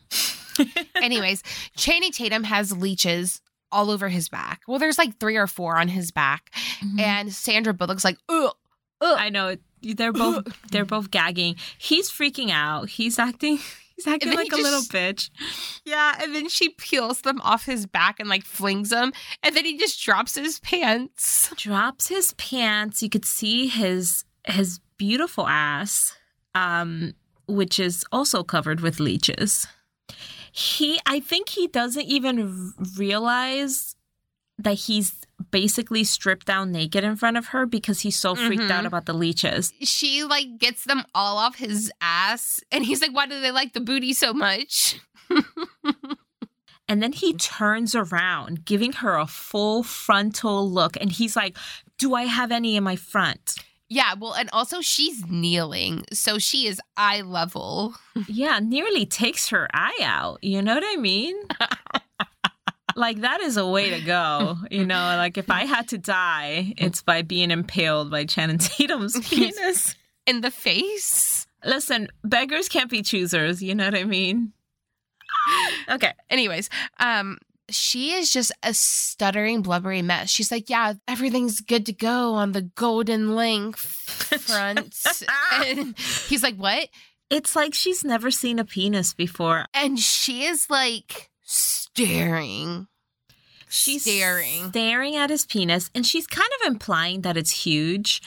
Anyways, 0.95 1.43
Channing 1.75 2.11
Tatum 2.11 2.43
has 2.43 2.75
leeches 2.75 3.41
all 3.75 3.91
over 3.91 4.07
his 4.07 4.29
back. 4.29 4.61
Well, 4.67 4.79
there's 4.79 4.97
like 4.97 5.19
three 5.19 5.35
or 5.35 5.47
four 5.47 5.77
on 5.77 5.89
his 5.89 6.09
back. 6.09 6.49
and 6.81 6.99
And 6.99 7.33
Sandra 7.33 7.73
Bullock's 7.73 8.05
like, 8.05 8.17
ugh, 8.29 8.55
ugh. 9.01 9.17
I 9.19 9.29
know 9.29 9.57
they're 9.81 10.13
both 10.13 10.47
they're 10.71 10.85
both 10.85 11.11
gagging. 11.11 11.57
He's 11.77 12.09
freaking 12.09 12.49
out. 12.51 12.89
He's 12.89 13.19
acting 13.19 13.59
he's 13.95 14.07
acting 14.07 14.33
like 14.33 14.53
he 14.53 14.59
a 14.59 14.63
little 14.63 14.81
bitch. 14.81 15.29
Yeah, 15.83 16.15
and 16.21 16.33
then 16.33 16.47
she 16.47 16.69
peels 16.69 17.21
them 17.21 17.41
off 17.41 17.65
his 17.65 17.85
back 17.85 18.19
and 18.19 18.29
like 18.29 18.43
flings 18.45 18.89
them, 18.89 19.11
and 19.43 19.53
then 19.55 19.65
he 19.65 19.77
just 19.77 20.01
drops 20.01 20.35
his 20.35 20.59
pants. 20.61 21.53
Drops 21.57 22.07
his 22.07 22.33
pants. 22.33 23.03
You 23.03 23.09
could 23.09 23.25
see 23.25 23.67
his 23.67 24.23
his 24.45 24.79
beautiful 24.97 25.47
ass, 25.47 26.15
um, 26.55 27.13
which 27.47 27.77
is 27.77 28.05
also 28.13 28.41
covered 28.41 28.79
with 28.79 29.01
leeches. 29.01 29.67
He, 30.57 30.99
I 31.05 31.19
think 31.19 31.49
he 31.49 31.67
doesn't 31.67 32.05
even 32.05 32.73
r- 32.79 32.85
realize 32.97 33.95
that 34.57 34.75
he's 34.75 35.13
basically 35.51 36.05
stripped 36.05 36.45
down 36.47 36.71
naked 36.71 37.03
in 37.03 37.17
front 37.17 37.35
of 37.35 37.47
her 37.47 37.65
because 37.65 37.99
he's 37.99 38.15
so 38.17 38.35
freaked 38.35 38.63
Mhm. 38.63 38.71
out 38.71 38.85
about 38.85 39.05
the 39.05 39.13
leeches. 39.13 39.73
She 39.81 40.23
like 40.23 40.57
gets 40.57 40.85
them 40.85 41.03
all 41.13 41.37
off 41.37 41.55
his 41.57 41.91
ass, 41.99 42.61
and 42.71 42.85
he's 42.85 43.01
like, 43.01 43.11
"Why 43.11 43.25
do 43.27 43.41
they 43.41 43.51
like 43.51 43.73
the 43.73 43.81
booty 43.81 44.13
so 44.13 44.33
much?" 44.33 44.97
And 46.87 47.01
then 47.01 47.13
he 47.13 47.33
turns 47.33 47.95
around, 47.95 48.63
giving 48.63 48.93
her 48.93 49.15
a 49.17 49.25
full 49.25 49.81
frontal 49.81 50.69
look. 50.71 50.95
And 51.01 51.11
he's 51.11 51.35
like, 51.35 51.57
Do 51.97 52.13
I 52.13 52.23
have 52.25 52.51
any 52.51 52.75
in 52.75 52.83
my 52.83 52.95
front? 52.95 53.55
Yeah, 53.87 54.15
well, 54.19 54.33
and 54.33 54.49
also 54.51 54.81
she's 54.81 55.25
kneeling, 55.27 56.03
so 56.11 56.39
she 56.39 56.67
is 56.67 56.81
eye 56.97 57.21
level. 57.21 57.95
Yeah, 58.27 58.59
nearly 58.59 59.05
takes 59.05 59.49
her 59.49 59.67
eye 59.73 59.99
out. 60.01 60.39
You 60.41 60.61
know 60.61 60.73
what 60.73 60.83
I 60.85 60.95
mean? 60.95 61.35
like, 62.95 63.21
that 63.21 63.41
is 63.41 63.57
a 63.57 63.67
way 63.67 63.89
to 63.91 64.01
go. 64.01 64.55
You 64.71 64.85
know, 64.85 64.95
like 64.95 65.37
if 65.37 65.49
I 65.51 65.65
had 65.75 65.89
to 65.89 65.97
die, 65.97 66.73
it's 66.77 67.01
by 67.01 67.21
being 67.21 67.51
impaled 67.51 68.09
by 68.09 68.25
Channing 68.25 68.57
Tatum's 68.57 69.19
penis. 69.27 69.95
In 70.25 70.41
the 70.41 70.49
face. 70.49 71.45
Listen, 71.63 72.07
beggars 72.23 72.67
can't 72.69 72.89
be 72.89 73.03
choosers. 73.03 73.61
You 73.61 73.75
know 73.75 73.85
what 73.85 73.95
I 73.95 74.03
mean? 74.05 74.53
Okay. 75.87 76.13
Anyways, 76.31 76.69
um, 76.99 77.37
she 77.69 78.11
is 78.11 78.31
just 78.31 78.51
a 78.63 78.73
stuttering, 78.73 79.61
blubbery 79.61 80.01
mess. 80.01 80.29
She's 80.29 80.51
like, 80.51 80.69
Yeah, 80.69 80.93
everything's 81.07 81.61
good 81.61 81.85
to 81.87 81.93
go 81.93 82.33
on 82.33 82.51
the 82.51 82.61
golden 82.61 83.35
length 83.35 83.79
front. 84.41 84.95
and 85.53 85.97
he's 85.97 86.43
like, 86.43 86.55
What? 86.55 86.89
It's 87.29 87.55
like 87.55 87.73
she's 87.73 88.03
never 88.03 88.29
seen 88.31 88.59
a 88.59 88.65
penis 88.65 89.13
before. 89.13 89.65
And 89.73 89.99
she 89.99 90.43
is 90.43 90.69
like 90.69 91.29
staring. 91.43 92.87
She's 93.67 94.03
staring. 94.03 94.69
staring 94.69 95.15
at 95.15 95.29
his 95.29 95.45
penis, 95.45 95.89
and 95.95 96.05
she's 96.05 96.27
kind 96.27 96.49
of 96.61 96.67
implying 96.71 97.21
that 97.21 97.35
it's 97.35 97.51
huge. 97.51 98.21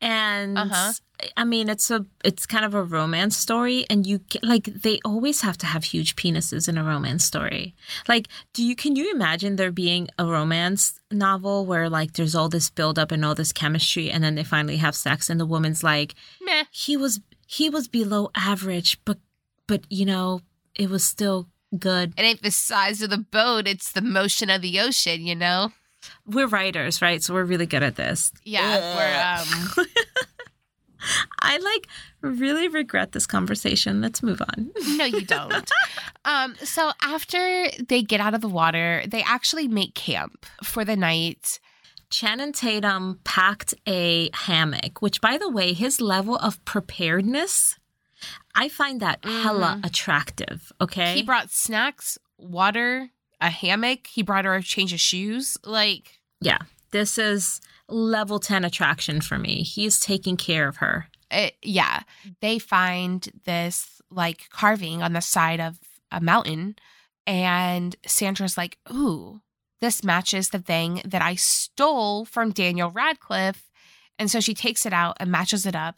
And 0.00 0.58
Uh-huh. 0.58 0.92
I 1.36 1.44
mean, 1.44 1.68
it's 1.68 1.90
a 1.90 2.04
it's 2.24 2.44
kind 2.44 2.64
of 2.64 2.74
a 2.74 2.82
romance 2.82 3.36
story, 3.36 3.86
and 3.88 4.06
you 4.06 4.18
get, 4.18 4.42
like 4.42 4.64
they 4.64 4.98
always 5.04 5.42
have 5.42 5.56
to 5.58 5.66
have 5.66 5.84
huge 5.84 6.16
penises 6.16 6.68
in 6.68 6.76
a 6.76 6.84
romance 6.84 7.24
story. 7.24 7.74
Like, 8.08 8.28
do 8.52 8.64
you 8.64 8.74
can 8.74 8.96
you 8.96 9.10
imagine 9.12 9.56
there 9.56 9.72
being 9.72 10.08
a 10.18 10.26
romance 10.26 11.00
novel 11.10 11.66
where 11.66 11.88
like 11.88 12.14
there's 12.14 12.34
all 12.34 12.48
this 12.48 12.68
buildup 12.68 13.12
and 13.12 13.24
all 13.24 13.34
this 13.34 13.52
chemistry, 13.52 14.10
and 14.10 14.24
then 14.24 14.34
they 14.34 14.44
finally 14.44 14.78
have 14.78 14.94
sex, 14.94 15.30
and 15.30 15.38
the 15.38 15.46
woman's 15.46 15.84
like, 15.84 16.14
Meh. 16.42 16.64
he 16.70 16.96
was 16.96 17.20
he 17.46 17.70
was 17.70 17.88
below 17.88 18.30
average, 18.34 18.98
but 19.04 19.18
but 19.66 19.82
you 19.88 20.04
know 20.04 20.40
it 20.74 20.90
was 20.90 21.04
still 21.04 21.48
good. 21.78 22.14
It 22.16 22.22
ain't 22.22 22.42
the 22.42 22.50
size 22.50 23.02
of 23.02 23.10
the 23.10 23.18
boat, 23.18 23.66
it's 23.66 23.92
the 23.92 24.02
motion 24.02 24.50
of 24.50 24.62
the 24.62 24.80
ocean, 24.80 25.26
you 25.26 25.34
know? 25.34 25.72
We're 26.26 26.46
writers, 26.46 27.00
right? 27.00 27.22
So 27.22 27.34
we're 27.34 27.44
really 27.44 27.66
good 27.66 27.82
at 27.82 27.96
this. 27.96 28.32
Yeah, 28.44 28.78
we're 28.96 29.80
um 29.80 29.86
I 31.40 31.58
like 31.58 31.86
really 32.20 32.68
regret 32.68 33.12
this 33.12 33.26
conversation. 33.26 34.00
Let's 34.00 34.22
move 34.22 34.40
on. 34.40 34.70
no 34.96 35.04
you 35.04 35.22
don't. 35.24 35.70
Um, 36.24 36.54
so 36.62 36.92
after 37.02 37.68
they 37.88 38.02
get 38.02 38.20
out 38.20 38.34
of 38.34 38.40
the 38.40 38.48
water, 38.48 39.02
they 39.06 39.22
actually 39.22 39.68
make 39.68 39.94
camp 39.94 40.46
for 40.62 40.84
the 40.84 40.96
night. 40.96 41.60
Channing 42.10 42.52
Tatum 42.52 43.18
packed 43.24 43.74
a 43.86 44.30
hammock, 44.32 45.02
which, 45.02 45.20
by 45.20 45.36
the 45.36 45.48
way, 45.50 45.72
his 45.72 46.00
level 46.00 46.36
of 46.36 46.64
preparedness, 46.64 47.78
I 48.54 48.68
find 48.68 49.00
that 49.00 49.24
hella 49.24 49.78
Mhm. 49.80 49.86
attractive. 49.86 50.72
Okay. 50.80 51.14
He 51.16 51.22
brought 51.22 51.50
snacks, 51.50 52.16
water, 52.38 53.10
a 53.40 53.50
hammock. 53.50 54.06
He 54.06 54.22
brought 54.22 54.44
her 54.44 54.54
a 54.54 54.62
change 54.62 54.92
of 54.92 55.00
shoes. 55.00 55.56
Like, 55.64 56.20
yeah. 56.40 56.58
This 56.92 57.18
is 57.18 57.60
level 57.88 58.38
10 58.38 58.64
attraction 58.64 59.20
for 59.20 59.38
me. 59.38 59.62
He 59.62 59.84
is 59.86 60.00
taking 60.00 60.36
care 60.36 60.68
of 60.68 60.76
her. 60.78 61.06
it, 61.30 61.54
yeah. 61.62 62.00
They 62.40 62.58
find 62.58 63.28
this 63.44 64.00
like 64.10 64.48
carving 64.50 65.02
on 65.02 65.12
the 65.14 65.20
side 65.20 65.60
of 65.60 65.78
a 66.12 66.20
mountain, 66.20 66.76
and 67.26 67.96
Sandra's 68.06 68.56
like, 68.56 68.78
"Ooh, 68.92 69.40
this 69.80 70.04
matches 70.04 70.50
the 70.50 70.58
thing 70.60 71.02
that 71.04 71.22
I 71.22 71.34
stole 71.34 72.24
from 72.24 72.52
Daniel 72.52 72.90
Radcliffe," 72.90 73.70
and 74.18 74.30
so 74.30 74.38
she 74.40 74.54
takes 74.54 74.86
it 74.86 74.92
out 74.92 75.16
and 75.18 75.30
matches 75.30 75.66
it 75.66 75.74
up, 75.76 75.96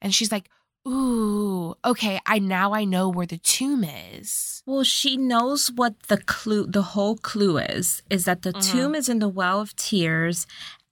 and 0.00 0.14
she's 0.14 0.30
like. 0.32 0.48
Ooh, 0.88 1.74
okay. 1.84 2.20
I 2.26 2.38
now 2.38 2.72
I 2.72 2.84
know 2.84 3.08
where 3.08 3.26
the 3.26 3.38
tomb 3.38 3.82
is. 3.82 4.62
Well, 4.66 4.84
she 4.84 5.16
knows 5.16 5.66
what 5.74 5.98
the 6.04 6.16
clue, 6.16 6.64
the 6.68 6.82
whole 6.94 7.16
clue 7.16 7.58
is, 7.58 8.04
is 8.08 8.24
that 8.26 8.42
the 8.42 8.52
Mhm. 8.52 8.70
tomb 8.70 8.94
is 8.94 9.08
in 9.08 9.18
the 9.18 9.28
Well 9.28 9.60
of 9.60 9.74
Tears, 9.74 10.46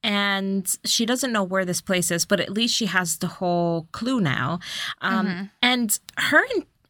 and 0.05 0.73
she 0.85 1.05
doesn't 1.07 1.33
know 1.33 1.43
where 1.43 1.65
this 1.65 1.81
place 1.81 2.11
is, 2.11 2.25
but 2.27 2.39
at 2.39 2.51
least 2.51 2.77
she 2.77 2.87
has 2.87 3.17
the 3.19 3.27
whole 3.27 3.89
clue 3.93 4.21
now. 4.21 4.59
Um, 5.01 5.27
Mhm. 5.27 5.51
And 5.63 5.99
her 6.19 6.45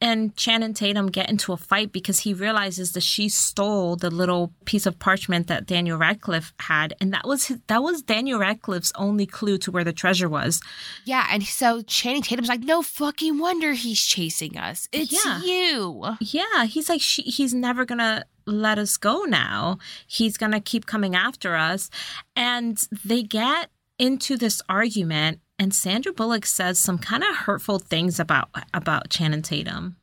and, 0.05 0.37
Channing 0.37 0.75
Tatum 0.75 1.07
get 1.11 1.31
into 1.31 1.53
a 1.53 1.57
fight 1.57 1.93
because 1.93 2.21
he 2.21 2.35
realizes 2.35 2.93
that 2.93 3.03
she 3.03 3.29
stole 3.29 3.97
the 3.97 4.11
little 4.11 4.53
piece 4.65 4.87
of 4.87 4.99
parchment 4.99 5.47
that 5.47 5.67
Daniel 5.67 5.99
Radcliffe 5.99 6.53
had, 6.61 6.95
and 7.01 7.13
that 7.13 7.27
was 7.27 7.47
his, 7.47 7.59
that 7.67 7.83
was 7.83 8.03
Daniel 8.03 8.39
Radcliffe's 8.39 8.93
only 8.97 9.27
clue 9.27 9.59
to 9.59 9.71
where 9.71 9.85
the 9.85 9.93
treasure 9.93 10.29
was. 10.29 10.61
Yeah, 11.05 11.27
and 11.31 11.43
so 11.43 11.83
Channing 11.83 12.23
Tatum's 12.23 12.49
like, 12.49 12.61
no 12.61 12.83
fucking 12.83 13.39
wonder 13.39 13.73
he's 13.73 14.01
chasing 14.01 14.57
us. 14.59 14.89
It's 14.93 15.13
Yeah. 15.25 15.41
you. 15.43 16.05
Yeah, 16.21 16.65
he's 16.67 16.89
like 16.89 17.01
she, 17.01 17.23
he's 17.23 17.55
never 17.55 17.85
gonna 17.85 18.25
let 18.47 18.79
us 18.79 18.97
go 18.97 19.23
now. 19.25 19.79
He's 20.07 20.37
gonna 20.37 20.61
keep 20.61 20.87
coming 20.87 21.15
after 21.15 21.57
us, 21.57 21.91
and 22.37 22.77
they 23.05 23.23
get 23.23 23.71
into 23.99 24.37
this 24.37 24.61
argument. 24.69 25.41
And 25.59 25.75
Sandra 25.75 26.13
Bullock 26.13 26.47
says 26.47 26.79
some 26.79 26.99
kind 26.99 27.23
of 27.23 27.35
hurtful 27.35 27.79
things 27.79 28.19
about 28.19 28.49
about 28.73 29.11
Channing 29.11 29.43
Tatum. 29.43 29.97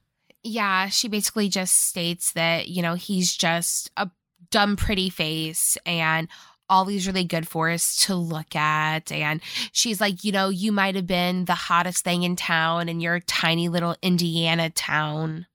Yeah, 0.43 0.87
she 0.87 1.07
basically 1.07 1.49
just 1.49 1.75
states 1.87 2.31
that, 2.33 2.67
you 2.67 2.81
know, 2.81 2.95
he's 2.95 3.35
just 3.35 3.91
a 3.97 4.09
dumb, 4.49 4.75
pretty 4.75 5.09
face 5.09 5.77
and 5.85 6.27
all 6.67 6.85
these 6.85 7.05
really 7.05 7.25
good 7.25 7.47
for 7.47 7.69
us 7.69 7.97
to 8.05 8.15
look 8.15 8.55
at. 8.55 9.11
And 9.11 9.41
she's 9.71 9.99
like, 9.99 10.23
you 10.23 10.31
know, 10.31 10.49
you 10.49 10.71
might 10.71 10.95
have 10.95 11.05
been 11.05 11.45
the 11.45 11.53
hottest 11.53 12.03
thing 12.03 12.23
in 12.23 12.35
town 12.37 12.87
in 12.89 13.01
your 13.01 13.19
tiny 13.19 13.67
little 13.67 13.95
Indiana 14.01 14.69
town. 14.69 15.47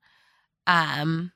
Um, 0.66 1.32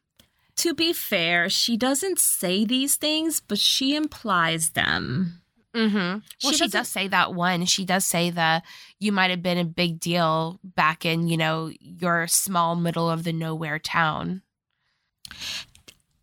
To 0.56 0.74
be 0.74 0.92
fair, 0.92 1.48
she 1.48 1.78
doesn't 1.78 2.18
say 2.18 2.66
these 2.66 2.96
things, 2.96 3.40
but 3.40 3.58
she 3.58 3.96
implies 3.96 4.70
them. 4.70 5.39
Hmm 5.75 5.89
Well, 5.99 6.23
She 6.39 6.53
she, 6.55 6.64
doesn't- 6.64 6.85
say 6.87 7.09
that 7.09 7.35
one. 7.35 7.64
She 7.66 7.85
does 7.85 8.05
say 8.07 8.31
that 8.31 8.64
you 8.99 9.12
might 9.12 9.31
have 9.31 9.43
been 9.43 9.59
a 9.59 9.64
big 9.64 10.01
deal 10.01 10.59
back 10.64 11.05
in, 11.05 11.29
you 11.29 11.37
know, 11.37 11.71
your 11.81 12.27
small 12.27 12.75
middle 12.77 13.09
of 13.11 13.25
the 13.25 13.33
nowhere 13.33 13.79
town. 13.79 14.43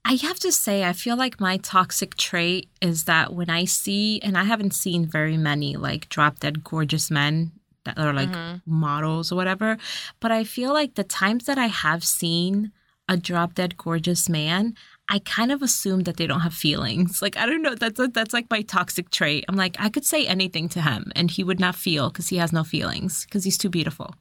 I 0.05 0.13
have 0.15 0.39
to 0.39 0.51
say, 0.53 0.85
I 0.85 0.93
feel 0.93 1.17
like 1.17 1.39
my 1.41 1.57
toxic 1.57 2.15
trait 2.15 2.69
is 2.81 3.03
that 3.05 3.33
when 3.33 3.49
I 3.49 3.65
see, 3.65 4.21
and 4.21 4.37
I 4.37 4.45
haven't 4.45 4.73
seen 4.73 5.05
very 5.05 5.35
many 5.35 5.75
like 5.75 6.07
drop 6.07 6.39
dead 6.39 6.63
gorgeous 6.63 7.11
men 7.11 7.51
that 7.83 7.97
are 7.97 8.13
like 8.13 8.29
Mhm. 8.29 8.61
models 8.65 9.31
or 9.31 9.35
whatever, 9.35 9.77
but 10.21 10.31
I 10.31 10.43
feel 10.45 10.71
like 10.71 10.95
the 10.95 11.03
times 11.03 11.45
that 11.45 11.57
I 11.57 11.67
have 11.67 12.03
seen 12.05 12.71
a 13.09 13.17
drop 13.17 13.53
dead 13.55 13.75
gorgeous 13.77 14.29
man, 14.29 14.75
I 15.09 15.19
kind 15.19 15.51
of 15.51 15.61
assume 15.61 16.01
that 16.01 16.17
they 16.17 16.27
don't 16.27 16.41
have 16.41 16.53
feelings. 16.53 17.21
Like 17.21 17.37
I 17.37 17.45
don't 17.45 17.61
know, 17.61 17.75
that's 17.75 17.99
that's 18.13 18.33
like 18.33 18.49
my 18.49 18.61
toxic 18.61 19.09
trait. 19.09 19.45
I'm 19.47 19.55
like 19.55 19.75
I 19.79 19.89
could 19.89 20.05
say 20.05 20.25
anything 20.27 20.69
to 20.69 20.81
him 20.81 21.11
and 21.15 21.31
he 21.31 21.43
would 21.43 21.59
not 21.59 21.75
feel 21.75 22.09
because 22.09 22.27
he 22.29 22.37
has 22.37 22.51
no 22.51 22.63
feelings 22.63 23.25
because 23.25 23.43
he's 23.43 23.57
too 23.57 23.69
beautiful. 23.69 24.13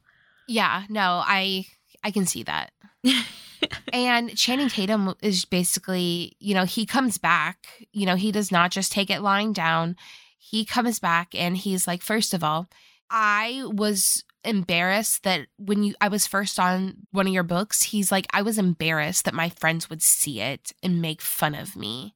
Yeah, 0.49 0.85
no, 0.89 1.23
I 1.25 1.67
I 2.05 2.11
can 2.11 2.27
see 2.27 2.45
that. 2.45 2.71
and 3.93 4.37
Channing 4.37 4.69
Tatum 4.69 5.15
is 5.23 5.45
basically, 5.45 6.37
you 6.39 6.55
know, 6.55 6.65
he 6.65 6.87
comes 6.87 7.19
back. 7.19 7.67
You 7.93 8.07
know, 8.07 8.17
he 8.17 8.33
does 8.33 8.53
not 8.53 8.71
just 8.71 8.93
take 8.93 9.11
it 9.11 9.23
lying 9.23 9.53
down. 9.53 9.97
He 10.39 10.65
comes 10.65 11.01
back 11.01 11.35
and 11.35 11.57
he's 11.57 11.87
like, 11.87 12.03
first 12.03 12.33
of 12.33 12.45
all, 12.45 12.69
I 13.11 13.65
was 13.67 14.25
embarrassed 14.47 15.23
that 15.25 15.47
when 15.59 15.83
you 15.83 15.95
I 16.01 16.09
was 16.09 16.27
first 16.27 16.59
on 16.59 17.07
one 17.11 17.27
of 17.27 17.33
your 17.33 17.43
books, 17.43 17.83
he's 17.83 18.11
like, 18.13 18.27
I 18.33 18.43
was 18.43 18.59
embarrassed 18.59 19.25
that 19.25 19.35
my 19.35 19.49
friends 19.49 19.91
would 19.91 20.03
see 20.03 20.41
it 20.41 20.73
and 20.83 21.03
make 21.03 21.21
fun 21.21 21.55
of 21.55 21.77
me. 21.77 22.15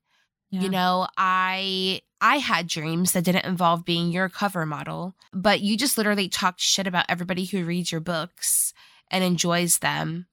Yeah. 0.51 0.62
You 0.62 0.68
know, 0.70 1.07
I 1.16 2.01
I 2.20 2.37
had 2.37 2.66
dreams 2.66 3.12
that 3.12 3.24
didn't 3.24 3.45
involve 3.47 3.85
being 3.85 4.11
your 4.12 4.28
cover 4.28 4.66
model, 4.66 5.14
but 5.33 5.61
you 5.61 5.76
just 5.76 5.97
literally 5.99 6.28
talked 6.28 6.61
shit 6.61 6.87
about 6.87 7.07
everybody 7.09 7.45
who 7.45 7.64
reads 7.64 7.93
your 7.93 8.01
books 8.01 8.72
and 9.11 9.22
enjoys 9.24 9.78
them. 9.78 10.26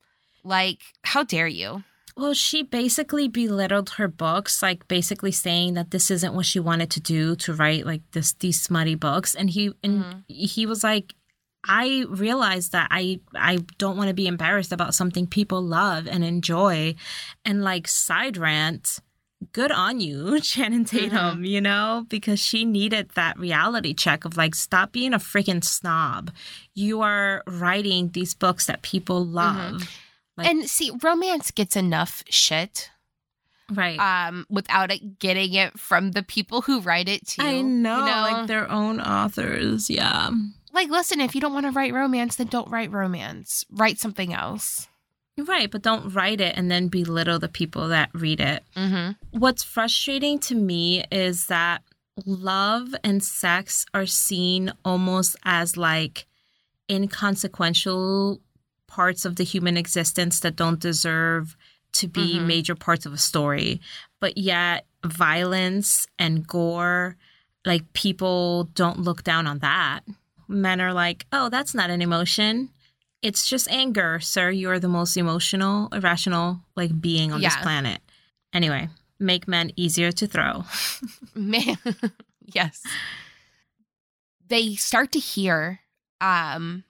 Like, 0.43 0.79
how 1.03 1.23
dare 1.23 1.47
you? 1.47 1.83
Well, 2.15 2.33
she 2.33 2.63
basically 2.63 3.27
belittled 3.27 3.91
her 3.91 4.07
books, 4.07 4.63
like 4.63 4.87
basically 4.87 5.31
saying 5.31 5.75
that 5.75 5.91
this 5.91 6.09
isn't 6.09 6.33
what 6.33 6.47
she 6.47 6.59
wanted 6.59 6.89
to 6.91 6.99
do 6.99 7.35
to 7.37 7.53
write 7.53 7.85
like 7.85 8.01
this 8.11 8.33
these 8.33 8.59
smutty 8.59 8.95
books. 8.95 9.35
And 9.35 9.49
he 9.51 9.71
and 9.83 10.03
Mhm. 10.03 10.23
he 10.27 10.65
was 10.65 10.83
like, 10.83 11.13
I 11.67 12.05
realized 12.09 12.71
that 12.71 12.87
I 12.91 13.19
I 13.35 13.57
don't 13.77 13.97
want 13.97 14.07
to 14.09 14.13
be 14.13 14.27
embarrassed 14.27 14.71
about 14.71 14.93
something 14.95 15.27
people 15.27 15.61
love 15.61 16.07
and 16.07 16.23
enjoy, 16.23 16.95
and 17.45 17.63
like 17.63 17.87
side 17.87 18.37
rant. 18.37 18.99
Good 19.51 19.71
on 19.71 19.99
you, 19.99 20.39
Channing 20.41 20.83
Tatum, 20.83 21.45
you 21.45 21.61
know, 21.61 22.05
because 22.09 22.39
she 22.39 22.65
needed 22.65 23.09
that 23.13 23.37
reality 23.37 23.93
check 23.93 24.25
of 24.25 24.35
like, 24.35 24.55
stop 24.55 24.91
being 24.91 25.13
a 25.13 25.19
freaking 25.19 25.63
snob. 25.63 26.31
You 26.73 27.01
are 27.01 27.43
writing 27.45 28.09
these 28.09 28.33
books 28.33 28.65
that 28.65 28.81
people 28.81 29.23
love. 29.23 29.87
Like- 30.37 30.47
and 30.49 30.67
see, 30.67 30.91
romance 31.03 31.51
gets 31.51 31.75
enough 31.75 32.23
shit 32.29 32.89
Right. 33.71 33.99
um 33.99 34.45
without 34.49 34.91
it 34.91 35.19
getting 35.19 35.53
it 35.53 35.77
from 35.79 36.13
the 36.13 36.23
people 36.23 36.61
who 36.61 36.79
write 36.79 37.07
it 37.09 37.27
to 37.27 37.43
I 37.43 37.61
know, 37.61 37.97
You 37.97 38.11
like 38.11 38.47
their 38.47 38.71
own 38.71 38.99
authors. 38.99 39.87
Yeah. 39.89 40.31
Like 40.77 40.89
listen, 40.89 41.19
if 41.21 41.33
you 41.35 41.41
don't 41.41 41.53
want 41.53 41.65
to 41.65 41.71
write 41.71 41.93
romance, 41.93 42.35
then 42.35 42.47
don't 42.47 42.69
write 42.69 42.91
romance. 42.91 43.65
Write 43.71 43.99
something 43.99 44.33
else. 44.33 44.87
Right, 45.39 45.69
but 45.69 45.81
don't 45.81 46.13
write 46.15 46.41
it 46.41 46.55
and 46.57 46.69
then 46.71 46.87
belittle 46.87 47.37
the 47.39 47.47
people 47.47 47.89
that 47.89 48.09
read 48.13 48.39
it. 48.39 48.63
Mm-hmm. 48.75 49.37
What's 49.39 49.63
frustrating 49.63 50.39
to 50.39 50.55
me 50.55 51.03
is 51.11 51.47
that 51.47 51.83
love 52.25 52.95
and 53.03 53.23
sex 53.23 53.85
are 53.93 54.07
seen 54.07 54.71
almost 54.83 55.35
as 55.43 55.77
like 55.77 56.25
inconsequential 56.89 58.39
parts 58.87 59.25
of 59.25 59.35
the 59.35 59.43
human 59.43 59.77
existence 59.77 60.39
that 60.39 60.55
don't 60.55 60.79
deserve 60.79 61.55
to 61.93 62.07
be 62.07 62.37
Mhm. 62.39 62.45
major 62.45 62.75
parts 62.75 63.05
of 63.05 63.13
a 63.13 63.17
story. 63.17 63.79
But 64.19 64.37
yet, 64.37 64.85
violence 65.03 66.07
and 66.17 66.45
gore, 66.47 67.15
like 67.65 67.91
people 67.93 68.65
don't 68.75 68.99
look 68.99 69.23
down 69.23 69.45
on 69.47 69.59
that. 69.59 70.01
Men 70.47 70.79
are 70.81 70.93
like, 70.93 71.25
oh, 71.31 71.49
that's 71.49 71.73
not 71.73 71.89
an 71.89 72.01
emotion. 72.01 72.69
It's 73.21 73.47
just 73.47 73.69
anger, 73.69 74.19
sir. 74.19 74.49
You're 74.51 74.79
the 74.79 74.87
most 74.87 75.17
emotional, 75.17 75.89
irrational, 75.91 76.61
like 76.75 76.99
being 77.01 77.31
on 77.31 77.41
this 77.41 77.55
planet. 77.57 77.99
Anyway, 78.53 78.89
make 79.19 79.47
men 79.47 79.71
easier 79.75 80.11
to 80.11 80.27
throw. 80.27 80.63
Man, 81.35 81.77
yes. 82.45 82.83
They 84.47 84.75
start 84.75 85.11
to 85.13 85.19
hear 85.19 85.81
um 86.21 86.83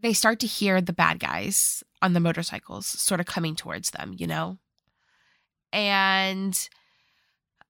they 0.00 0.12
start 0.12 0.38
to 0.40 0.46
hear 0.46 0.80
the 0.80 0.92
bad 0.92 1.18
guys 1.18 1.82
on 2.00 2.12
the 2.12 2.20
motorcycles 2.20 2.86
sort 2.86 3.18
of 3.18 3.26
coming 3.26 3.56
towards 3.56 3.90
them, 3.90 4.14
you 4.16 4.26
know? 4.26 4.58
And 5.72 6.68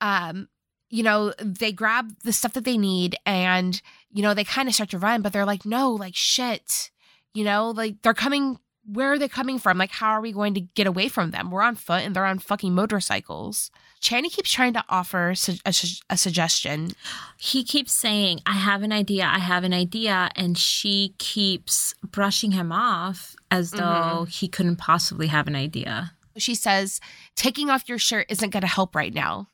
um 0.01 0.49
you 0.91 1.03
know, 1.03 1.33
they 1.39 1.73
grab 1.73 2.13
the 2.25 2.33
stuff 2.33 2.55
that 2.55 2.65
they 2.65 2.79
need 2.79 3.17
and 3.27 3.81
you 4.11 4.23
know, 4.23 4.35
they 4.35 4.45
kind 4.45 4.69
of 4.69 4.75
start 4.75 4.91
to 4.91 4.99
run, 4.99 5.23
but 5.23 5.33
they're 5.33 5.45
like, 5.45 5.65
"No, 5.67 5.93
like 5.93 6.15
shit." 6.17 6.91
You 7.35 7.45
know, 7.45 7.71
like 7.71 8.03
they're 8.03 8.15
coming 8.15 8.59
where 8.91 9.13
are 9.13 9.19
they 9.19 9.29
coming 9.29 9.59
from? 9.59 9.77
Like, 9.77 9.91
how 9.91 10.11
are 10.11 10.21
we 10.21 10.33
going 10.33 10.55
to 10.55 10.61
get 10.61 10.87
away 10.87 11.09
from 11.09 11.31
them? 11.31 11.51
We're 11.51 11.63
on 11.63 11.75
foot 11.75 12.03
and 12.03 12.17
they're 12.17 12.25
on 12.25 12.39
fucking 12.39 12.75
motorcycles. 12.75 13.71
Channing 14.01 14.31
keeps 14.31 14.51
trying 14.51 14.73
to 14.73 14.85
offer 14.89 15.35
su- 15.35 15.59
a, 15.67 15.73
su- 15.73 16.03
a 16.09 16.17
suggestion. 16.17 16.93
He 17.37 17.65
keeps 17.65 17.93
saying, 17.93 18.41
I 18.47 18.53
have 18.53 18.83
an 18.83 18.93
idea, 18.93 19.27
I 19.27 19.41
have 19.41 19.65
an 19.65 19.75
idea. 19.75 20.31
And 20.37 20.57
she 20.57 21.15
keeps 21.19 21.95
brushing 22.03 22.53
him 22.53 22.73
off 22.73 23.37
as 23.51 23.73
though 23.73 24.23
mm-hmm. 24.23 24.31
he 24.31 24.49
couldn't 24.49 24.77
possibly 24.77 25.27
have 25.27 25.47
an 25.47 25.57
idea. 25.57 26.13
She 26.39 26.55
says, 26.55 27.01
taking 27.37 27.69
off 27.69 27.89
your 27.89 27.99
shirt 27.99 28.27
isn't 28.31 28.51
going 28.51 28.63
to 28.63 28.67
help 28.67 28.95
right 28.95 29.13
now. 29.13 29.49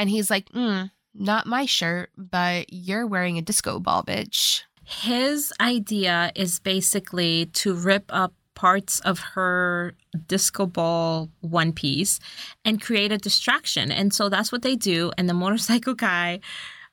And 0.00 0.08
he's 0.08 0.30
like, 0.30 0.48
mm, 0.48 0.90
not 1.14 1.46
my 1.46 1.66
shirt, 1.66 2.08
but 2.16 2.72
you're 2.72 3.06
wearing 3.06 3.36
a 3.36 3.42
disco 3.42 3.78
ball, 3.78 4.02
bitch. 4.02 4.62
His 4.82 5.52
idea 5.60 6.32
is 6.34 6.58
basically 6.58 7.46
to 7.52 7.74
rip 7.74 8.06
up 8.08 8.32
parts 8.54 9.00
of 9.00 9.18
her 9.18 9.94
disco 10.26 10.64
ball 10.64 11.28
one 11.40 11.72
piece 11.74 12.18
and 12.64 12.80
create 12.80 13.12
a 13.12 13.18
distraction. 13.18 13.92
And 13.92 14.14
so 14.14 14.30
that's 14.30 14.50
what 14.50 14.62
they 14.62 14.74
do. 14.74 15.12
And 15.18 15.28
the 15.28 15.34
motorcycle 15.34 15.94
guy 15.94 16.40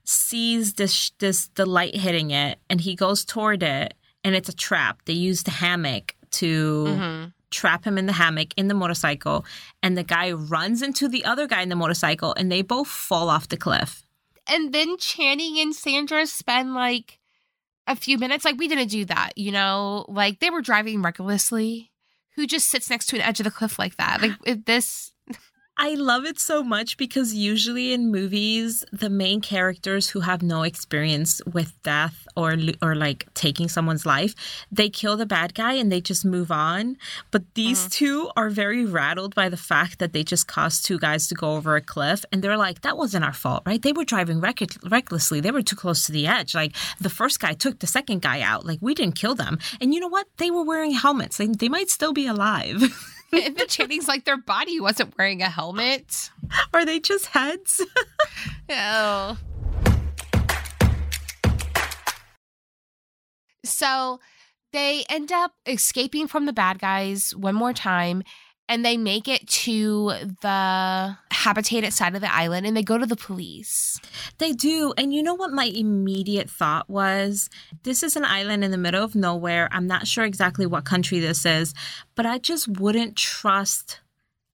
sees 0.03 0.73
this 0.73 1.11
this 1.19 1.49
the 1.55 1.65
light 1.65 1.95
hitting 1.95 2.31
it 2.31 2.59
and 2.69 2.81
he 2.81 2.93
goes 2.93 3.23
toward 3.23 3.63
it 3.63 3.93
and 4.25 4.35
it's 4.35 4.49
a 4.49 4.55
trap. 4.55 4.99
They 5.05 5.13
use 5.13 5.43
the 5.43 5.51
hammock 5.51 6.13
to 6.31 6.85
Mm-hmm. 6.87 7.25
Trap 7.51 7.85
him 7.85 7.97
in 7.97 8.05
the 8.05 8.13
hammock 8.13 8.49
in 8.57 8.67
the 8.67 8.73
motorcycle 8.73 9.45
and 9.81 9.97
the 9.97 10.03
guy 10.03 10.31
runs 10.31 10.81
into 10.81 11.07
the 11.07 11.23
other 11.25 11.47
guy 11.47 11.61
in 11.61 11.69
the 11.69 11.75
motorcycle 11.75 12.33
and 12.35 12.51
they 12.51 12.61
both 12.61 12.87
fall 12.87 13.29
off 13.29 13.47
the 13.47 13.57
cliff. 13.57 14.03
And 14.47 14.73
then 14.73 14.97
Channing 14.97 15.59
and 15.59 15.75
Sandra 15.75 16.25
spend 16.25 16.73
like 16.73 17.19
a 17.87 17.95
few 17.95 18.17
minutes. 18.17 18.45
Like, 18.45 18.57
we 18.57 18.67
didn't 18.67 18.89
do 18.89 19.05
that, 19.05 19.37
you 19.37 19.51
know? 19.51 20.05
Like, 20.07 20.39
they 20.39 20.49
were 20.49 20.61
driving 20.61 21.01
recklessly. 21.01 21.91
Who 22.35 22.45
just 22.45 22.67
sits 22.67 22.89
next 22.89 23.07
to 23.07 23.15
an 23.15 23.23
edge 23.23 23.39
of 23.39 23.45
the 23.45 23.51
cliff 23.51 23.79
like 23.79 23.95
that? 23.97 24.21
Like, 24.21 24.65
this. 24.65 25.11
I 25.79 25.93
love 25.93 26.25
it 26.25 26.39
so 26.39 26.63
much 26.63 26.97
because 26.97 27.35
usually 27.35 27.93
in 27.93 28.11
movies, 28.11 28.83
the 28.91 29.11
main 29.11 29.41
characters 29.41 30.09
who 30.09 30.21
have 30.21 30.41
no 30.41 30.63
experience 30.63 31.39
with 31.45 31.79
death 31.83 32.27
or 32.35 32.57
or 32.81 32.95
like 32.95 33.27
taking 33.35 33.69
someone's 33.69 34.05
life, 34.05 34.33
they 34.71 34.89
kill 34.89 35.17
the 35.17 35.27
bad 35.27 35.53
guy 35.53 35.73
and 35.73 35.91
they 35.91 36.01
just 36.01 36.25
move 36.25 36.51
on. 36.51 36.97
But 37.29 37.43
these 37.53 37.79
mm-hmm. 37.79 37.89
two 37.89 38.31
are 38.35 38.49
very 38.49 38.85
rattled 38.85 39.35
by 39.35 39.49
the 39.49 39.57
fact 39.57 39.99
that 39.99 40.13
they 40.13 40.23
just 40.23 40.47
caused 40.47 40.83
two 40.83 40.97
guys 40.97 41.27
to 41.27 41.35
go 41.35 41.55
over 41.55 41.75
a 41.75 41.81
cliff, 41.81 42.25
and 42.31 42.41
they're 42.41 42.57
like, 42.57 42.81
"That 42.81 42.97
wasn't 42.97 43.25
our 43.25 43.33
fault, 43.33 43.61
right? 43.67 43.81
They 43.81 43.93
were 43.93 44.05
driving 44.05 44.41
reck- 44.41 44.81
recklessly. 44.83 45.41
They 45.41 45.51
were 45.51 45.61
too 45.61 45.75
close 45.75 46.07
to 46.07 46.11
the 46.11 46.25
edge. 46.25 46.55
Like 46.55 46.75
the 46.99 47.11
first 47.11 47.39
guy 47.39 47.53
took 47.53 47.79
the 47.79 47.87
second 47.87 48.23
guy 48.23 48.41
out. 48.41 48.65
Like 48.65 48.79
we 48.81 48.95
didn't 48.95 49.15
kill 49.15 49.35
them. 49.35 49.59
And 49.79 49.93
you 49.93 49.99
know 49.99 50.07
what? 50.07 50.25
They 50.37 50.49
were 50.49 50.63
wearing 50.63 50.91
helmets. 50.91 51.37
They 51.37 51.47
they 51.47 51.69
might 51.69 51.91
still 51.91 52.13
be 52.13 52.25
alive." 52.25 52.81
and 53.33 53.55
then 53.55 53.67
Channing's 53.67 54.07
like, 54.07 54.25
their 54.25 54.37
body 54.37 54.79
wasn't 54.79 55.17
wearing 55.17 55.41
a 55.41 55.49
helmet. 55.49 56.29
Are 56.73 56.85
they 56.85 56.99
just 56.99 57.27
heads? 57.27 57.85
Oh. 58.69 59.37
So 63.63 64.19
they 64.73 65.05
end 65.09 65.31
up 65.31 65.53
escaping 65.65 66.27
from 66.27 66.45
the 66.45 66.53
bad 66.53 66.79
guys 66.79 67.33
one 67.33 67.55
more 67.55 67.71
time 67.71 68.23
and 68.69 68.83
they 68.83 68.97
make 68.97 69.27
it 69.27 69.47
to 69.47 70.11
the 70.41 71.17
habitated 71.31 71.93
side 71.93 72.15
of 72.15 72.21
the 72.21 72.33
island 72.33 72.65
and 72.65 72.75
they 72.75 72.83
go 72.83 72.97
to 72.97 73.05
the 73.05 73.15
police. 73.15 73.99
They 74.37 74.51
do. 74.51 74.93
And 74.97 75.13
you 75.13 75.23
know 75.23 75.35
what 75.35 75.51
my 75.51 75.65
immediate 75.65 76.49
thought 76.49 76.89
was? 76.89 77.49
This 77.83 78.03
is 78.03 78.15
an 78.15 78.25
island 78.25 78.63
in 78.63 78.71
the 78.71 78.77
middle 78.77 79.03
of 79.03 79.15
nowhere. 79.15 79.69
I'm 79.71 79.87
not 79.87 80.07
sure 80.07 80.25
exactly 80.25 80.65
what 80.65 80.83
country 80.83 81.19
this 81.19 81.45
is, 81.45 81.73
but 82.15 82.25
I 82.25 82.37
just 82.39 82.67
wouldn't 82.67 83.15
trust 83.15 84.01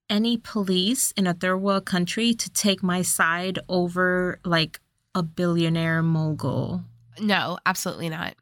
any 0.09 0.37
police 0.37 1.11
in 1.17 1.25
a 1.25 1.33
third 1.33 1.57
world 1.57 1.85
country 1.85 2.33
to 2.33 2.49
take 2.51 2.83
my 2.83 3.01
side 3.01 3.57
over 3.67 4.39
like 4.45 4.79
a 5.15 5.23
billionaire 5.23 6.03
mogul. 6.03 6.83
No, 7.19 7.57
absolutely 7.65 8.09
not. 8.09 8.35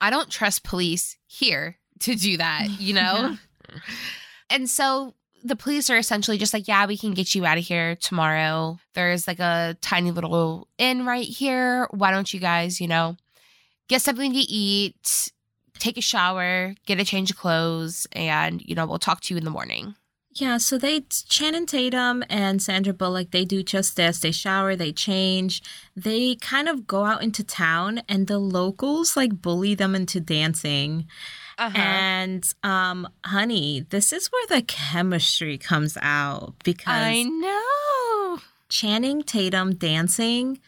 I 0.00 0.10
don't 0.10 0.30
trust 0.30 0.64
police 0.64 1.16
here 1.26 1.76
to 2.00 2.14
do 2.14 2.36
that, 2.36 2.68
you 2.78 2.92
know? 2.94 3.36
And 4.50 4.68
so 4.68 5.14
the 5.42 5.56
police 5.56 5.90
are 5.90 5.98
essentially 5.98 6.38
just 6.38 6.54
like, 6.54 6.66
yeah, 6.66 6.86
we 6.86 6.96
can 6.96 7.12
get 7.12 7.34
you 7.34 7.44
out 7.44 7.58
of 7.58 7.64
here 7.64 7.96
tomorrow. 7.96 8.78
There's 8.94 9.26
like 9.28 9.40
a 9.40 9.76
tiny 9.80 10.10
little 10.10 10.68
inn 10.78 11.04
right 11.04 11.26
here. 11.26 11.86
Why 11.90 12.10
don't 12.10 12.32
you 12.32 12.40
guys, 12.40 12.80
you 12.80 12.88
know, 12.88 13.16
get 13.88 14.00
something 14.00 14.32
to 14.32 14.38
eat, 14.38 15.30
take 15.78 15.98
a 15.98 16.02
shower, 16.02 16.74
get 16.86 17.00
a 17.00 17.04
change 17.04 17.30
of 17.30 17.36
clothes, 17.36 18.06
and, 18.12 18.62
you 18.62 18.74
know, 18.74 18.86
we'll 18.86 18.98
talk 18.98 19.20
to 19.22 19.34
you 19.34 19.38
in 19.38 19.44
the 19.44 19.50
morning. 19.50 19.94
Yeah, 20.36 20.56
so 20.56 20.78
they 20.78 21.02
Channing 21.28 21.66
Tatum 21.66 22.24
and 22.28 22.60
Sandra 22.60 22.92
Bullock, 22.92 23.30
they 23.30 23.44
do 23.44 23.62
just 23.62 23.94
this. 23.96 24.18
They 24.18 24.32
shower, 24.32 24.74
they 24.74 24.90
change, 24.90 25.62
they 25.94 26.34
kind 26.36 26.68
of 26.68 26.88
go 26.88 27.04
out 27.04 27.22
into 27.22 27.44
town, 27.44 28.02
and 28.08 28.26
the 28.26 28.38
locals 28.38 29.16
like 29.16 29.40
bully 29.40 29.76
them 29.76 29.94
into 29.94 30.18
dancing. 30.18 31.06
Uh-huh. 31.58 31.78
And 31.78 32.54
um, 32.62 33.08
honey, 33.24 33.86
this 33.90 34.12
is 34.12 34.28
where 34.28 34.46
the 34.48 34.62
chemistry 34.62 35.58
comes 35.58 35.96
out 36.00 36.54
because 36.64 36.94
I 36.94 37.22
know. 37.22 38.40
Channing 38.68 39.22
Tatum 39.22 39.74
dancing 39.74 40.58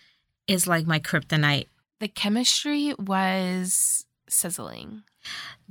is 0.47 0.67
like 0.67 0.87
my 0.87 1.01
kryptonite. 1.01 1.67
The 1.99 2.09
chemistry 2.09 2.95
was 2.99 4.07
sizzling. 4.29 5.03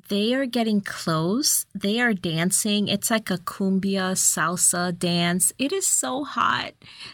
They 0.10 0.36
are 0.36 0.45
getting 0.45 0.82
close. 0.82 1.66
They 1.74 1.99
are 1.99 2.14
dancing. 2.14 2.88
It's 2.88 3.10
like 3.10 3.32
a 3.32 3.38
cumbia 3.39 4.14
salsa 4.14 4.97
dance. 4.97 5.51
It 5.58 5.74
is 5.74 5.88
so 5.88 6.24
hot. 6.24 6.74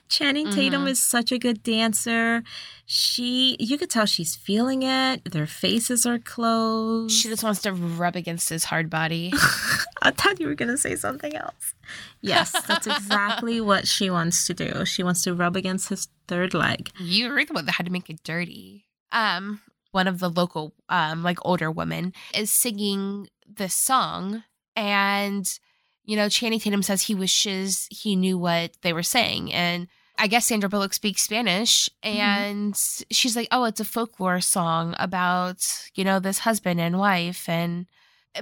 Channing 0.09 0.51
Tatum 0.51 0.83
Mhm. 0.85 0.89
is 0.89 0.99
such 1.01 1.31
a 1.31 1.39
good 1.39 1.63
dancer. 1.63 2.43
She, 2.85 3.55
you 3.59 3.77
could 3.77 3.89
tell 3.89 4.05
she's 4.05 4.35
feeling 4.35 4.83
it. 4.83 5.23
Their 5.23 5.47
faces 5.47 6.05
are 6.05 6.19
closed. 6.19 7.15
She 7.15 7.29
just 7.29 7.43
wants 7.43 7.61
to 7.61 7.71
rub 7.71 8.17
against 8.17 8.49
his 8.49 8.65
hard 8.65 8.89
body. 8.89 9.31
I 10.01 10.11
thought 10.11 10.41
you 10.41 10.47
were 10.47 10.55
going 10.55 10.71
to 10.71 10.77
say 10.77 10.95
something 10.97 11.33
else. 11.35 11.73
Yes, 12.19 12.51
that's 12.67 12.87
exactly 12.87 13.61
what 13.69 13.87
she 13.87 14.09
wants 14.09 14.45
to 14.47 14.53
do. 14.53 14.83
She 14.85 15.03
wants 15.03 15.21
to 15.23 15.33
rub 15.33 15.55
against 15.55 15.87
his 15.89 16.09
third 16.27 16.53
leg. 16.53 16.91
you 16.99 17.29
were 17.29 17.45
the 17.45 17.53
one 17.53 17.65
that 17.67 17.73
had 17.73 17.85
to 17.85 17.91
make 17.91 18.09
it 18.09 18.21
dirty. 18.23 18.85
Um, 19.13 19.61
one 19.91 20.07
of 20.07 20.19
the 20.19 20.29
local, 20.29 20.73
um, 20.89 21.23
like 21.23 21.37
older 21.45 21.69
women 21.71 22.13
is 22.33 22.51
singing 22.51 23.27
this 23.47 23.73
song, 23.73 24.43
and 24.75 25.59
you 26.03 26.15
know, 26.15 26.29
Channing 26.29 26.59
Tatum 26.59 26.81
says 26.83 27.03
he 27.03 27.15
wishes 27.15 27.87
he 27.91 28.15
knew 28.15 28.37
what 28.37 28.77
they 28.81 28.93
were 28.93 29.03
saying, 29.03 29.53
and 29.53 29.87
I 30.17 30.27
guess 30.27 30.45
Sandra 30.47 30.69
Bullock 30.69 30.93
speaks 30.93 31.21
Spanish, 31.23 31.89
and 32.03 32.75
she's 33.11 33.35
like, 33.35 33.47
"Oh, 33.51 33.65
it's 33.65 33.79
a 33.79 33.85
folklore 33.85 34.41
song 34.41 34.95
about 34.97 35.89
you 35.95 36.03
know 36.03 36.19
this 36.19 36.39
husband 36.39 36.79
and 36.79 36.97
wife," 36.99 37.47
and 37.49 37.85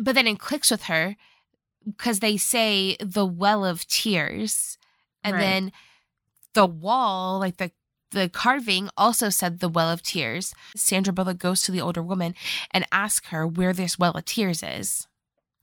but 0.01 0.15
then 0.15 0.27
it 0.27 0.39
clicks 0.39 0.71
with 0.71 0.83
her 0.83 1.15
because 1.85 2.19
they 2.19 2.37
say 2.37 2.95
the 2.99 3.25
well 3.25 3.65
of 3.65 3.87
tears, 3.87 4.77
and 5.23 5.35
Right. 5.35 5.41
then 5.41 5.71
the 6.53 6.65
wall, 6.65 7.39
like 7.39 7.57
the 7.57 7.71
the 8.11 8.29
carving 8.29 8.89
also 8.97 9.29
said 9.29 9.59
the 9.59 9.69
well 9.69 9.89
of 9.89 10.01
tears. 10.01 10.53
Sandra 10.75 11.13
Bullock 11.13 11.37
goes 11.37 11.61
to 11.63 11.71
the 11.71 11.81
older 11.81 12.01
woman 12.01 12.35
and 12.71 12.85
asks 12.91 13.27
her 13.29 13.45
where 13.47 13.73
this 13.73 13.99
well 13.99 14.13
of 14.13 14.25
tears 14.25 14.63
is. 14.63 15.07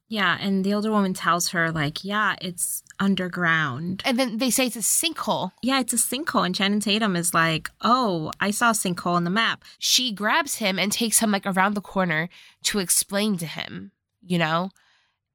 Yeah, 0.08 0.38
and 0.40 0.64
the 0.64 0.72
older 0.72 0.92
woman 0.92 1.14
tells 1.14 1.48
her, 1.48 1.72
like, 1.72 2.04
yeah, 2.04 2.36
it's 2.40 2.84
underground. 3.00 4.02
And 4.04 4.16
then 4.16 4.38
they 4.38 4.50
say 4.50 4.66
it's 4.66 4.76
a 4.76 4.78
sinkhole. 4.78 5.50
Yeah, 5.62 5.80
it's 5.80 5.92
a 5.92 5.96
sinkhole. 5.96 6.46
And 6.46 6.54
Channing 6.54 6.78
Tatum 6.78 7.16
is 7.16 7.34
like, 7.34 7.70
oh, 7.80 8.30
I 8.40 8.52
saw 8.52 8.70
a 8.70 8.72
sinkhole 8.72 9.14
on 9.14 9.24
the 9.24 9.30
map. 9.30 9.64
She 9.80 10.12
grabs 10.12 10.56
him 10.56 10.78
and 10.78 10.92
takes 10.92 11.18
him 11.18 11.32
like 11.32 11.44
around 11.44 11.74
the 11.74 11.80
corner 11.80 12.28
to 12.64 12.78
explain 12.78 13.36
to 13.38 13.46
him, 13.46 13.90
you 14.22 14.38
know? 14.38 14.70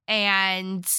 And 0.08 0.90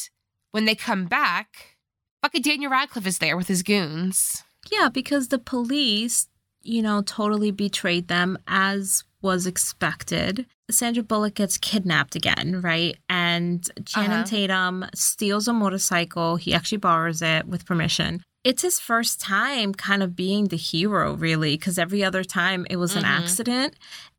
when 0.50 0.66
they 0.66 0.74
come 0.74 1.06
back, 1.06 1.78
fucking 2.20 2.42
Daniel 2.42 2.70
Radcliffe 2.70 3.06
is 3.06 3.18
there 3.18 3.38
with 3.38 3.48
his 3.48 3.62
goons. 3.62 4.42
Yeah, 4.70 4.88
because 4.88 5.28
the 5.28 5.38
police, 5.38 6.28
you 6.62 6.82
know, 6.82 7.02
totally 7.02 7.50
betrayed 7.50 8.08
them 8.08 8.38
as 8.46 9.04
was 9.20 9.46
expected. 9.46 10.46
Sandra 10.70 11.02
Bullock 11.02 11.34
gets 11.34 11.58
kidnapped 11.58 12.14
again, 12.16 12.60
right? 12.62 12.96
And 13.08 13.68
Channing 13.86 14.10
Uh-huh. 14.12 14.24
Tatum 14.24 14.84
steals 14.94 15.46
a 15.48 15.52
motorcycle. 15.52 16.36
He 16.36 16.54
actually 16.54 16.78
borrows 16.78 17.22
it 17.22 17.46
with 17.46 17.66
permission. 17.66 18.22
It's 18.44 18.62
his 18.62 18.80
first 18.80 19.20
time 19.20 19.72
kind 19.74 20.02
of 20.02 20.16
being 20.16 20.48
the 20.48 20.56
hero, 20.56 21.14
really, 21.14 21.56
because 21.56 21.78
every 21.78 22.02
other 22.02 22.24
time 22.24 22.66
it 22.70 22.76
was 22.76 22.96
an 22.96 23.04
Mhm. 23.04 23.08
accident. 23.20 23.74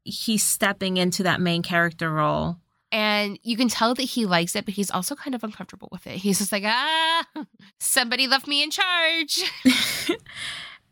He's 0.06 0.44
stepping 0.44 0.96
into 0.98 1.24
that 1.24 1.42
main 1.42 1.62
character 1.64 2.10
role. 2.12 2.58
And 2.94 3.40
you 3.42 3.58
can 3.58 3.70
tell 3.70 3.96
that 3.96 4.04
he 4.04 4.28
likes 4.28 4.56
it, 4.56 4.66
but 4.66 4.76
he's 4.76 4.92
also 4.92 5.16
kind 5.16 5.34
of 5.34 5.44
uncomfortable 5.44 5.90
with 5.92 6.06
it. 6.06 6.18
He's 6.18 6.38
just 6.38 6.52
like, 6.52 6.64
ah, 6.64 7.26
somebody 7.80 8.28
left 8.28 8.48
me 8.48 8.62
in 8.62 8.70
charge. 8.70 9.42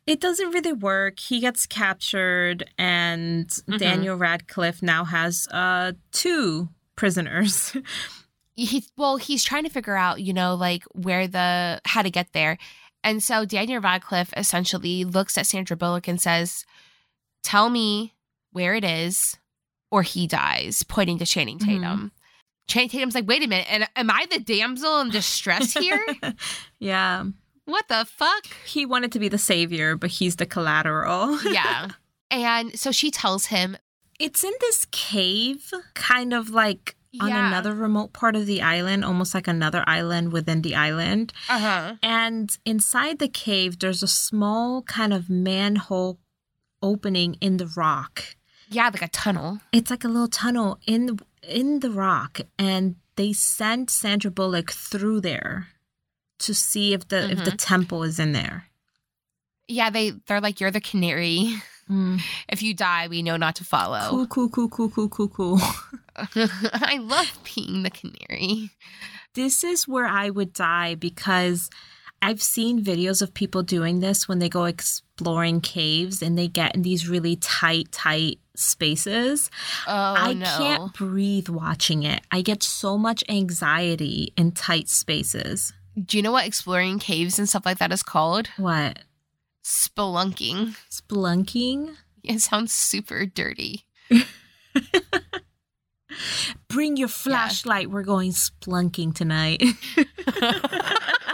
it 0.08 0.20
doesn't 0.20 0.50
really 0.52 0.74
work. 0.74 1.20
He 1.20 1.40
gets 1.40 1.68
captured, 1.68 2.70
and 2.78 3.48
Mhm. 3.48 3.78
Daniel 3.78 4.16
Radcliffe 4.16 4.82
now 4.82 5.06
has 5.06 5.48
uh, 5.52 5.94
two 6.12 6.70
prisoners. 6.96 7.78
he 8.56 8.84
well, 8.98 9.18
he's 9.18 9.44
trying 9.44 9.64
to 9.64 9.70
figure 9.70 9.96
out, 9.96 10.22
you 10.22 10.34
know, 10.34 10.56
like 10.56 10.84
where 10.94 11.28
the 11.28 11.82
how 11.86 12.02
to 12.02 12.10
get 12.10 12.34
there. 12.34 12.58
And 13.04 13.22
so 13.22 13.46
Daniel 13.46 13.80
Radcliffe 13.82 14.34
essentially 14.36 15.04
looks 15.06 15.38
at 15.38 15.46
Sandra 15.46 15.78
Bullock 15.78 16.08
and 16.08 16.20
says, 16.20 16.66
"Tell 17.44 17.70
me 17.70 18.16
where 18.52 18.74
it 18.74 18.84
is, 18.84 19.38
or 19.92 20.02
he 20.04 20.26
dies," 20.28 20.82
pointing 20.84 21.20
to 21.20 21.26
Channing 21.26 21.60
Mhm. 21.60 21.66
Tatum. 21.66 22.12
Channing 22.68 22.90
Tatum's 22.90 23.16
like, 23.16 23.28
"Wait 23.28 23.44
a 23.44 23.48
minute, 23.48 23.68
and 23.70 23.88
am 23.96 24.10
I 24.10 24.26
the 24.32 24.40
damsel 24.40 25.02
in 25.02 25.10
distress 25.10 25.74
here? 25.78 26.04
yeah. 26.80 27.26
what 27.66 27.88
the 27.88 28.06
fuck?" 28.06 28.48
He 28.66 28.86
wanted 28.86 29.12
to 29.12 29.20
be 29.20 29.30
the 29.30 29.38
savior, 29.38 29.96
but 29.96 30.10
he's 30.12 30.38
the 30.38 30.46
collateral. 30.46 31.38
Yeah. 31.44 31.90
And 32.30 32.80
so 32.80 32.92
she 32.92 33.12
tells 33.12 33.48
him, 33.48 33.78
It's 34.20 34.44
in 34.44 34.54
this 34.62 34.86
cave, 34.92 35.74
kind 35.96 36.34
of 36.34 36.50
like 36.52 36.96
on 37.20 37.30
another 37.30 37.74
remote 37.76 38.14
part 38.14 38.36
of 38.38 38.46
the 38.46 38.62
island, 38.62 39.04
almost 39.04 39.34
like 39.34 39.48
another 39.50 39.84
island 39.86 40.32
within 40.32 40.62
the 40.62 40.76
island. 40.76 41.34
"Uh 41.50 41.60
huh." 41.60 41.96
And 42.02 42.56
inside 42.66 43.20
the 43.20 43.28
cave, 43.28 43.80
there's 43.80 44.02
a 44.04 44.08
small 44.08 44.82
kind 44.84 45.12
of 45.12 45.30
manhole 45.30 46.20
opening 46.82 47.34
in 47.42 47.58
the 47.58 47.68
rock. 47.76 48.36
Yeah, 48.72 48.86
like 48.86 49.02
a 49.02 49.10
tunnel. 49.10 49.60
It's 49.74 49.92
like 49.92 50.06
a 50.06 50.08
little 50.08 50.30
tunnel 50.30 50.80
in 50.88 51.06
the, 51.08 51.20
in 51.44 51.82
the 51.82 51.92
rock, 51.92 52.40
and 52.58 52.96
they 53.18 53.34
sent 53.34 53.90
Sandra 53.90 54.32
Bullock 54.32 54.72
through 54.72 55.22
there 55.22 55.68
to 56.40 56.54
see 56.54 56.94
if 56.94 57.08
the 57.10 57.30
if 57.32 57.40
the 57.40 57.52
mm-hmm. 57.52 57.56
temple 57.58 58.04
is 58.04 58.18
in 58.18 58.32
there. 58.32 58.68
Yeah, 59.68 59.90
they 59.90 60.12
they're 60.26 60.42
like, 60.42 60.60
"You're 60.60 60.72
the 60.72 60.82
canary. 60.82 61.56
Mm. 61.90 62.22
If 62.48 62.64
you 62.64 62.74
die, 62.74 63.10
we 63.10 63.22
know 63.22 63.36
not 63.36 63.58
to 63.58 63.66
follow." 63.66 64.08
Cool, 64.10 64.28
cool, 64.28 64.50
cool, 64.50 64.70
cool, 64.70 64.90
cool, 64.90 65.10
cool, 65.10 65.28
cool. 65.28 65.60
I 66.16 67.00
love 67.02 67.38
being 67.54 67.84
the 67.84 67.90
canary. 67.90 68.70
this 69.36 69.66
is 69.66 69.88
where 69.88 70.08
I 70.08 70.30
would 70.30 70.54
die 70.54 70.96
because 70.96 71.70
I've 72.22 72.42
seen 72.42 72.84
videos 72.84 73.22
of 73.22 73.34
people 73.34 73.64
doing 73.64 74.00
this 74.00 74.28
when 74.28 74.40
they 74.40 74.50
go 74.50 74.66
exploring 74.66 75.62
caves 75.62 76.22
and 76.22 76.38
they 76.38 76.48
get 76.48 76.76
in 76.76 76.84
these 76.84 77.10
really 77.10 77.36
tight, 77.38 77.92
tight 77.92 78.40
spaces. 78.56 79.50
Oh 79.88 79.92
I 80.18 80.34
no. 80.34 80.46
can't 80.46 80.94
breathe 80.94 81.50
watching 81.50 82.04
it. 82.04 82.22
I 82.32 82.42
get 82.42 82.62
so 82.62 82.98
much 82.98 83.24
anxiety 83.28 84.34
in 84.38 84.52
tight 84.52 84.88
spaces. 84.88 85.74
Do 86.04 86.18
you 86.18 86.24
know 86.24 86.32
what 86.32 86.46
exploring 86.46 87.00
caves 87.00 87.40
and 87.40 87.50
stuff 87.50 87.66
like 87.66 87.80
that 87.80 87.92
is 87.92 88.04
called? 88.04 88.48
What? 88.58 89.00
Spelunking. 89.64 90.76
Splunking? 90.90 91.96
It 92.24 92.40
sounds 92.42 92.72
super 92.72 93.26
dirty. 93.26 93.86
Bring 96.68 96.98
your 96.98 97.08
flashlight. 97.08 97.90
We're 97.90 98.04
going 98.04 98.32
splunking 98.32 99.16
tonight. 99.16 99.64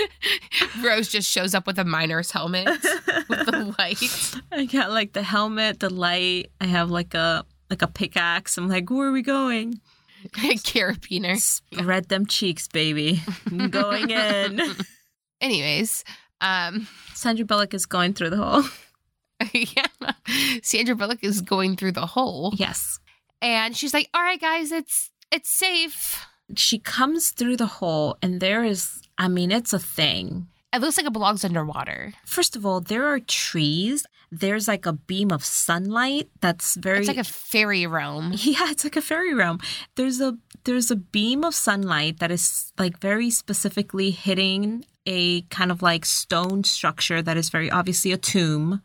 Rose 0.82 1.08
just 1.08 1.30
shows 1.30 1.54
up 1.54 1.66
with 1.66 1.78
a 1.78 1.84
miner's 1.84 2.30
helmet 2.30 2.66
with 3.28 3.46
the 3.46 3.74
light. 3.78 4.42
I 4.52 4.64
got 4.66 4.90
like 4.90 5.12
the 5.12 5.22
helmet, 5.22 5.80
the 5.80 5.90
light. 5.90 6.50
I 6.60 6.66
have 6.66 6.90
like 6.90 7.14
a 7.14 7.44
like 7.70 7.82
a 7.82 7.86
pickaxe. 7.88 8.56
I'm 8.58 8.68
like, 8.68 8.90
where 8.90 9.08
are 9.08 9.12
we 9.12 9.22
going? 9.22 9.80
Carabiner. 10.32 11.36
Spread 11.38 12.08
them 12.08 12.26
cheeks, 12.26 12.68
baby. 12.68 13.22
I'm 13.50 13.70
going 13.70 14.10
in. 14.10 14.60
Anyways, 15.40 16.04
um, 16.40 16.86
Sandra 17.14 17.44
Bullock 17.44 17.74
is 17.74 17.86
going 17.86 18.14
through 18.14 18.30
the 18.30 18.36
hole. 18.36 18.62
yeah, 19.52 19.86
Sandra 20.62 20.94
Bullock 20.94 21.24
is 21.24 21.40
going 21.40 21.76
through 21.76 21.92
the 21.92 22.06
hole, 22.06 22.52
Yes. 22.56 23.00
and 23.40 23.76
she's 23.76 23.92
like, 23.92 24.08
"All 24.14 24.22
right, 24.22 24.40
guys, 24.40 24.70
it's 24.70 25.10
it's 25.32 25.48
safe." 25.50 26.24
She 26.56 26.78
comes 26.78 27.30
through 27.30 27.56
the 27.56 27.66
hole, 27.66 28.16
and 28.22 28.40
there 28.40 28.62
is, 28.62 29.01
I 29.22 29.28
mean, 29.28 29.52
it's 29.52 29.72
a 29.72 29.78
thing. 29.78 30.48
It 30.74 30.80
looks 30.80 30.96
like 30.96 31.06
it 31.06 31.12
belongs 31.12 31.44
underwater. 31.44 32.12
First 32.26 32.56
of 32.56 32.64
all, 32.66 32.80
there 32.80 33.06
are 33.06 33.20
trees. 33.20 34.04
There's 34.32 34.66
like 34.66 34.86
a 34.86 34.94
beam 34.94 35.30
of 35.30 35.44
sunlight 35.44 36.28
that's 36.40 36.74
very. 36.76 36.98
It's 37.00 37.08
like 37.08 37.18
a 37.18 37.24
fairy 37.24 37.86
realm. 37.86 38.32
yeah, 38.36 38.70
it's 38.70 38.82
like 38.82 38.96
a 38.96 39.02
fairy 39.02 39.34
realm. 39.34 39.60
There's 39.94 40.20
a 40.20 40.36
there's 40.64 40.90
a 40.90 40.96
beam 40.96 41.44
of 41.44 41.54
sunlight 41.54 42.18
that 42.20 42.30
is 42.30 42.72
like 42.78 42.98
very 43.00 43.30
specifically 43.30 44.10
hitting 44.10 44.84
a 45.06 45.42
kind 45.42 45.70
of 45.70 45.82
like 45.82 46.04
stone 46.04 46.64
structure 46.64 47.20
that 47.22 47.36
is 47.36 47.50
very 47.50 47.70
obviously 47.70 48.10
a 48.12 48.16
tomb. 48.18 48.80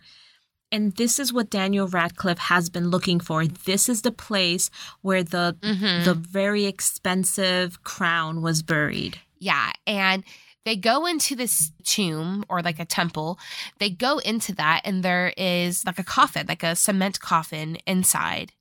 And 0.69 0.93
this 0.97 1.17
is 1.19 1.31
what 1.31 1.49
Daniel 1.49 1.87
Radcliffe 1.87 2.39
has 2.51 2.69
been 2.69 2.89
looking 2.89 3.21
for. 3.21 3.47
This 3.47 3.87
is 3.87 4.01
the 4.01 4.11
place 4.11 4.69
where 5.01 5.23
the 5.23 5.55
Mhm. 5.63 6.03
the 6.03 6.13
very 6.13 6.65
expensive 6.65 7.81
crown 7.83 8.41
was 8.41 8.61
buried. 8.61 9.19
Yeah, 9.39 9.71
and 9.85 10.23
they 10.65 10.75
go 10.75 11.05
into 11.05 11.35
this 11.35 11.71
tomb 11.83 12.43
or 12.49 12.61
like 12.61 12.79
a 12.79 12.85
temple. 12.85 13.39
They 13.79 13.89
go 13.89 14.17
into 14.19 14.53
that, 14.55 14.81
and 14.83 15.01
there 15.01 15.33
is 15.37 15.85
like 15.85 15.99
a 15.99 16.03
coffin, 16.03 16.45
like 16.47 16.63
a 16.63 16.75
cement 16.75 17.19
coffin 17.19 17.77
inside. 17.87 18.51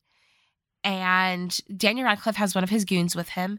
And 0.84 1.58
Daniel 1.76 2.06
Radcliffe 2.06 2.36
has 2.36 2.54
one 2.54 2.62
of 2.62 2.70
his 2.70 2.84
goons 2.84 3.16
with 3.16 3.30
him. 3.30 3.58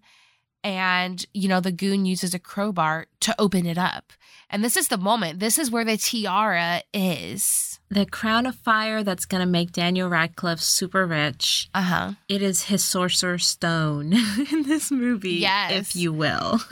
And, 0.63 1.25
you 1.33 1.47
know, 1.49 1.59
the 1.59 1.71
goon 1.73 2.05
uses 2.05 2.33
a 2.33 2.39
crowbar 2.39 3.07
to 3.19 3.35
open 3.37 3.65
it 3.65 3.77
up. 3.77 4.13
And 4.49 4.63
this 4.63 4.77
is 4.77 4.87
the 4.87 4.97
moment. 4.97 5.39
This 5.39 5.57
is 5.57 5.69
where 5.69 5.85
the 5.85 5.97
tiara 5.97 6.83
is. 6.93 7.76
The 7.89 8.05
crown 8.05 8.45
of 8.45 8.55
fire 8.55 9.01
that's 9.03 9.25
going 9.25 9.39
to 9.41 9.45
make 9.49 9.71
Daniel 9.71 10.09
Radcliffe 10.09 10.59
super 10.59 11.05
rich. 11.05 11.69
Uh 11.73 11.81
huh. 11.81 12.11
It 12.27 12.41
is 12.41 12.63
his 12.63 12.83
sorcerer's 12.83 13.45
stone 13.47 14.13
in 14.51 14.63
this 14.63 14.91
movie, 14.91 15.35
Yes. 15.35 15.71
if 15.71 15.95
you 15.95 16.11
will. 16.13 16.59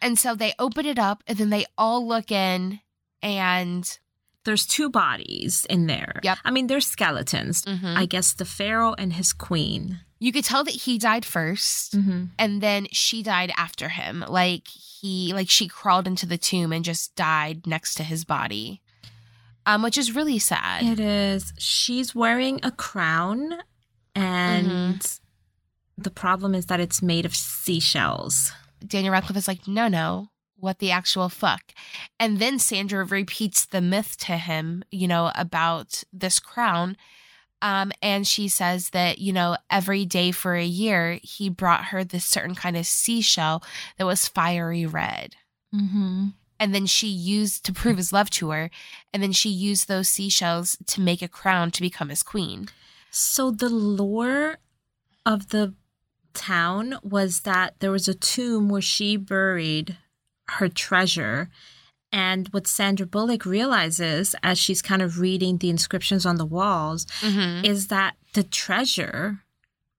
And 0.00 0.16
so 0.16 0.36
they 0.36 0.52
open 0.60 0.86
it 0.86 0.96
up, 0.96 1.24
and 1.26 1.36
then 1.38 1.50
they 1.50 1.66
all 1.76 2.06
look 2.06 2.30
in, 2.30 2.78
and 3.20 3.98
There's 4.44 4.64
two 4.64 4.88
bodies 4.90 5.66
in 5.68 5.88
there. 5.88 6.20
Yep. 6.22 6.38
I 6.44 6.52
mean, 6.52 6.68
they're 6.68 6.80
skeletons. 6.80 7.62
mhm. 7.64 7.96
I 7.96 8.06
guess 8.06 8.32
the 8.32 8.44
pharaoh 8.44 8.94
and 8.96 9.14
his 9.14 9.32
queen. 9.32 9.98
you 10.20 10.30
could 10.32 10.44
tell 10.44 10.62
that 10.62 10.70
he 10.86 10.98
died 10.98 11.24
1st 11.24 11.96
Mm-hmm. 11.96 12.24
and 12.38 12.60
then 12.62 12.86
she 12.92 13.22
died 13.24 13.52
after 13.56 13.88
him 13.88 14.24
like 14.28 14.68
he 14.68 15.32
like 15.34 15.48
she 15.50 15.66
crawled 15.68 16.06
into 16.06 16.26
the 16.26 16.38
tomb 16.38 16.72
and 16.72 16.84
just 16.84 17.14
died 17.16 17.66
next 17.66 17.94
to 17.96 18.02
his 18.04 18.24
body 18.24 18.80
um 19.68 19.82
which 19.82 19.98
is 19.98 20.14
really 20.16 20.38
sad 20.38 20.82
It 20.82 20.98
is. 21.00 21.52
She's 21.58 22.14
wearing 22.14 22.58
a 22.62 22.70
crown, 22.72 23.54
and 24.14 25.00
the 25.96 26.10
problem 26.10 26.54
is 26.54 26.66
that 26.66 26.80
it's 26.80 27.02
made 27.02 27.26
of 27.26 27.34
seashells. 27.36 28.52
daniel 28.86 29.12
radcliffe 29.12 29.36
is 29.36 29.48
like 29.48 29.66
no 29.68 29.88
no 29.88 30.28
what 30.56 30.78
the 30.78 30.90
actual 30.90 31.28
fuck 31.28 31.62
and 32.18 32.38
then 32.38 32.58
sandra 32.58 33.04
repeats 33.04 33.64
the 33.66 33.80
myth 33.80 34.16
to 34.18 34.36
him 34.36 34.82
you 34.90 35.06
know 35.06 35.30
about 35.34 36.02
this 36.12 36.38
crown 36.40 36.96
um, 37.60 37.90
and 38.00 38.24
she 38.26 38.46
says 38.48 38.90
that 38.90 39.18
you 39.18 39.32
know 39.32 39.56
every 39.70 40.04
day 40.06 40.30
for 40.32 40.54
a 40.54 40.64
year 40.64 41.18
he 41.22 41.48
brought 41.48 41.86
her 41.86 42.04
this 42.04 42.24
certain 42.24 42.54
kind 42.54 42.76
of 42.76 42.86
seashell 42.86 43.62
that 43.98 44.06
was 44.06 44.28
fiery 44.28 44.86
red 44.86 45.34
Mm-hmm. 45.74 46.28
And 46.60 46.74
then 46.74 46.86
she 46.86 47.08
used 47.08 47.64
to 47.64 47.72
prove 47.72 47.96
his 47.96 48.12
love 48.12 48.30
to 48.30 48.50
her 48.50 48.70
and 49.12 49.22
then 49.22 49.32
she 49.32 49.48
used 49.48 49.88
those 49.88 50.08
seashells 50.08 50.76
to 50.86 51.00
make 51.00 51.22
a 51.22 51.28
crown 51.28 51.70
to 51.70 51.80
become 51.80 52.08
his 52.08 52.22
queen 52.22 52.68
So 53.10 53.50
the 53.50 53.68
lore 53.68 54.58
of 55.24 55.48
the 55.48 55.74
town 56.34 56.98
was 57.02 57.40
that 57.40 57.74
there 57.80 57.90
was 57.90 58.08
a 58.08 58.14
tomb 58.14 58.68
where 58.68 58.82
she 58.82 59.16
buried 59.16 59.96
her 60.48 60.68
treasure. 60.68 61.50
And 62.10 62.48
what 62.48 62.66
Sandra 62.66 63.06
Bullock 63.06 63.44
realizes 63.44 64.34
as 64.42 64.58
she's 64.58 64.80
kind 64.80 65.02
of 65.02 65.18
reading 65.18 65.58
the 65.58 65.68
inscriptions 65.68 66.24
on 66.24 66.36
the 66.36 66.46
walls 66.46 67.04
mm-hmm. 67.20 67.64
is 67.64 67.88
that 67.88 68.16
the 68.32 68.42
treasure 68.42 69.40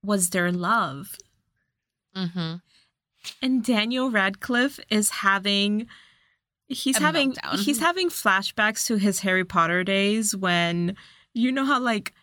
was 0.03 0.29
their 0.29 0.51
love. 0.51 1.15
Mm-hmm. 2.15 2.55
And 3.41 3.63
Daniel 3.63 4.09
Radcliffe 4.09 4.79
is 4.89 5.09
having 5.09 5.87
he's 6.69 6.97
having 6.97 7.33
meltdown. 7.33 7.59
he's 7.63 7.79
having 7.79 8.09
flashbacks 8.09 8.85
to 8.87 8.95
his 8.97 9.19
Harry 9.19 9.43
Potter 9.45 9.83
days 9.83 10.35
when 10.35 10.95
you 11.33 11.51
know 11.51 11.65
how 11.65 11.79
like 11.79 12.13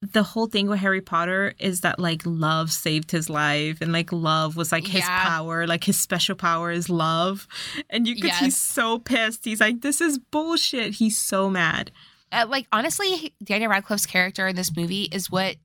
the 0.00 0.22
whole 0.22 0.46
thing 0.46 0.68
with 0.68 0.78
Harry 0.78 1.00
Potter 1.00 1.54
is 1.58 1.80
that 1.80 1.98
like 1.98 2.22
love 2.24 2.70
saved 2.70 3.10
his 3.10 3.28
life 3.28 3.80
and 3.80 3.92
like 3.92 4.12
love 4.12 4.56
was 4.56 4.70
like 4.70 4.86
his 4.86 5.00
Yeah. 5.00 5.24
power, 5.24 5.66
like 5.66 5.82
his 5.84 5.98
special 5.98 6.36
power 6.36 6.70
is 6.70 6.88
love. 6.88 7.48
And 7.90 8.06
you 8.06 8.14
could 8.14 8.26
Yes. 8.26 8.38
he's 8.40 8.56
so 8.56 8.98
pissed. 9.00 9.44
He's 9.44 9.60
like, 9.60 9.80
This 9.80 10.00
is 10.00 10.18
bullshit. 10.18 10.94
He's 10.94 11.18
so 11.18 11.50
mad. 11.50 11.90
Uh, 12.30 12.44
like 12.48 12.66
honestly 12.72 13.32
daniel 13.42 13.70
radcliffe's 13.70 14.04
character 14.06 14.46
in 14.46 14.54
this 14.54 14.76
movie 14.76 15.04
is 15.04 15.30
what 15.30 15.56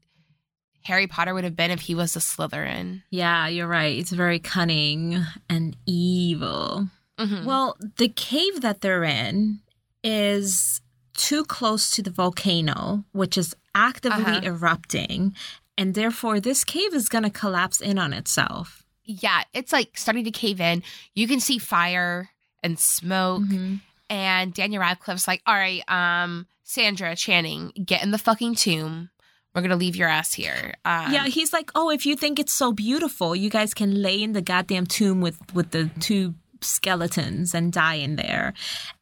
harry 0.84 1.08
potter 1.08 1.34
would 1.34 1.44
have 1.44 1.58
been 1.58 1.72
if 1.72 1.82
he 1.82 1.94
was 1.94 2.16
a 2.16 2.20
slytherin 2.20 3.02
Yeah, 3.10 3.48
you're 3.50 3.68
right. 3.68 3.98
It's 4.00 4.12
very 4.12 4.40
cunning 4.40 5.22
and 5.50 5.76
evil. 5.86 6.88
Mhm. 7.20 7.46
Well, 7.46 7.78
the 7.98 8.10
cave 8.10 8.62
that 8.62 8.82
they're 8.82 9.04
in 9.04 9.60
is 10.04 10.82
too 11.16 11.44
close 11.46 11.92
to 11.92 12.02
the 12.02 12.10
volcano, 12.12 13.06
which 13.12 13.38
is 13.38 13.56
actively 13.76 14.24
Uh-huh. 14.38 14.42
erupting. 14.44 15.36
and 15.76 15.96
therefore 15.96 16.40
this 16.40 16.64
cave 16.64 16.94
is 16.94 17.10
going 17.10 17.24
to 17.24 17.32
collapse 17.32 17.82
in 17.82 17.98
on 17.98 18.14
itself. 18.14 18.84
Yeah, 19.06 19.42
it's 19.54 19.74
like 19.74 19.98
starting 19.98 20.24
to 20.26 20.30
cave 20.30 20.62
in. 20.62 20.84
You 21.16 21.28
can 21.28 21.40
see 21.40 21.58
fire 21.58 22.30
and 22.62 22.78
smoke. 22.78 23.42
Mm-hmm. 23.42 23.76
And 24.08 24.54
Daniel 24.54 24.82
Radcliffe's 24.82 25.28
like, 25.28 25.42
all 25.48 25.56
right, 25.56 25.82
um, 25.90 26.46
Sandra 26.64 27.16
Channing, 27.16 27.72
get 27.84 28.04
in 28.04 28.12
the 28.12 28.20
fucking 28.20 28.54
tomb. 28.54 29.10
We're 29.56 29.64
gonna 29.64 29.76
leave 29.76 29.96
your 29.96 30.10
ass 30.10 30.34
here. 30.36 30.76
Um, 30.86 31.12
yeah, 31.12 31.26
he's 31.26 31.52
like, 31.52 31.72
"Oh, 31.74 31.90
if 31.90 32.06
you 32.06 32.16
think 32.16 32.38
it's 32.40 32.54
so 32.54 32.72
beautiful, 32.72 33.36
you 33.36 33.50
guys 33.50 33.74
can 33.74 34.00
lay 34.00 34.22
in 34.22 34.34
the 34.34 34.42
goddamn 34.44 34.86
tomb 34.86 35.22
with 35.22 35.40
with 35.56 35.72
the 35.72 35.90
two 36.00 36.36
skeletons 36.64 37.54
and 37.54 37.72
die 37.72 37.96
in 37.96 38.16
there." 38.16 38.54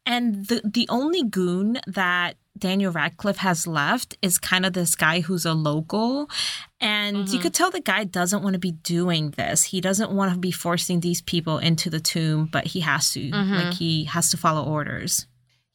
And 0.04 0.46
the 0.48 0.60
the 0.64 0.86
only 0.88 1.22
goon 1.22 1.78
that 1.86 2.36
Daniel 2.58 2.92
Radcliffe 2.92 3.38
has 3.38 3.66
left 3.66 4.16
is 4.20 4.38
kind 4.38 4.66
of 4.66 4.74
this 4.74 4.94
guy 4.94 5.20
who's 5.20 5.46
a 5.46 5.54
local. 5.54 6.28
And 6.80 7.28
you 7.28 7.38
Mhm. 7.38 7.42
could 7.42 7.54
tell 7.54 7.70
the 7.70 7.80
guy 7.80 8.04
doesn't 8.04 8.42
want 8.42 8.52
to 8.52 8.58
be 8.58 8.72
doing 8.72 9.30
this. 9.30 9.62
He 9.64 9.80
doesn't 9.80 10.10
want 10.12 10.32
to 10.34 10.38
be 10.38 10.50
forcing 10.52 11.00
these 11.00 11.22
people 11.22 11.58
into 11.58 11.88
the 11.88 11.98
tomb, 12.00 12.48
but 12.52 12.66
he 12.66 12.80
has 12.80 13.10
to. 13.12 13.30
Mhm. 13.30 13.64
Like 13.64 13.74
he 13.74 14.04
has 14.04 14.30
to 14.30 14.36
follow 14.36 14.62
orders. 14.64 15.26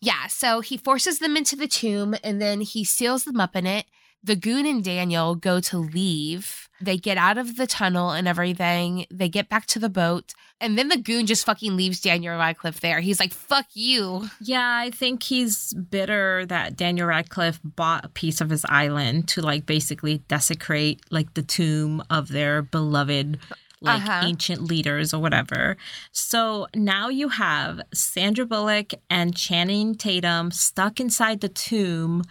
Yeah, 0.01 0.27
so 0.27 0.61
he 0.61 0.77
forces 0.77 1.17
them 1.17 1.35
into 1.35 1.55
the 1.55 1.67
tomb 1.67 2.15
and 2.23 2.39
then 2.39 2.61
he 2.61 2.83
seals 2.83 3.23
them 3.23 3.39
up 3.41 3.55
in 3.55 3.65
it. 3.65 3.87
The 4.23 4.35
goon 4.35 4.65
and 4.65 4.83
Daniel 4.83 5.35
go 5.35 5.59
to 5.61 5.77
leave. 5.77 6.67
They 6.81 6.97
get 6.97 7.17
out 7.17 7.37
of 7.37 7.55
the 7.55 7.65
tunnel 7.67 8.11
and 8.11 8.27
everything. 8.27 9.05
They 9.11 9.29
get 9.29 9.47
back 9.49 9.65
to 9.67 9.79
the 9.79 9.89
boat. 9.89 10.33
And 10.59 10.77
then 10.77 10.89
the 10.89 10.97
goon 10.97 11.27
just 11.27 11.45
fucking 11.45 11.77
leaves 11.77 12.01
Daniel 12.01 12.37
Radcliffe 12.37 12.81
there. 12.81 12.99
He's 12.99 13.19
like, 13.19 13.31
fuck 13.31 13.67
you. 13.73 14.27
Yeah, 14.41 14.77
I 14.83 14.89
think 14.89 15.23
he's 15.23 15.73
bitter 15.73 16.45
that 16.47 16.75
Daniel 16.75 17.07
Radcliffe 17.07 17.59
bought 17.63 18.05
a 18.05 18.09
piece 18.09 18.41
of 18.41 18.49
his 18.49 18.65
island 18.67 19.27
to 19.29 19.41
like 19.41 19.65
basically 19.65 20.17
desecrate 20.27 21.01
like 21.11 21.33
the 21.35 21.43
tomb 21.43 22.03
of 22.09 22.27
their 22.27 22.61
beloved 22.63 23.39
like 23.79 24.01
Uh-huh. 24.01 24.21
ancient 24.25 24.61
leaders 24.63 25.13
or 25.13 25.21
whatever. 25.21 25.77
So 26.11 26.65
now 26.75 27.09
you 27.09 27.29
have 27.29 27.79
Sandra 27.93 28.45
Bullock 28.45 28.93
and 29.09 29.35
Channing 29.37 29.93
Tatum 29.95 30.49
stuck 30.51 30.99
inside 30.99 31.41
the 31.41 31.49
tomb. 31.49 32.23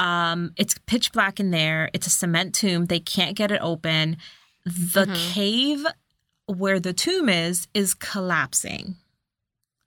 Um, 0.00 0.52
it's 0.56 0.76
pitch 0.86 1.12
black 1.12 1.38
in 1.40 1.50
there. 1.50 1.90
It's 1.92 2.06
a 2.06 2.10
cement 2.10 2.54
tomb. 2.54 2.86
They 2.86 3.00
can't 3.00 3.36
get 3.36 3.50
it 3.52 3.60
open. 3.62 4.16
The 4.64 5.06
Mhm. 5.06 5.32
cave 5.32 5.86
where 6.46 6.80
the 6.80 6.92
tomb 6.92 7.28
is 7.28 7.68
is 7.74 7.94
collapsing. 7.94 8.96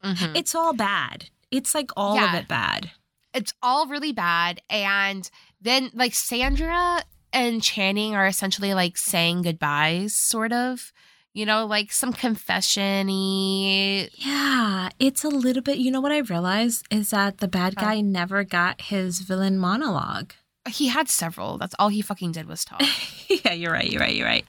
Mhm. 0.03 0.35
It's 0.35 0.53
all 0.55 0.73
bad. 0.73 1.29
It's 1.51 1.73
like 1.75 1.91
all 1.97 2.17
of 2.19 2.33
it 2.33 2.47
bad. 2.47 2.91
it's 3.33 3.53
all 3.63 3.87
really 3.87 4.11
bad. 4.13 4.61
And 4.69 5.27
then, 5.59 5.89
like, 5.95 6.13
Sandra 6.13 7.03
and 7.31 7.63
Channing 7.63 8.13
are 8.15 8.27
essentially 8.27 8.75
like 8.75 8.95
saying 8.95 9.41
goodbyes, 9.41 10.13
sort 10.15 10.53
of. 10.53 10.91
You 11.33 11.45
know, 11.47 11.65
like 11.65 11.91
some 11.91 12.13
confession 12.13 13.07
y. 13.07 14.07
Yeah, 14.13 14.89
it's 14.99 15.23
a 15.23 15.29
little 15.29 15.63
bit. 15.63 15.77
You 15.79 15.89
know 15.91 16.01
what 16.01 16.11
I 16.11 16.19
realized 16.19 16.85
is 16.91 17.09
that 17.09 17.39
the 17.39 17.47
bad 17.47 17.75
guy 17.75 18.01
never 18.01 18.43
got 18.43 18.81
his 18.81 19.19
villain 19.21 19.57
monologue. 19.57 20.33
He 20.69 20.87
had 20.89 21.09
several. 21.09 21.57
That's 21.57 21.75
all 21.79 21.89
he 21.89 22.01
fucking 22.01 22.31
did 22.33 22.47
was 22.47 22.63
talk. 22.63 22.81
yeah, 23.27 23.51
you're 23.53 23.71
right. 23.73 23.89
You're 23.89 23.99
right. 24.01 24.15
You're 24.15 24.27
right. 24.27 24.45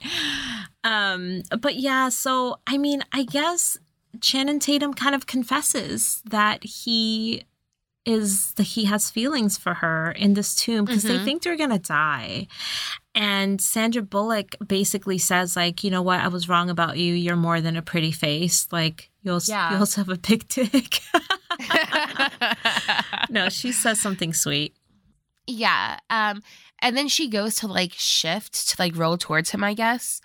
Um, 0.83 1.41
but 1.59 1.75
yeah, 1.75 2.09
so 2.09 2.59
I 2.67 2.77
mean, 2.77 3.01
I 3.11 3.23
guess 3.23 3.77
Channing 4.21 4.59
Tatum 4.59 4.93
kind 4.93 5.15
of 5.15 5.25
confesses 5.25 6.21
that 6.25 6.63
he 6.63 7.43
is 8.05 8.51
that 8.53 8.63
he 8.63 8.85
has 8.85 9.09
feelings 9.09 9.57
for 9.57 9.73
her 9.75 10.11
in 10.11 10.35
this 10.35 10.53
tomb 10.53 10.85
because 10.85 11.01
they 11.03 11.17
Mhm. 11.17 11.25
think 11.25 11.41
they're 11.41 11.57
gonna 11.57 11.79
die. 11.79 12.45
And 13.17 13.61
Sandra 13.61 14.01
Bullock 14.01 14.55
basically 14.67 15.17
says, 15.17 15.55
like, 15.55 15.85
you 15.85 15.89
know 15.89 16.01
what, 16.01 16.19
I 16.19 16.27
was 16.27 16.49
wrong 16.49 16.69
about 16.69 16.97
you. 16.97 17.13
You're 17.13 17.37
more 17.37 17.61
than 17.61 17.77
a 17.77 17.81
pretty 17.81 18.11
face. 18.11 18.67
Like, 18.71 19.09
you'll 19.23 19.39
Yeah. 19.47 19.71
you 19.71 19.77
also 19.77 20.01
have 20.01 20.09
a 20.09 20.17
big 20.17 20.45
dick. 20.49 20.99
no, 23.29 23.49
she 23.49 23.71
says 23.71 23.99
something 23.99 24.33
sweet. 24.33 24.75
yeah. 25.47 25.99
Um, 26.09 26.41
and 26.79 26.95
then 26.97 27.07
she 27.07 27.29
goes 27.29 27.55
to 27.55 27.67
like 27.67 27.93
shift 27.95 28.69
to 28.69 28.75
like 28.79 28.95
roll 28.97 29.17
towards 29.17 29.51
him, 29.51 29.63
I 29.63 29.73
guess. 29.73 30.21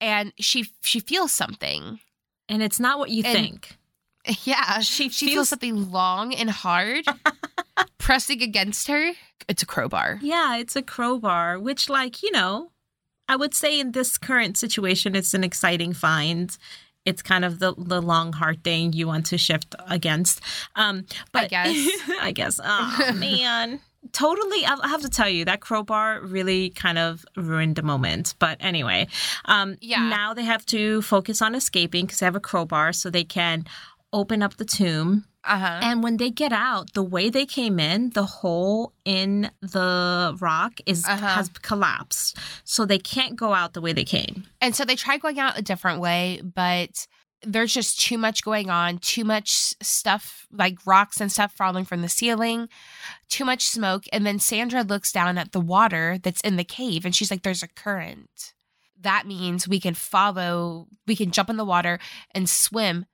And 0.00 0.32
she 0.38 0.66
she 0.82 1.00
feels 1.00 1.32
something. 1.32 2.00
And 2.48 2.62
it's 2.62 2.80
not 2.80 2.98
what 2.98 3.10
you 3.10 3.22
And- 3.24 3.34
think. 3.38 3.76
Yeah. 4.44 4.80
She 4.80 5.08
She 5.08 5.26
feels- 5.26 5.32
feels 5.34 5.48
something 5.48 5.90
long 5.90 6.34
and 6.34 6.50
hard 6.50 7.04
pressing 7.98 8.42
against 8.42 8.88
her. 8.88 9.12
It's 9.48 9.62
a 9.62 9.66
crowbar. 9.66 10.18
Yeah, 10.22 10.56
it's 10.56 10.76
a 10.76 10.82
crowbar, 10.82 11.58
which, 11.58 11.88
like, 11.88 12.22
you 12.22 12.30
know, 12.30 12.70
I 13.28 13.36
would 13.36 13.54
say 13.54 13.78
in 13.80 13.92
this 13.92 14.18
current 14.18 14.56
situation, 14.56 15.16
it's 15.16 15.34
an 15.34 15.42
exciting 15.44 15.92
find. 15.92 16.56
It's 17.04 17.22
kind 17.22 17.44
of 17.44 17.58
the, 17.58 17.74
the 17.76 18.00
long, 18.00 18.32
hard 18.32 18.62
thing 18.62 18.92
you 18.92 19.08
want 19.08 19.26
to 19.26 19.38
shift 19.38 19.74
against. 19.88 20.40
Um, 20.76 21.04
but 21.32 21.44
I 21.44 21.46
guess. 21.48 21.88
I 22.20 22.32
guess. 22.32 22.60
Oh, 22.62 23.12
man. 23.16 23.80
Totally. 24.12 24.64
I 24.66 24.76
I 24.82 24.88
have 24.88 25.02
to 25.02 25.08
tell 25.08 25.28
you, 25.28 25.44
that 25.46 25.60
crowbar 25.60 26.20
really 26.22 26.70
kind 26.70 26.98
of 26.98 27.24
ruined 27.36 27.76
the 27.76 27.82
moment. 27.82 28.34
But 28.38 28.58
anyway, 28.60 29.08
um, 29.46 29.76
Yeah. 29.80 30.08
now 30.08 30.34
they 30.34 30.44
have 30.44 30.64
to 30.66 31.02
focus 31.02 31.40
on 31.42 31.54
escaping 31.54 32.06
because 32.06 32.18
they 32.20 32.26
have 32.26 32.36
a 32.36 32.40
crowbar 32.40 32.92
so 32.92 33.10
they 33.10 33.24
can 33.24 33.64
open 34.12 34.42
up 34.42 34.56
the 34.56 34.64
tomb 34.64 35.24
Uh 35.44 35.58
huh. 35.58 35.80
and 35.82 36.02
when 36.02 36.16
they 36.18 36.30
get 36.30 36.52
out, 36.52 36.92
the 36.92 37.02
way 37.02 37.30
they 37.30 37.46
came 37.46 37.80
in, 37.80 38.10
the 38.10 38.24
hole 38.24 38.92
in 39.04 39.50
the 39.60 40.36
rock 40.40 40.74
is 40.86 41.04
Uh-huh. 41.06 41.26
has 41.26 41.48
collapsed. 41.62 42.36
So 42.64 42.84
they 42.84 42.98
can't 42.98 43.36
go 43.36 43.52
out 43.54 43.72
the 43.72 43.80
way 43.80 43.92
they 43.92 44.04
came. 44.04 44.44
And 44.60 44.74
so 44.76 44.84
they 44.84 44.96
try 44.96 45.16
going 45.18 45.38
out 45.40 45.58
a 45.58 45.62
different 45.62 46.00
way, 46.00 46.40
but 46.42 47.06
there's 47.44 47.74
just 47.74 48.00
too 48.00 48.18
much 48.18 48.44
going 48.44 48.70
on, 48.70 48.98
too 48.98 49.24
much 49.24 49.74
stuff 49.82 50.46
like 50.52 50.78
rocks 50.86 51.20
and 51.20 51.32
stuff 51.32 51.52
falling 51.52 51.84
from 51.84 52.00
the 52.02 52.08
ceiling, 52.08 52.68
too 53.28 53.44
much 53.44 53.64
smoke. 53.66 54.04
And 54.12 54.24
then 54.24 54.38
Sandra 54.38 54.82
looks 54.84 55.10
down 55.10 55.38
at 55.38 55.50
the 55.50 55.58
water 55.60 56.18
that's 56.22 56.40
in 56.42 56.54
the 56.56 56.62
cave 56.64 57.04
and 57.04 57.16
she's 57.16 57.32
like, 57.32 57.42
there's 57.42 57.64
a 57.64 57.68
current. 57.68 58.54
That 59.00 59.26
means 59.26 59.66
we 59.66 59.80
can 59.80 59.94
follow, 59.94 60.86
we 61.08 61.16
can 61.16 61.32
jump 61.32 61.50
in 61.50 61.56
the 61.56 61.64
water 61.64 61.98
and 62.32 62.48
swim 62.48 63.06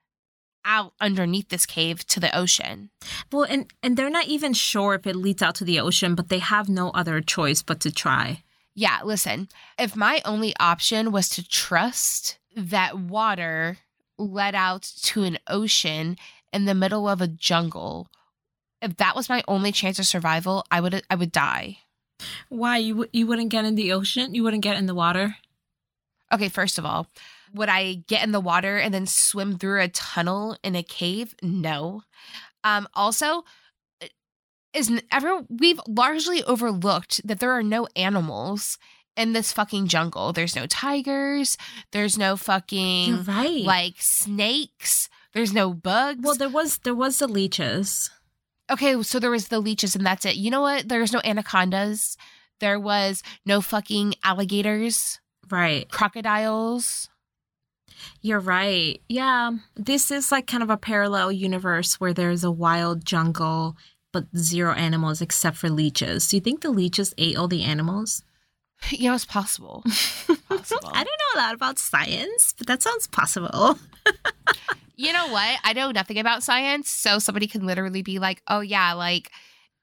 out 0.64 0.92
underneath 1.00 1.48
this 1.48 1.66
cave 1.66 2.06
to 2.09 2.20
the 2.20 2.36
ocean. 2.36 2.90
Well, 3.32 3.44
and 3.44 3.72
and 3.82 3.96
they're 3.96 4.11
not 4.11 4.26
even 4.26 4.52
sure 4.52 4.94
if 4.94 5.06
it 5.06 5.16
leads 5.16 5.42
out 5.42 5.54
to 5.56 5.64
the 5.64 5.80
ocean, 5.80 6.14
but 6.14 6.28
they 6.28 6.38
have 6.38 6.68
no 6.68 6.90
other 6.90 7.20
choice 7.20 7.62
but 7.62 7.80
to 7.80 7.92
try. 7.92 8.42
Yeah, 8.74 9.00
listen, 9.04 9.48
if 9.78 9.96
my 9.96 10.22
only 10.24 10.54
option 10.61 11.11
was 11.11 11.28
to 11.30 11.46
trust 11.46 12.38
that 12.56 12.98
water 12.98 13.78
led 14.18 14.54
out 14.54 14.82
to 15.02 15.24
an 15.24 15.38
ocean 15.48 16.16
in 16.52 16.64
the 16.64 16.74
middle 16.74 17.09
of 17.09 17.20
a 17.20 17.26
jungle, 17.26 18.09
if 18.80 18.96
that 18.96 19.16
was 19.16 19.28
my 19.28 19.42
only 19.48 19.72
chance 19.72 19.98
of 19.98 20.06
survival, 20.06 20.64
I 20.70 20.80
would 20.80 21.02
I 21.11 21.14
would 21.14 21.32
die. 21.32 21.78
Why 22.48 22.78
you 22.78 22.96
wou- 22.96 23.09
you 23.12 23.26
wouldn't 23.26 23.50
get 23.50 23.64
in 23.64 23.74
the 23.74 23.92
ocean? 23.92 24.34
You 24.34 24.42
wouldn't 24.44 24.62
get 24.62 24.76
in 24.76 24.86
the 24.86 24.94
water? 24.94 25.36
Okay, 26.32 26.48
first 26.48 26.78
of 26.78 26.84
all, 26.84 27.06
would 27.55 27.68
I 27.68 28.05
get 28.07 28.24
in 28.24 28.32
the 28.32 28.40
water 28.40 28.76
and 28.78 28.92
then 28.92 29.07
swim 29.07 29.59
through 29.59 29.82
a 29.82 29.88
tunnel 29.88 30.57
in 30.62 30.74
a 30.76 30.82
cave? 30.82 31.34
No. 31.42 32.03
Um 32.64 32.88
also 32.94 33.44
is 34.74 34.92
ever 35.11 35.42
we've 35.49 35.80
largely 35.88 36.42
overlooked 36.44 37.20
that 37.26 37.40
there 37.40 37.53
are 37.53 37.62
no 37.62 37.86
animals 37.96 38.78
in 39.16 39.32
this 39.32 39.53
fucking 39.53 39.88
jungle. 39.88 40.32
There's 40.32 40.55
no 40.55 40.66
tigers, 40.66 41.57
there's 41.92 42.16
no 42.18 42.36
fucking 42.36 43.09
You're 43.09 43.22
right. 43.22 43.64
like 43.64 43.94
snakes, 43.99 45.09
there's 45.32 45.53
no 45.53 45.72
bugs. 45.72 46.20
well, 46.22 46.34
there 46.36 46.49
was 46.49 46.78
there 46.78 46.94
was 46.94 47.18
the 47.18 47.26
leeches. 47.26 48.11
okay, 48.70 49.03
so 49.03 49.18
there 49.18 49.30
was 49.30 49.49
the 49.49 49.61
leeches 49.61 49.96
and 49.96 50.05
that's 50.07 50.26
it. 50.26 50.36
You 50.36 50.51
know 50.51 50.61
what? 50.61 50.88
There's 50.88 51.12
no 51.12 51.20
anacondas. 51.24 52.16
There 52.61 52.78
was 52.78 53.22
no 53.46 53.61
fucking 53.61 54.14
alligators, 54.24 55.18
Right. 55.49 55.88
crocodiles. 55.90 57.09
You're 58.22 58.40
right. 58.40 59.01
Yeah. 59.09 59.53
This 59.76 60.11
is 60.11 60.32
like 60.32 60.46
kind 60.46 60.62
of 60.62 60.70
a 60.70 60.76
parallel 60.76 61.32
universe 61.32 62.01
where 62.01 62.12
there's 62.12 62.44
a 62.44 62.51
wild 62.51 63.05
jungle, 63.05 63.76
but 64.12 64.26
zero 64.36 64.72
animals 64.72 65.20
except 65.20 65.57
for 65.57 65.70
leeches. 65.70 66.28
Do 66.28 66.36
you 66.36 66.40
think 66.40 66.61
the 66.61 66.70
leeches 66.70 67.14
ate 67.18 67.36
all 67.36 67.49
the 67.49 67.64
animals? 67.64 68.22
Yeah, 68.92 69.16
it's 69.16 69.24
possible. 69.24 69.82
Possible. 70.49 70.90
I 70.94 71.03
don't 71.03 71.07
know 71.34 71.34
a 71.34 71.42
lot 71.42 71.55
about 71.55 71.80
science, 71.80 72.55
but 72.57 72.68
that 72.68 72.80
sounds 72.80 73.09
possible. 73.09 73.76
You 74.99 75.12
know 75.12 75.28
what? 75.28 75.61
I 75.62 75.74
know 75.74 75.92
nothing 75.92 76.18
about 76.18 76.42
science, 76.42 76.90
so 76.90 77.20
somebody 77.20 77.46
can 77.46 77.64
literally 77.64 78.03
be 78.03 78.18
like, 78.18 78.42
"Oh 78.49 78.59
yeah, 78.61 78.94
like 78.94 79.30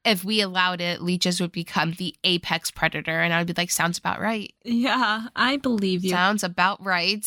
if 0.04 0.26
we 0.26 0.42
allowed 0.42 0.82
it, 0.82 1.02
leeches 1.02 1.40
would 1.40 1.54
become 1.54 1.94
the 1.94 2.14
apex 2.26 2.70
predator," 2.70 3.22
and 3.22 3.34
I 3.34 3.38
would 3.38 3.48
be 3.48 3.54
like, 3.56 3.72
"Sounds 3.72 3.98
about 3.98 4.20
right. 4.20 4.54
Yeah, 4.66 5.28
I 5.34 5.56
believe 5.56 6.04
you. 6.04 6.10
Sounds 6.10 6.44
about 6.44 6.84
right." 6.86 7.26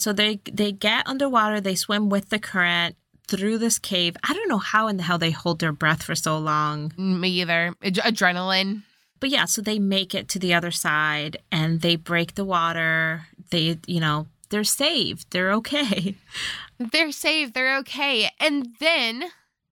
So 0.00 0.12
they 0.12 0.40
they 0.50 0.72
get 0.72 1.06
underwater, 1.06 1.60
they 1.60 1.74
swim 1.74 2.08
with 2.08 2.30
the 2.30 2.38
current 2.38 2.96
through 3.28 3.58
this 3.58 3.78
cave. 3.78 4.16
I 4.28 4.34
don't 4.34 4.48
know 4.48 4.58
how 4.58 4.88
in 4.88 4.96
the 4.96 5.02
hell 5.04 5.18
they 5.18 5.30
hold 5.30 5.60
their 5.60 5.72
breath 5.72 6.02
for 6.02 6.14
so 6.14 6.36
long. 6.38 6.90
Mm, 6.90 7.20
me 7.20 7.28
either. 7.40 7.74
Ad- 7.82 7.94
adrenaline. 7.94 8.82
But 9.20 9.30
yeah, 9.30 9.44
so 9.44 9.60
they 9.62 9.78
make 9.78 10.14
it 10.14 10.28
to 10.30 10.38
the 10.38 10.54
other 10.54 10.70
side 10.70 11.36
and 11.52 11.80
they 11.80 11.96
break 11.96 12.34
the 12.34 12.44
water. 12.44 13.26
They, 13.50 13.78
you 13.86 14.00
know, 14.00 14.26
they're 14.48 14.64
saved. 14.64 15.30
They're 15.30 15.52
okay. 15.52 16.16
They're 16.92 17.12
saved. 17.12 17.52
They're 17.52 17.76
okay. 17.80 18.30
And 18.40 18.68
then 18.80 19.24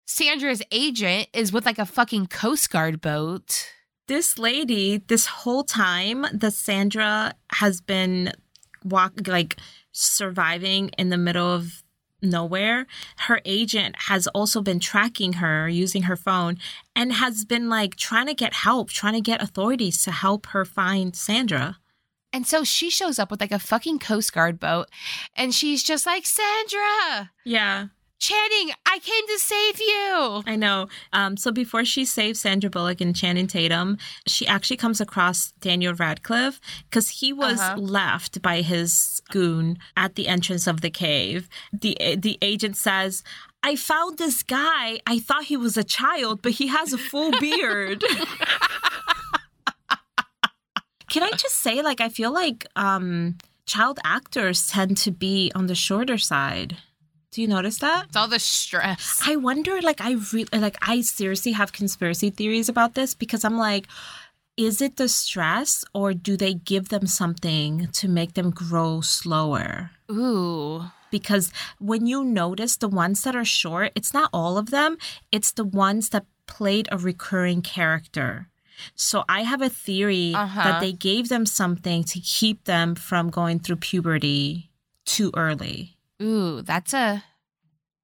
Sandra's 0.04 0.62
agent 0.70 1.28
is 1.32 1.54
with 1.54 1.64
like 1.64 1.78
a 1.78 1.86
fucking 1.86 2.26
Coast 2.26 2.70
Guard 2.70 3.00
boat. 3.00 3.72
This 4.08 4.38
lady, 4.38 4.98
this 4.98 5.24
whole 5.24 5.64
time 5.64 6.26
that 6.34 6.52
Sandra 6.52 7.32
has 7.52 7.80
been 7.80 8.32
walk 8.84 9.26
like 9.26 9.56
surviving 9.98 10.90
in 10.98 11.08
the 11.08 11.18
middle 11.18 11.46
of 11.46 11.82
nowhere, 12.22 12.86
her 13.18 13.40
agent 13.44 13.94
has 14.06 14.26
also 14.28 14.60
been 14.60 14.80
tracking 14.80 15.34
her 15.34 15.68
using 15.68 16.02
her 16.02 16.16
phone 16.16 16.58
and 16.96 17.12
has 17.12 17.44
been 17.44 17.68
like 17.68 17.96
trying 17.96 18.26
to 18.26 18.34
get 18.34 18.54
help, 18.54 18.90
trying 18.90 19.14
to 19.14 19.20
get 19.20 19.42
authorities 19.42 20.02
to 20.02 20.10
help 20.10 20.46
her 20.46 20.64
find 20.64 21.14
Sandra. 21.14 21.78
And 22.32 22.46
so 22.46 22.62
she 22.62 22.90
shows 22.90 23.18
up 23.18 23.30
with 23.30 23.40
like 23.40 23.52
a 23.52 23.58
fucking 23.58 24.00
Coast 24.00 24.32
Guard 24.32 24.60
boat 24.60 24.88
and 25.34 25.54
she's 25.54 25.82
just 25.82 26.06
like, 26.06 26.26
Sandra, 26.26 27.30
Yeah, 27.44 27.86
Channing, 28.20 28.72
I 28.84 28.98
came 28.98 29.26
to 29.28 29.38
save 29.38 29.80
you. 29.80 30.42
I 30.46 30.56
know. 30.56 30.88
Um, 31.12 31.36
so 31.36 31.52
before 31.52 31.84
she 31.84 32.04
saves 32.04 32.40
Sandra 32.40 32.68
Bullock 32.68 33.00
and 33.00 33.14
Channing 33.14 33.46
Tatum, 33.46 33.96
she 34.26 34.46
actually 34.46 34.76
comes 34.76 35.00
across 35.00 35.52
Daniel 35.60 35.94
Radcliffe 35.94 36.60
because 36.90 37.08
he 37.20 37.32
was 37.32 37.60
Uh-huh. 37.60 37.76
left 37.80 38.42
by 38.42 38.60
his 38.60 39.22
goon 39.30 39.78
at 39.96 40.16
the 40.16 40.26
entrance 40.26 40.66
of 40.66 40.80
the 40.80 40.90
cave. 40.90 41.48
The 41.72 41.96
the 42.16 42.38
agent 42.42 42.76
says. 42.76 43.22
I 43.60 43.74
found 43.74 44.18
this 44.18 44.44
guy. 44.44 45.00
I 45.04 45.18
thought 45.18 45.44
he 45.44 45.56
was 45.56 45.76
a 45.76 45.82
child, 45.82 46.42
but 46.42 46.52
he 46.52 46.68
has 46.68 46.92
a 46.92 46.98
full 46.98 47.32
beard. 47.40 48.04
Can 51.10 51.22
I 51.22 51.30
just 51.30 51.56
say, 51.56 51.82
like, 51.82 52.00
I 52.00 52.08
feel 52.08 52.32
like 52.32 52.66
um, 52.76 53.36
child 53.66 53.98
actors 54.04 54.68
tend 54.68 54.96
to 54.98 55.10
be 55.10 55.50
on 55.56 55.66
the 55.66 55.74
shorter 55.74 56.18
side. 56.18 56.76
Do 57.38 57.42
you 57.42 57.46
notice 57.46 57.78
that? 57.78 58.06
It's 58.06 58.16
all 58.16 58.26
the 58.26 58.40
stress. 58.40 59.22
I 59.24 59.36
wonder, 59.36 59.80
like, 59.80 60.00
I 60.00 60.16
really, 60.32 60.48
like, 60.58 60.76
I 60.82 61.02
seriously 61.02 61.52
have 61.52 61.70
conspiracy 61.70 62.30
theories 62.30 62.68
about 62.68 62.94
this 62.94 63.14
because 63.14 63.44
I'm 63.44 63.56
like, 63.56 63.86
is 64.56 64.82
it 64.82 64.96
the 64.96 65.08
stress 65.08 65.84
or 65.94 66.14
do 66.14 66.36
they 66.36 66.54
give 66.54 66.88
them 66.88 67.06
something 67.06 67.90
to 67.92 68.08
make 68.08 68.34
them 68.34 68.50
grow 68.50 69.02
slower? 69.02 69.92
Ooh. 70.10 70.86
Because 71.12 71.52
when 71.78 72.08
you 72.08 72.24
notice 72.24 72.76
the 72.76 72.88
ones 72.88 73.22
that 73.22 73.36
are 73.36 73.44
short, 73.44 73.92
it's 73.94 74.12
not 74.12 74.30
all 74.32 74.58
of 74.58 74.70
them, 74.70 74.98
it's 75.30 75.52
the 75.52 75.62
ones 75.62 76.08
that 76.08 76.26
played 76.48 76.88
a 76.90 76.98
recurring 76.98 77.62
character. 77.62 78.48
So 78.96 79.22
I 79.28 79.42
have 79.44 79.62
a 79.62 79.68
theory 79.70 80.32
Uh-huh. 80.34 80.64
that 80.64 80.80
they 80.80 80.90
gave 80.90 81.28
them 81.28 81.46
something 81.46 82.02
to 82.02 82.18
keep 82.18 82.64
them 82.64 82.96
from 82.96 83.30
going 83.30 83.60
through 83.60 83.76
puberty 83.76 84.72
too 85.04 85.30
early. 85.36 85.94
Ooh, 86.20 86.62
that's 86.62 86.92
a 86.92 87.22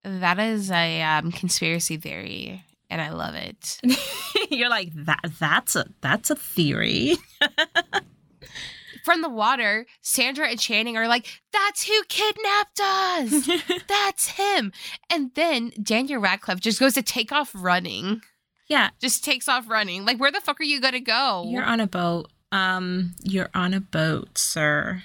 that 0.05 0.39
is 0.39 0.71
a 0.71 1.03
um, 1.03 1.33
conspiracy 1.33 1.97
theory, 1.97 2.63
and 2.91 3.01
I 3.01 3.11
love 3.11 3.35
it. 3.35 3.81
You're 4.51 4.69
like 4.71 4.91
that 4.95 5.33
that's 5.39 5.75
a 5.77 5.87
that's 6.01 6.31
a 6.31 6.37
theory. 6.37 7.17
From 9.05 9.21
the 9.21 9.29
water, 9.29 9.85
Sandra 10.01 10.49
and 10.49 10.59
Channing 10.59 10.97
are 10.97 11.07
like, 11.09 11.27
"That's 11.53 11.87
who 11.87 11.93
kidnapped 12.09 12.81
us. 12.81 13.51
That's 13.89 14.29
him." 14.29 14.73
And 15.11 15.31
then 15.35 15.73
Daniel 15.83 16.21
Radcliffe 16.23 16.61
just 16.61 16.81
goes 16.81 16.95
to 16.95 17.03
take 17.03 17.31
off 17.31 17.51
running. 17.55 18.23
yeah, 18.67 18.89
Just 19.03 19.23
takes 19.23 19.47
off 19.47 19.69
running. 19.69 20.07
Like, 20.07 20.19
where 20.19 20.33
the 20.33 20.41
fuck 20.41 20.59
are 20.59 20.65
you 20.65 20.81
gonna 20.81 21.01
go? 21.01 21.45
you're 21.47 21.65
on 21.65 21.81
a 21.81 21.87
boat. 21.87 22.31
Um, 22.51 23.15
you're 23.23 23.51
on 23.53 23.75
a 23.75 23.81
boat, 23.81 24.39
sir. 24.39 25.03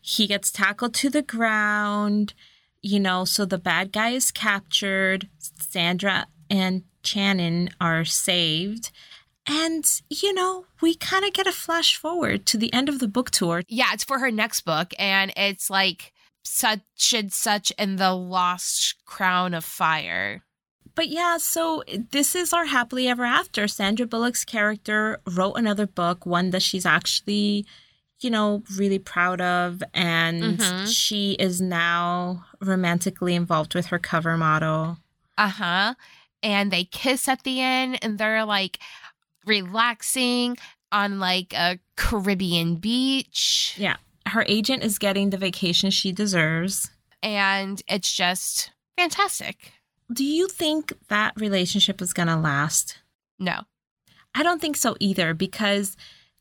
He 0.00 0.28
gets 0.28 0.52
tackled 0.52 0.94
to 0.94 1.10
the 1.10 1.22
ground, 1.22 2.34
you 2.82 2.98
know, 3.00 3.24
so 3.24 3.44
the 3.44 3.58
bad 3.58 3.92
guy 3.92 4.10
is 4.10 4.30
captured. 4.30 5.28
Sandra 5.38 6.26
and 6.50 6.82
Channing 7.02 7.68
are 7.80 8.04
saved. 8.04 8.90
And, 9.46 9.84
you 10.08 10.32
know, 10.32 10.66
we 10.80 10.94
kind 10.94 11.24
of 11.24 11.32
get 11.32 11.46
a 11.48 11.52
flash 11.52 11.96
forward 11.96 12.46
to 12.46 12.56
the 12.56 12.72
end 12.72 12.88
of 12.88 12.98
the 13.00 13.08
book 13.08 13.30
tour. 13.30 13.62
yeah, 13.68 13.92
it's 13.92 14.04
for 14.04 14.18
her 14.20 14.30
next 14.30 14.60
book, 14.60 14.92
and 14.98 15.32
it's 15.36 15.68
like 15.68 16.12
such 16.44 17.12
and 17.14 17.32
such 17.32 17.72
and 17.78 17.98
the 17.98 18.12
lost 18.12 18.96
crown 19.04 19.52
of 19.54 19.64
fire. 19.64 20.44
But 20.94 21.08
yeah, 21.08 21.38
so 21.38 21.82
this 22.10 22.34
is 22.36 22.52
our 22.52 22.66
happily 22.66 23.08
ever 23.08 23.24
after. 23.24 23.66
Sandra 23.66 24.06
Bullock's 24.06 24.44
character 24.44 25.20
wrote 25.26 25.54
another 25.54 25.86
book, 25.86 26.24
one 26.26 26.50
that 26.50 26.62
she's 26.62 26.84
actually, 26.86 27.66
you 28.20 28.30
know, 28.30 28.62
really 28.76 28.98
proud 29.00 29.40
of. 29.40 29.82
And 29.94 30.58
Mhm. 30.58 30.94
she 30.94 31.32
is 31.32 31.60
now 31.60 32.44
romantically 32.62 33.34
involved 33.34 33.74
with 33.74 33.86
her 33.86 33.98
cover 33.98 34.36
model. 34.36 34.98
Uh 35.36 35.48
huh. 35.48 35.94
And 36.42 36.70
they 36.70 36.84
kiss 36.84 37.28
at 37.28 37.44
the 37.44 37.60
end, 37.60 37.98
and 38.02 38.18
they're 38.18 38.44
like 38.44 38.78
relaxing 39.46 40.56
on 40.90 41.18
like 41.18 41.52
a 41.54 41.78
Caribbean 41.96 42.76
beach. 42.76 43.74
Yeah. 43.76 43.96
Her 44.26 44.44
agent 44.46 44.84
is 44.84 44.98
getting 44.98 45.30
the 45.30 45.36
vacation 45.36 45.90
she 45.90 46.12
deserves. 46.12 46.90
And 47.22 47.82
it's 47.88 48.12
just 48.12 48.70
fantastic. 48.96 49.72
Do 50.12 50.24
you 50.24 50.48
think 50.48 50.92
that 51.08 51.32
relationship 51.36 52.02
is 52.02 52.12
going 52.12 52.28
to 52.28 52.36
last? 52.36 52.98
No. 53.38 53.60
I 54.34 54.42
don't 54.42 54.60
think 54.60 54.76
so 54.76 54.96
either 55.00 55.34
because 55.34 55.96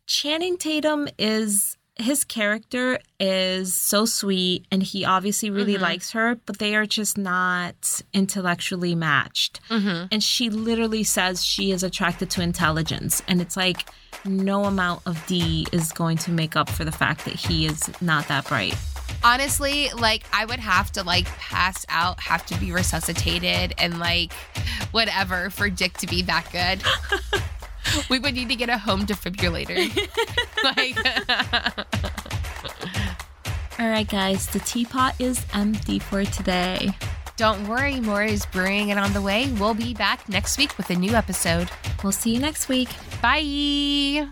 Channing 0.05 0.57
Tatum 0.57 1.07
is 1.17 1.77
his 1.97 2.23
character 2.23 2.97
is 3.19 3.73
so 3.75 4.05
sweet 4.05 4.65
and 4.71 4.81
he 4.81 5.05
obviously 5.05 5.49
really 5.49 5.75
Mhm. 5.75 5.81
likes 5.81 6.11
her, 6.11 6.35
but 6.45 6.57
they 6.57 6.73
are 6.75 6.85
just 6.85 7.17
not 7.17 8.01
intellectually 8.13 8.95
matched. 8.95 9.59
Mm-hmm. 9.69 10.05
And 10.11 10.23
she 10.23 10.49
literally 10.49 11.03
says 11.03 11.43
she 11.45 11.71
is 11.71 11.83
attracted 11.83 12.29
to 12.31 12.41
intelligence. 12.41 13.21
And 13.27 13.41
it's 13.41 13.57
like 13.57 13.89
no 14.25 14.65
amount 14.65 15.01
of 15.05 15.23
D 15.27 15.67
is 15.71 15.91
going 15.91 16.17
to 16.19 16.31
make 16.31 16.55
up 16.55 16.69
for 16.69 16.85
the 16.85 16.91
fact 16.91 17.25
that 17.25 17.35
he 17.35 17.65
is 17.65 17.89
not 18.01 18.27
that 18.29 18.47
bright. 18.47 18.75
Honestly, 19.23 19.89
like 19.89 20.23
I 20.33 20.45
would 20.45 20.59
have 20.59 20.91
to 20.93 21.03
like 21.03 21.25
pass 21.37 21.85
out, 21.89 22.19
have 22.21 22.45
to 22.47 22.57
be 22.59 22.71
resuscitated, 22.71 23.73
and 23.77 23.99
like 23.99 24.33
whatever 24.91 25.49
for 25.49 25.69
Dick 25.69 25.97
to 25.99 26.07
be 26.07 26.21
that 26.23 26.45
good. 26.51 26.81
we 28.09 28.19
would 28.19 28.33
need 28.33 28.49
to 28.49 28.55
get 28.55 28.69
a 28.69 28.77
home 28.77 29.05
defibrillator. 29.05 29.77
like, 30.63 30.97
All 33.79 33.87
right, 33.87 34.07
guys, 34.07 34.47
the 34.47 34.59
teapot 34.59 35.19
is 35.19 35.43
empty 35.53 35.99
for 35.99 36.23
today. 36.25 36.89
don't 37.37 37.67
worry, 37.67 37.99
more 37.99 38.23
is 38.23 38.45
brewing 38.45 38.91
and 38.91 38.99
on 38.99 39.13
the 39.13 39.21
way. 39.21 39.51
We'll 39.53 39.73
be 39.73 39.93
back 39.93 40.29
next 40.29 40.57
week 40.57 40.77
with 40.77 40.89
a 40.91 40.95
new 40.95 41.13
episode. 41.13 41.71
We'll 42.03 42.11
see 42.11 42.33
you 42.33 42.39
next 42.39 42.69
week. 42.69 42.89
Bye. 43.21 44.27